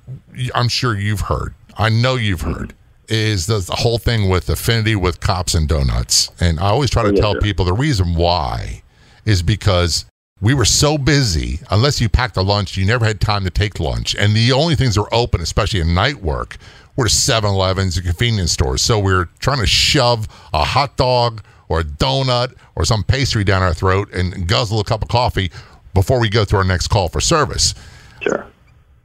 I'm 0.55 0.69
sure 0.69 0.97
you've 0.97 1.23
heard, 1.23 1.55
I 1.77 1.89
know 1.89 2.15
you've 2.15 2.41
mm-hmm. 2.41 2.53
heard, 2.53 2.75
is 3.09 3.47
the, 3.47 3.59
the 3.59 3.77
whole 3.77 3.99
thing 3.99 4.29
with 4.29 4.49
affinity 4.49 4.97
with 4.97 5.21
cops 5.21 5.55
and 5.55 5.69
donuts. 5.69 6.31
And 6.41 6.59
I 6.61 6.69
always 6.69 6.91
try 6.91 7.03
to 7.03 7.09
Oh, 7.09 7.13
yes, 7.13 7.21
tell 7.21 7.35
sir. 7.35 7.41
people 7.41 7.65
the 7.65 7.73
reason 7.73 8.15
why 8.15 8.83
is 9.25 9.43
because 9.43 10.07
we 10.41 10.55
were 10.55 10.65
so 10.65 10.99
busy. 10.99 11.61
Unless 11.71 12.01
you 12.01 12.09
packed 12.09 12.37
a 12.37 12.43
lunch, 12.43 12.77
you 12.77 12.87
never 12.87 13.05
had 13.05 13.21
time 13.21 13.45
to 13.45 13.51
take 13.51 13.81
lunch. 13.81 14.15
And 14.15 14.35
the 14.35 14.53
only 14.53 14.75
things 14.75 14.95
that 14.95 15.03
were 15.03 15.15
open, 15.15 15.41
especially 15.41 15.81
in 15.81 15.95
night 15.95 16.23
work, 16.23 16.57
were 16.97 17.07
7-Elevens 17.07 17.97
and 17.97 18.07
convenience 18.07 18.53
stores. 18.53 18.83
So 18.83 18.99
we 18.99 19.13
were 19.13 19.29
trying 19.39 19.59
to 19.59 19.67
shove 19.67 20.29
a 20.53 20.65
hot 20.65 20.97
dog 20.97 21.43
or 21.69 21.81
a 21.81 21.85
donut 21.85 22.55
or 22.77 22.85
some 22.85 23.03
pastry 23.03 23.45
down 23.45 23.63
our 23.63 23.75
throat 23.75 24.13
and 24.13 24.47
guzzle 24.49 24.81
a 24.81 24.85
cup 24.85 25.03
of 25.03 25.09
coffee 25.09 25.51
before 25.95 26.21
we 26.21 26.29
go 26.29 26.45
to 26.45 26.57
our 26.57 26.65
next 26.65 26.89
call 26.89 27.09
for 27.09 27.21
service 27.21 27.75
Sure. 28.21 28.47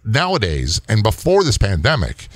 nowadays 0.03 0.81
and 0.87 1.03
before 1.03 1.43
this 1.43 1.57
pandemic, 1.57 2.27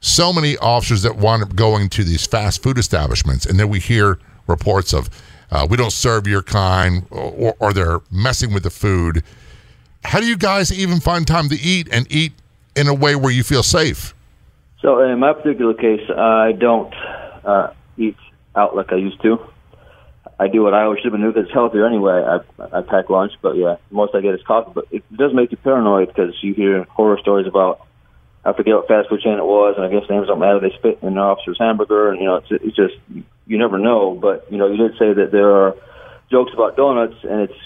so 0.00 0.32
many 0.32 0.56
officers 0.58 1.02
that 1.02 1.16
wind 1.16 1.42
up 1.42 1.54
going 1.54 1.88
to 1.90 2.04
these 2.04 2.26
fast 2.26 2.62
food 2.62 2.78
establishments, 2.78 3.44
and 3.44 3.58
then 3.60 3.68
we 3.68 3.78
hear 3.78 4.18
reports 4.46 4.92
of 4.92 5.10
uh, 5.50 5.66
we 5.68 5.76
don't 5.76 5.92
serve 5.92 6.26
your 6.26 6.42
kind, 6.42 7.06
or, 7.10 7.54
or 7.58 7.72
they're 7.72 8.00
messing 8.10 8.54
with 8.54 8.62
the 8.62 8.70
food. 8.70 9.22
How 10.04 10.20
do 10.20 10.26
you 10.26 10.36
guys 10.36 10.72
even 10.72 11.00
find 11.00 11.26
time 11.26 11.48
to 11.48 11.56
eat 11.60 11.88
and 11.90 12.06
eat 12.10 12.32
in 12.76 12.86
a 12.86 12.94
way 12.94 13.16
where 13.16 13.32
you 13.32 13.42
feel 13.42 13.62
safe? 13.64 14.14
So 14.80 15.00
in 15.00 15.18
my 15.18 15.32
particular 15.32 15.74
case, 15.74 16.08
I 16.08 16.52
don't 16.52 16.94
uh, 17.44 17.72
eat 17.98 18.16
out 18.54 18.76
like 18.76 18.92
I 18.92 18.96
used 18.96 19.20
to. 19.22 19.38
I 20.38 20.48
do 20.48 20.62
what 20.62 20.72
I 20.72 20.84
always 20.84 21.00
should 21.00 21.12
have 21.12 21.12
been 21.12 21.20
doing 21.20 21.32
because 21.32 21.46
it's 21.46 21.54
healthier 21.54 21.86
anyway. 21.86 22.24
I 22.24 22.78
I 22.78 22.82
pack 22.82 23.10
lunch, 23.10 23.32
but 23.42 23.56
yeah, 23.56 23.76
most 23.90 24.14
I 24.14 24.20
get 24.20 24.34
is 24.34 24.42
coffee. 24.42 24.72
But 24.74 24.86
it 24.90 25.04
does 25.14 25.34
make 25.34 25.50
you 25.50 25.58
paranoid 25.58 26.08
because 26.08 26.34
you 26.42 26.54
hear 26.54 26.84
horror 26.84 27.18
stories 27.18 27.46
about 27.46 27.86
I 28.44 28.54
forget 28.54 28.74
what 28.74 28.88
fast 28.88 29.10
food 29.10 29.20
chain 29.20 29.34
it 29.34 29.44
was, 29.44 29.74
and 29.76 29.84
I 29.84 29.90
guess 29.90 30.08
names 30.08 30.28
don't 30.28 30.38
matter. 30.38 30.60
They 30.60 30.74
spit 30.78 30.98
in 31.02 31.08
an 31.08 31.18
officer's 31.18 31.58
hamburger, 31.58 32.10
and 32.10 32.20
you 32.20 32.26
know, 32.26 32.36
it's, 32.36 32.50
it's 32.50 32.76
just 32.76 32.94
you 33.46 33.58
never 33.58 33.78
know. 33.78 34.14
But 34.14 34.50
you 34.50 34.56
know, 34.56 34.66
you 34.66 34.78
did 34.78 34.98
say 34.98 35.12
that 35.12 35.30
there 35.30 35.50
are 35.50 35.76
jokes 36.30 36.52
about 36.54 36.76
donuts, 36.76 37.16
and 37.22 37.42
it's 37.42 37.58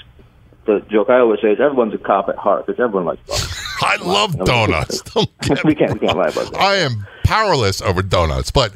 the 0.66 0.80
joke 0.91 1.11
I 1.11 1.20
always 1.20 1.41
say 1.41 1.53
is 1.53 1.61
everyone's 1.61 1.95
a 1.95 1.99
cop 1.99 2.28
at 2.28 2.37
heart 2.37 2.66
because 2.66 2.80
everyone 2.80 3.05
likes 3.05 3.22
donuts. 3.26 3.61
I 3.82 3.97
love 3.97 4.45
donuts. 4.45 5.03
We 5.14 5.26
can't 5.74 5.95
we 5.95 5.99
can't 6.01 6.16
lie 6.16 6.28
about 6.28 6.53
that. 6.53 6.57
I 6.59 6.76
am 6.76 7.07
powerless 7.22 7.80
over 7.80 8.03
donuts, 8.03 8.51
but 8.51 8.72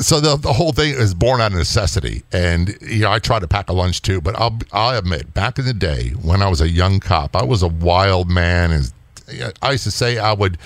so 0.00 0.20
the 0.20 0.36
the 0.36 0.52
whole 0.52 0.72
thing 0.72 0.94
is 0.94 1.14
born 1.14 1.40
out 1.40 1.52
of 1.52 1.58
necessity, 1.58 2.22
and 2.32 2.76
you 2.80 3.00
know 3.00 3.10
I 3.10 3.18
try 3.18 3.38
to 3.38 3.48
pack 3.48 3.68
a 3.68 3.72
lunch 3.72 4.02
too. 4.02 4.20
But 4.20 4.36
I'll 4.36 4.58
I'll 4.72 4.98
admit, 4.98 5.34
back 5.34 5.58
in 5.58 5.64
the 5.64 5.74
day 5.74 6.10
when 6.22 6.42
I 6.42 6.48
was 6.48 6.60
a 6.60 6.68
young 6.68 7.00
cop, 7.00 7.34
I 7.36 7.44
was 7.44 7.62
a 7.62 7.68
wild 7.68 8.30
man, 8.30 8.72
and 8.72 8.92
I 9.62 9.72
used 9.72 9.84
to 9.84 9.90
say 9.90 10.18
I 10.18 10.32
would 10.32 10.58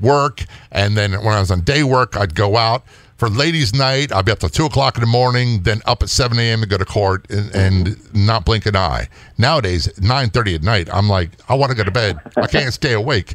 work, 0.00 0.44
and 0.72 0.96
then 0.96 1.12
when 1.12 1.34
I 1.34 1.40
was 1.40 1.50
on 1.50 1.60
day 1.60 1.82
work, 1.82 2.16
I'd 2.16 2.34
go 2.34 2.56
out 2.56 2.84
for 3.16 3.28
ladies' 3.28 3.74
night. 3.74 4.12
I'd 4.12 4.24
be 4.24 4.32
up 4.32 4.38
till 4.38 4.48
two 4.48 4.66
o'clock 4.66 4.96
in 4.96 5.00
the 5.02 5.06
morning, 5.06 5.62
then 5.62 5.82
up 5.86 6.02
at 6.02 6.08
seven 6.08 6.38
a.m. 6.38 6.60
to 6.60 6.66
go 6.66 6.78
to 6.78 6.84
court 6.84 7.28
and, 7.30 7.54
and 7.54 8.14
not 8.14 8.44
blink 8.44 8.66
an 8.66 8.76
eye. 8.76 9.08
Nowadays, 9.36 9.90
nine 10.00 10.30
thirty 10.30 10.54
at 10.54 10.62
night, 10.62 10.88
I'm 10.92 11.08
like, 11.08 11.30
I 11.48 11.54
want 11.54 11.70
to 11.70 11.76
go 11.76 11.84
to 11.84 11.90
bed. 11.90 12.18
I 12.36 12.46
can't 12.46 12.72
stay 12.72 12.92
awake. 12.94 13.34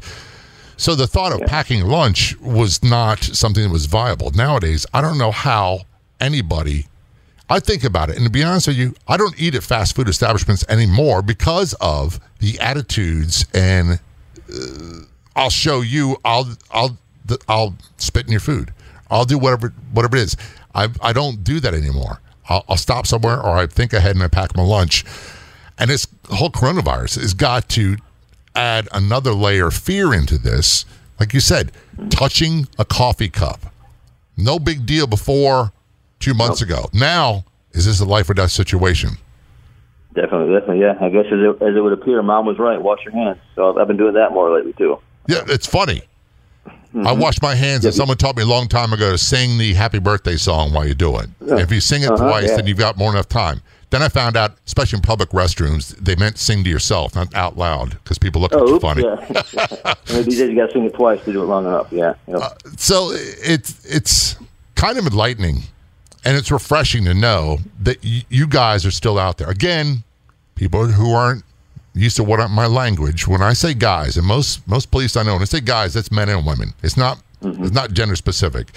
So 0.76 0.94
the 0.94 1.06
thought 1.06 1.32
of 1.32 1.46
packing 1.46 1.84
lunch 1.84 2.38
was 2.40 2.82
not 2.82 3.22
something 3.22 3.62
that 3.62 3.70
was 3.70 3.86
viable. 3.86 4.30
Nowadays, 4.32 4.86
I 4.92 5.00
don't 5.00 5.18
know 5.18 5.30
how 5.30 5.80
anybody. 6.20 6.86
I 7.48 7.60
think 7.60 7.84
about 7.84 8.08
it, 8.08 8.16
and 8.16 8.24
to 8.24 8.30
be 8.30 8.42
honest 8.42 8.68
with 8.68 8.76
you, 8.78 8.94
I 9.06 9.16
don't 9.18 9.38
eat 9.38 9.54
at 9.54 9.62
fast 9.62 9.94
food 9.94 10.08
establishments 10.08 10.64
anymore 10.68 11.22
because 11.22 11.74
of 11.80 12.20
the 12.40 12.58
attitudes 12.60 13.46
and. 13.52 14.00
Uh, 14.52 15.04
I'll 15.36 15.50
show 15.50 15.80
you. 15.80 16.16
I'll 16.24 16.56
I'll 16.70 16.96
I'll 17.48 17.76
spit 17.96 18.26
in 18.26 18.32
your 18.32 18.40
food. 18.40 18.72
I'll 19.10 19.24
do 19.24 19.38
whatever 19.38 19.72
whatever 19.92 20.16
it 20.16 20.22
is. 20.22 20.36
I 20.74 20.88
I 21.00 21.12
don't 21.12 21.42
do 21.44 21.60
that 21.60 21.74
anymore. 21.74 22.20
I'll, 22.48 22.64
I'll 22.68 22.76
stop 22.76 23.06
somewhere 23.06 23.40
or 23.40 23.56
I 23.56 23.66
think 23.66 23.92
ahead 23.92 24.14
and 24.14 24.22
I 24.22 24.28
pack 24.28 24.56
my 24.56 24.62
lunch. 24.62 25.04
And 25.78 25.90
this 25.90 26.06
whole 26.30 26.50
coronavirus 26.50 27.20
has 27.20 27.34
got 27.34 27.68
to 27.70 27.96
add 28.54 28.88
another 28.92 29.32
layer 29.32 29.68
of 29.68 29.74
fear 29.74 30.14
into 30.14 30.38
this. 30.38 30.84
Like 31.20 31.32
you 31.32 31.40
said, 31.40 31.72
touching 32.10 32.66
a 32.78 32.84
coffee 32.84 33.28
cup. 33.28 33.72
No 34.36 34.58
big 34.58 34.84
deal 34.84 35.06
before 35.06 35.72
two 36.18 36.34
months 36.34 36.60
ago. 36.60 36.88
Now, 36.92 37.44
is 37.72 37.86
this 37.86 38.00
a 38.00 38.04
life 38.04 38.28
or 38.28 38.34
death 38.34 38.50
situation? 38.50 39.10
Definitely, 40.14 40.54
definitely, 40.54 40.80
yeah. 40.80 40.96
I 41.00 41.08
guess 41.08 41.26
as 41.26 41.40
it, 41.40 41.62
as 41.62 41.76
it 41.76 41.80
would 41.80 41.92
appear, 41.92 42.22
mom 42.22 42.46
was 42.46 42.58
right. 42.58 42.80
Wash 42.80 43.04
your 43.04 43.12
hands. 43.12 43.38
So 43.54 43.78
I've 43.78 43.88
been 43.88 43.96
doing 43.96 44.14
that 44.14 44.32
more 44.32 44.54
lately 44.54 44.72
too. 44.74 44.98
Yeah, 45.26 45.42
it's 45.48 45.66
funny. 45.66 46.02
Mm-hmm. 46.66 47.06
I 47.06 47.12
wash 47.12 47.42
my 47.42 47.56
hands, 47.56 47.84
and 47.84 47.92
someone 47.92 48.16
taught 48.16 48.36
me 48.36 48.44
a 48.44 48.46
long 48.46 48.68
time 48.68 48.92
ago 48.92 49.10
to 49.10 49.18
sing 49.18 49.58
the 49.58 49.74
happy 49.74 49.98
birthday 49.98 50.36
song 50.36 50.72
while 50.72 50.86
you 50.86 50.94
do 50.94 51.18
it. 51.18 51.28
Yeah. 51.44 51.58
If 51.58 51.72
you 51.72 51.80
sing 51.80 52.02
it 52.02 52.10
uh-huh, 52.10 52.28
twice, 52.28 52.50
yeah. 52.50 52.56
then 52.56 52.66
you've 52.68 52.78
got 52.78 52.96
more 52.96 53.10
enough 53.10 53.28
time. 53.28 53.60
Then 53.94 54.02
I 54.02 54.08
found 54.08 54.36
out, 54.36 54.56
especially 54.66 54.96
in 54.96 55.02
public 55.02 55.28
restrooms, 55.28 55.94
they 55.98 56.16
meant 56.16 56.36
sing 56.36 56.64
to 56.64 56.68
yourself, 56.68 57.14
not 57.14 57.32
out 57.32 57.56
loud, 57.56 57.90
because 57.90 58.18
people 58.18 58.40
look 58.40 58.52
oh, 58.52 58.64
at 58.64 58.68
you 58.68 58.80
funny. 58.80 59.04
Yeah. 59.04 59.94
These 60.24 60.36
days 60.36 60.50
you 60.50 60.56
got 60.56 60.66
to 60.66 60.72
sing 60.72 60.84
it 60.86 60.94
twice 60.94 61.24
to 61.26 61.32
do 61.32 61.40
it 61.40 61.46
long 61.46 61.64
enough. 61.64 61.92
Yeah. 61.92 62.14
Yep. 62.26 62.40
Uh, 62.40 62.48
so 62.76 63.10
it's 63.12 63.86
it's 63.86 64.34
kind 64.74 64.98
of 64.98 65.06
enlightening, 65.06 65.62
and 66.24 66.36
it's 66.36 66.50
refreshing 66.50 67.04
to 67.04 67.14
know 67.14 67.58
that 67.82 68.02
y- 68.02 68.24
you 68.28 68.48
guys 68.48 68.84
are 68.84 68.90
still 68.90 69.16
out 69.16 69.38
there. 69.38 69.48
Again, 69.48 70.02
people 70.56 70.86
who 70.86 71.12
aren't 71.12 71.44
used 71.94 72.16
to 72.16 72.24
what 72.24 72.50
my 72.50 72.66
language 72.66 73.28
when 73.28 73.42
I 73.42 73.52
say 73.52 73.74
guys, 73.74 74.16
and 74.16 74.26
most 74.26 74.66
most 74.66 74.90
police 74.90 75.16
I 75.16 75.22
know 75.22 75.34
when 75.34 75.42
I 75.42 75.44
say 75.44 75.60
guys, 75.60 75.94
that's 75.94 76.10
men 76.10 76.28
and 76.28 76.44
women. 76.44 76.74
It's 76.82 76.96
not 76.96 77.22
mm-hmm. 77.40 77.62
it's 77.62 77.72
not 77.72 77.92
gender 77.92 78.16
specific. 78.16 78.70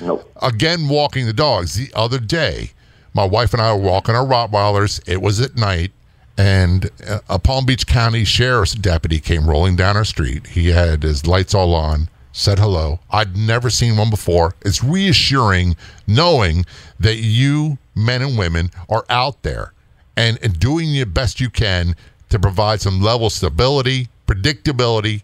Nope. 0.00 0.28
Again, 0.42 0.88
walking 0.88 1.26
the 1.26 1.32
dogs. 1.32 1.74
The 1.74 1.92
other 1.94 2.18
day, 2.18 2.72
my 3.14 3.24
wife 3.24 3.52
and 3.52 3.62
I 3.62 3.72
were 3.72 3.80
walking 3.80 4.14
our 4.14 4.26
Rottweilers. 4.26 5.00
It 5.08 5.20
was 5.20 5.40
at 5.40 5.56
night, 5.56 5.92
and 6.38 6.90
uh, 7.06 7.20
a 7.28 7.38
Palm 7.38 7.66
Beach 7.66 7.86
County 7.86 8.24
Sheriff's 8.24 8.74
deputy 8.74 9.20
came 9.20 9.48
rolling 9.48 9.76
down 9.76 9.96
our 9.96 10.04
street. 10.04 10.48
He 10.48 10.68
had 10.68 11.02
his 11.02 11.26
lights 11.26 11.54
all 11.54 11.74
on, 11.74 12.08
said 12.32 12.58
hello. 12.58 13.00
I'd 13.10 13.36
never 13.36 13.70
seen 13.70 13.96
one 13.96 14.10
before. 14.10 14.54
It's 14.62 14.82
reassuring 14.82 15.76
knowing 16.06 16.64
that 16.98 17.16
you, 17.16 17.78
men 17.94 18.22
and 18.22 18.38
women, 18.38 18.70
are 18.88 19.04
out 19.08 19.42
there 19.42 19.72
and, 20.16 20.38
and 20.42 20.58
doing 20.58 20.92
the 20.92 21.04
best 21.04 21.40
you 21.40 21.50
can 21.50 21.94
to 22.28 22.38
provide 22.38 22.80
some 22.80 23.00
level 23.00 23.26
of 23.26 23.32
stability, 23.32 24.08
predictability, 24.26 25.22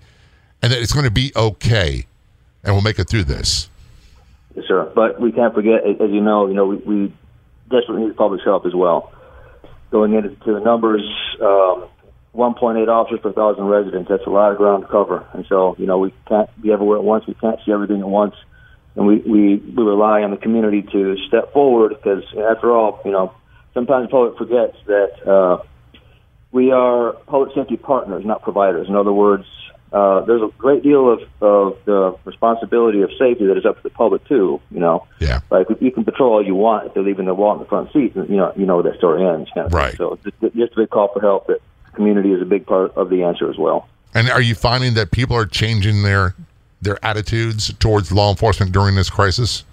and 0.63 0.73
that 0.73 0.81
it's 0.81 0.93
going 0.93 1.05
to 1.05 1.11
be 1.11 1.33
okay, 1.37 2.07
and 2.65 2.75
we'll 2.75 2.83
make 2.83 2.99
it 2.99 3.09
through 3.09 3.25
this. 3.25 3.69
Sir. 4.67 4.91
But 4.95 5.21
we 5.21 5.33
can't 5.33 5.55
forget, 5.55 5.87
as 5.87 6.11
you 6.11 6.21
know, 6.21 6.47
you 6.49 6.55
know, 6.55 6.67
we, 6.67 6.77
we 6.77 7.13
desperately 7.71 8.07
need 8.07 8.17
public 8.17 8.41
help 8.45 8.67
as 8.67 8.75
well. 8.75 9.13
Going 9.91 10.15
into 10.15 10.53
the 10.53 10.61
numbers, 10.61 11.03
um, 11.41 11.89
1.8 12.35 12.89
officers 12.89 13.21
per 13.23 13.33
thousand 13.33 13.65
residents. 13.65 14.09
That's 14.09 14.27
a 14.27 14.31
lot 14.31 14.53
of 14.53 14.59
ground 14.59 14.83
to 14.85 14.89
cover, 14.89 15.27
and 15.33 15.47
so 15.49 15.75
you 15.79 15.87
know 15.87 15.99
we 15.99 16.13
can't 16.29 16.51
be 16.61 16.73
everywhere 16.73 16.99
at 16.99 17.05
once. 17.05 17.27
We 17.27 17.35
can't 17.35 17.59
see 17.65 17.73
everything 17.73 18.01
at 18.01 18.09
once, 18.09 18.35
and 18.95 19.07
we 19.07 19.19
we, 19.19 19.57
we 19.57 19.83
rely 19.83 20.23
on 20.23 20.31
the 20.31 20.37
community 20.37 20.83
to 20.93 21.17
step 21.29 21.53
forward 21.53 21.95
because, 21.97 22.25
after 22.51 22.73
all, 22.73 23.01
you 23.05 23.13
know, 23.13 23.33
sometimes 23.75 24.11
public 24.11 24.37
forgets 24.39 24.77
that. 24.87 25.27
Uh, 25.27 25.63
we 26.53 26.73
are 26.73 27.13
public 27.27 27.55
safety 27.55 27.77
partners, 27.77 28.25
not 28.25 28.41
providers. 28.41 28.89
In 28.89 28.97
other 28.97 29.13
words, 29.13 29.45
uh, 29.93 30.21
there's 30.23 30.43
a 30.43 30.51
great 30.59 30.83
deal 30.83 31.11
of, 31.11 31.21
of 31.41 31.79
the 31.85 32.17
responsibility 32.25 33.03
of 33.03 33.11
safety 33.19 33.47
that 33.47 33.57
is 33.57 33.65
up 33.65 33.77
to 33.77 33.83
the 33.83 33.91
public 33.91 34.27
too. 34.27 34.61
You 34.71 34.81
know, 34.81 35.07
yeah. 35.21 35.41
Like 35.51 35.69
you 35.81 35.91
can 35.91 36.05
patrol 36.05 36.35
all 36.35 36.45
you 36.45 36.55
want 36.55 36.87
if 36.87 36.95
they're 36.95 37.03
leaving 37.03 37.27
their 37.27 37.35
wallet 37.35 37.59
in 37.59 37.63
the 37.65 37.69
front 37.69 37.93
seat. 37.93 38.15
You 38.17 38.37
know, 38.37 38.53
you 38.57 38.67
know 38.67 38.77
where 38.77 38.91
that 38.91 38.99
story 38.99 39.25
ends. 39.25 39.51
Kind 39.55 39.67
of 39.67 39.73
right. 39.73 39.97
Thing. 39.97 39.99
So 39.99 40.19
just, 40.25 40.55
just 40.57 40.73
a 40.73 40.77
big 40.77 40.91
call 40.91 41.13
for 41.13 41.21
help. 41.21 41.47
That 41.47 41.61
community 41.95 42.33
is 42.33 42.43
a 42.43 42.45
big 42.45 42.67
part 42.67 42.97
of 42.97 43.11
the 43.11 43.23
answer 43.23 43.49
as 43.49 43.57
well. 43.57 43.89
And 44.15 44.31
are 44.31 44.41
you 44.41 44.55
finding 44.55 44.95
that 44.95 45.11
people 45.11 45.37
are 45.37 45.47
changing 45.47 46.03
their 46.03 46.35
their 46.83 47.05
attitudes 47.05 47.73
towards 47.75 48.13
law 48.13 48.31
enforcement 48.31 48.73
during 48.73 48.95
this 48.97 49.11
crisis? 49.11 49.65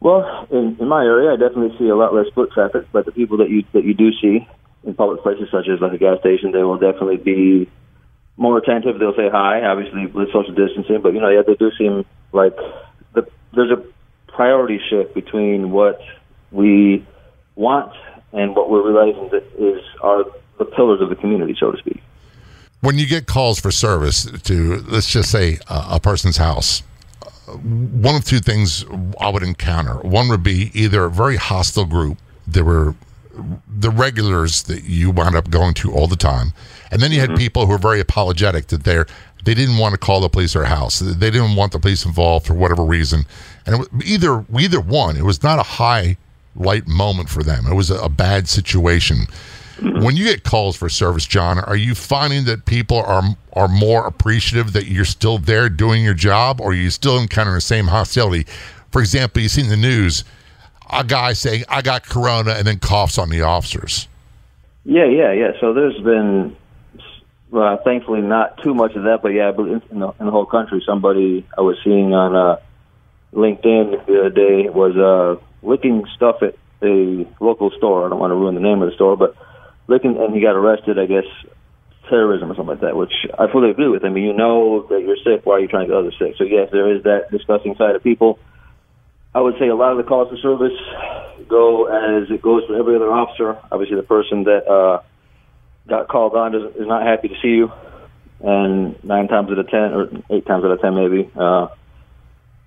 Well, 0.00 0.46
in, 0.50 0.76
in 0.80 0.88
my 0.88 1.04
area, 1.04 1.32
I 1.32 1.36
definitely 1.36 1.76
see 1.78 1.88
a 1.88 1.96
lot 1.96 2.14
less 2.14 2.26
foot 2.34 2.50
traffic, 2.52 2.86
but 2.90 3.04
the 3.04 3.12
people 3.12 3.36
that 3.38 3.50
you 3.50 3.64
that 3.72 3.84
you 3.84 3.94
do 3.94 4.12
see 4.20 4.48
in 4.84 4.94
public 4.94 5.22
places 5.22 5.48
such 5.50 5.68
as 5.68 5.80
like 5.80 5.92
a 5.92 5.98
gas 5.98 6.20
station, 6.20 6.52
they 6.52 6.62
will 6.62 6.78
definitely 6.78 7.18
be 7.18 7.68
more 8.40 8.56
attentive. 8.56 8.98
They'll 8.98 9.14
say 9.14 9.28
hi, 9.30 9.62
obviously 9.62 10.06
with 10.06 10.32
social 10.32 10.54
distancing, 10.54 11.00
but 11.02 11.12
you 11.12 11.20
know, 11.20 11.28
yeah, 11.28 11.42
they 11.46 11.54
do 11.54 11.70
seem 11.78 12.06
like 12.32 12.56
the, 13.12 13.28
there's 13.54 13.70
a 13.70 13.84
priority 14.32 14.80
shift 14.88 15.14
between 15.14 15.70
what 15.70 16.00
we 16.50 17.06
want 17.54 17.92
and 18.32 18.56
what 18.56 18.70
we're 18.70 18.90
realizing 18.90 19.28
that 19.30 19.44
is 19.58 19.82
are 20.00 20.24
the 20.58 20.64
pillars 20.64 21.02
of 21.02 21.10
the 21.10 21.16
community, 21.16 21.54
so 21.60 21.70
to 21.70 21.78
speak. 21.78 22.02
When 22.80 22.98
you 22.98 23.06
get 23.06 23.26
calls 23.26 23.60
for 23.60 23.70
service 23.70 24.24
to, 24.24 24.76
let's 24.88 25.10
just 25.10 25.30
say, 25.30 25.58
a 25.68 26.00
person's 26.00 26.38
house, 26.38 26.82
one 27.46 28.14
of 28.14 28.24
two 28.24 28.38
things 28.38 28.86
I 29.20 29.28
would 29.28 29.42
encounter. 29.42 29.96
One 29.96 30.28
would 30.28 30.42
be 30.42 30.70
either 30.72 31.04
a 31.04 31.10
very 31.10 31.36
hostile 31.36 31.84
group 31.84 32.16
There 32.46 32.64
were 32.64 32.94
the 33.68 33.90
regulars 33.90 34.62
that 34.64 34.84
you 34.84 35.10
wound 35.10 35.36
up 35.36 35.50
going 35.50 35.74
to 35.74 35.92
all 35.92 36.06
the 36.06 36.16
time, 36.16 36.52
and 36.90 37.00
then 37.00 37.12
you 37.12 37.20
had 37.20 37.30
mm-hmm. 37.30 37.38
people 37.38 37.66
who 37.66 37.72
were 37.72 37.78
very 37.78 38.00
apologetic 38.00 38.68
that 38.68 38.84
they're 38.84 39.06
they 39.44 39.54
didn't 39.54 39.78
want 39.78 39.92
to 39.92 39.98
call 39.98 40.20
the 40.20 40.28
police 40.28 40.52
their 40.52 40.64
house. 40.64 40.98
They 40.98 41.30
didn't 41.30 41.56
want 41.56 41.72
the 41.72 41.78
police 41.78 42.04
involved 42.04 42.46
for 42.46 42.54
whatever 42.54 42.84
reason, 42.84 43.24
and 43.66 43.78
was, 43.78 43.88
either 44.04 44.44
either 44.58 44.80
one, 44.80 45.16
it 45.16 45.24
was 45.24 45.42
not 45.42 45.58
a 45.58 45.64
high 45.64 46.16
light 46.56 46.86
moment 46.86 47.28
for 47.28 47.42
them. 47.42 47.66
It 47.66 47.74
was 47.74 47.90
a, 47.90 47.98
a 48.00 48.08
bad 48.08 48.48
situation. 48.48 49.26
Mm-hmm. 49.76 50.04
When 50.04 50.16
you 50.16 50.24
get 50.24 50.44
calls 50.44 50.76
for 50.76 50.90
service, 50.90 51.26
John, 51.26 51.58
are 51.58 51.76
you 51.76 51.94
finding 51.94 52.44
that 52.44 52.66
people 52.66 52.98
are 52.98 53.22
are 53.54 53.68
more 53.68 54.06
appreciative 54.06 54.72
that 54.74 54.86
you're 54.86 55.04
still 55.04 55.38
there 55.38 55.68
doing 55.68 56.04
your 56.04 56.14
job, 56.14 56.60
or 56.60 56.70
are 56.70 56.74
you 56.74 56.90
still 56.90 57.18
encountering 57.18 57.54
the 57.56 57.62
same 57.62 57.86
hostility? 57.86 58.46
For 58.90 59.00
example, 59.00 59.40
you've 59.40 59.52
seen 59.52 59.68
the 59.68 59.76
news 59.76 60.24
a 60.92 61.04
guy 61.04 61.32
saying, 61.32 61.64
I 61.68 61.82
got 61.82 62.04
corona, 62.04 62.52
and 62.52 62.66
then 62.66 62.78
coughs 62.78 63.18
on 63.18 63.30
the 63.30 63.42
officers. 63.42 64.08
Yeah, 64.84 65.06
yeah, 65.06 65.32
yeah. 65.32 65.52
So 65.60 65.72
there's 65.72 65.98
been, 66.00 66.56
well, 67.50 67.80
thankfully, 67.84 68.20
not 68.20 68.62
too 68.62 68.74
much 68.74 68.94
of 68.94 69.04
that, 69.04 69.20
but 69.22 69.30
yeah, 69.30 69.50
in 69.50 69.98
the, 69.98 70.14
in 70.20 70.26
the 70.26 70.30
whole 70.30 70.46
country, 70.46 70.82
somebody 70.86 71.46
I 71.56 71.62
was 71.62 71.76
seeing 71.82 72.14
on 72.14 72.36
uh, 72.36 72.56
LinkedIn 73.32 74.06
the 74.06 74.20
other 74.20 74.30
day 74.30 74.68
was 74.68 74.96
uh, 74.96 75.42
licking 75.66 76.04
stuff 76.14 76.42
at 76.42 76.54
a 76.82 77.26
local 77.40 77.70
store. 77.76 78.06
I 78.06 78.08
don't 78.08 78.20
want 78.20 78.30
to 78.30 78.36
ruin 78.36 78.54
the 78.54 78.60
name 78.60 78.82
of 78.82 78.88
the 78.88 78.94
store, 78.94 79.16
but 79.16 79.36
licking, 79.88 80.16
and 80.16 80.34
he 80.34 80.40
got 80.40 80.54
arrested. 80.54 80.98
I 80.98 81.06
guess 81.06 81.26
terrorism 82.08 82.50
or 82.50 82.54
something 82.54 82.74
like 82.74 82.80
that, 82.80 82.96
which 82.96 83.12
I 83.38 83.50
fully 83.50 83.70
agree 83.70 83.88
with. 83.88 84.04
I 84.04 84.08
mean, 84.10 84.24
you 84.24 84.32
know 84.32 84.86
that 84.88 85.00
you're 85.00 85.16
sick. 85.16 85.46
Why 85.46 85.54
are 85.54 85.60
you 85.60 85.68
trying 85.68 85.86
to 85.86 85.92
get 85.92 85.96
others 85.96 86.16
sick? 86.18 86.34
So 86.38 86.44
yes, 86.44 86.68
there 86.72 86.94
is 86.94 87.04
that 87.04 87.30
disgusting 87.30 87.74
side 87.76 87.94
of 87.94 88.02
people. 88.02 88.38
I 89.34 89.40
would 89.40 89.54
say 89.58 89.68
a 89.68 89.74
lot 89.76 89.92
of 89.92 89.98
the 89.98 90.04
calls 90.04 90.28
for 90.28 90.36
service 90.38 90.76
go 91.48 91.86
as 91.86 92.30
it 92.30 92.42
goes 92.42 92.64
for 92.66 92.76
every 92.76 92.96
other 92.96 93.10
officer. 93.10 93.58
Obviously, 93.70 93.96
the 93.96 94.02
person 94.02 94.44
that 94.44 94.66
uh, 94.66 95.02
got 95.88 96.08
called 96.08 96.34
on 96.34 96.54
is, 96.54 96.76
is 96.76 96.86
not 96.86 97.02
happy 97.02 97.28
to 97.28 97.34
see 97.42 97.48
you, 97.48 97.72
and 98.40 99.02
nine 99.04 99.28
times 99.28 99.50
out 99.50 99.58
of 99.58 99.68
ten, 99.68 99.92
or 99.92 100.08
eight 100.30 100.46
times 100.46 100.64
out 100.64 100.70
of 100.70 100.80
ten, 100.80 100.94
maybe 100.94 101.30
uh, 101.36 101.68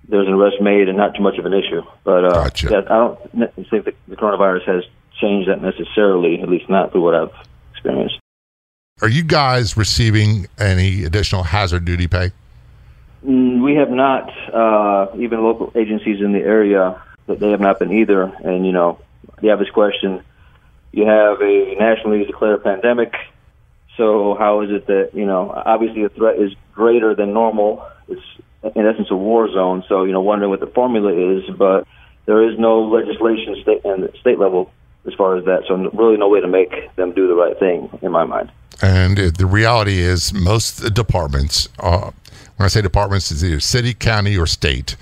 there's 0.08 0.26
an 0.26 0.34
arrest 0.34 0.60
made 0.60 0.88
and 0.88 0.98
not 0.98 1.14
too 1.14 1.22
much 1.22 1.38
of 1.38 1.46
an 1.46 1.54
issue. 1.54 1.82
But 2.04 2.24
uh, 2.24 2.44
Gotcha. 2.44 2.84
I 2.90 2.94
don't 2.94 3.54
think 3.70 3.84
the, 3.84 3.94
the 4.08 4.16
coronavirus 4.16 4.64
has 4.66 4.84
changed 5.20 5.48
that 5.48 5.62
necessarily, 5.62 6.40
at 6.42 6.48
least 6.48 6.68
not 6.68 6.92
through 6.92 7.02
what 7.02 7.14
I've 7.14 7.46
experienced. 7.72 8.18
Are 9.02 9.08
you 9.08 9.24
guys 9.24 9.76
receiving 9.76 10.46
any 10.58 11.04
additional 11.04 11.42
hazard 11.42 11.84
duty 11.84 12.06
pay? 12.06 12.32
Mm, 13.26 13.62
We 13.62 13.74
have 13.76 13.90
not, 13.90 14.30
uh, 14.52 15.08
even 15.16 15.42
local 15.42 15.72
agencies 15.74 16.20
in 16.20 16.32
the 16.32 16.40
area, 16.40 17.02
that 17.26 17.40
they 17.40 17.50
have 17.50 17.60
not 17.60 17.78
been 17.78 17.90
either. 17.92 18.22
And, 18.22 18.66
you 18.66 18.72
know, 18.72 19.00
the 19.40 19.50
obvious 19.50 19.70
question, 19.70 20.22
you 20.94 21.06
have 21.06 21.40
a 21.40 21.74
nationally 21.78 22.24
declared 22.24 22.62
pandemic. 22.62 23.14
So 23.96 24.36
how 24.38 24.62
is 24.62 24.70
it 24.70 24.86
that, 24.86 25.10
you 25.12 25.26
know, 25.26 25.50
obviously 25.50 26.02
the 26.02 26.08
threat 26.10 26.38
is 26.38 26.52
greater 26.72 27.14
than 27.14 27.32
normal. 27.32 27.84
It's 28.08 28.22
in 28.76 28.86
essence 28.86 29.08
a 29.10 29.16
war 29.16 29.48
zone. 29.52 29.84
So, 29.88 30.04
you 30.04 30.12
know, 30.12 30.20
wondering 30.20 30.50
what 30.50 30.60
the 30.60 30.68
formula 30.68 31.12
is, 31.12 31.42
but 31.56 31.86
there 32.26 32.48
is 32.48 32.58
no 32.58 32.82
legislation 32.82 33.56
state 33.60 33.84
and 33.84 34.08
state 34.20 34.38
level 34.38 34.70
as 35.06 35.14
far 35.14 35.36
as 35.36 35.44
that. 35.46 35.64
So 35.66 35.74
really 35.90 36.16
no 36.16 36.28
way 36.28 36.40
to 36.40 36.48
make 36.48 36.94
them 36.94 37.12
do 37.12 37.26
the 37.26 37.34
right 37.34 37.58
thing 37.58 37.90
in 38.02 38.12
my 38.12 38.24
mind. 38.24 38.52
And 38.80 39.18
the 39.18 39.46
reality 39.46 39.98
is, 39.98 40.32
most 40.32 40.94
departments, 40.94 41.68
uh, 41.78 42.10
when 42.56 42.64
I 42.64 42.68
say 42.68 42.82
departments, 42.82 43.30
it's 43.30 43.42
either 43.42 43.60
city, 43.60 43.94
county, 43.94 44.36
or 44.36 44.46
state. 44.46 44.96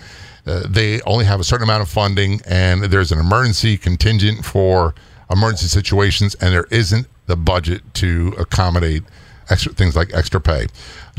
Uh, 0.47 0.63
they 0.69 1.01
only 1.03 1.25
have 1.25 1.41
a 1.41 1.45
certain 1.45 1.65
amount 1.65 1.83
of 1.83 1.89
funding, 1.89 2.41
and 2.47 2.85
there's 2.85 3.13
an 3.13 3.19
emergency 3.19 3.79
contingent 3.79 4.45
for 4.45 4.95
emergency 5.33 5.67
situations, 5.67 6.35
and 6.37 6.55
there 6.55 6.67
isn't 6.71 7.07
the 7.27 7.37
budget 7.37 7.83
to 7.95 8.35
accommodate 8.39 9.03
extra 9.51 9.73
things 9.73 9.97
like 9.97 10.13
extra 10.15 10.41
pay. 10.41 10.67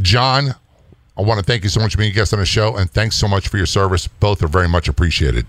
John, 0.01 0.55
I 1.17 1.21
want 1.21 1.39
to 1.39 1.45
thank 1.45 1.63
you 1.63 1.69
so 1.69 1.79
much 1.79 1.93
for 1.93 1.97
being 1.99 2.11
a 2.11 2.15
guest 2.15 2.33
on 2.33 2.39
the 2.39 2.45
show, 2.45 2.75
and 2.75 2.89
thanks 2.89 3.15
so 3.15 3.27
much 3.27 3.47
for 3.47 3.57
your 3.57 3.65
service. 3.65 4.07
Both 4.07 4.43
are 4.43 4.47
very 4.47 4.67
much 4.67 4.87
appreciated. 4.87 5.45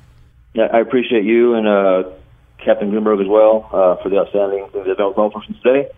Yeah, 0.54 0.68
I 0.72 0.80
appreciate 0.80 1.24
you 1.24 1.54
and 1.54 1.66
uh, 1.66 2.04
Captain 2.64 2.90
Greenberg 2.90 3.20
as 3.20 3.28
well 3.28 3.68
uh, 3.72 4.02
for 4.02 4.08
the 4.08 4.18
outstanding 4.18 4.68
things 4.70 4.86
that 4.86 4.98
have 4.98 5.62
today. 5.62 5.90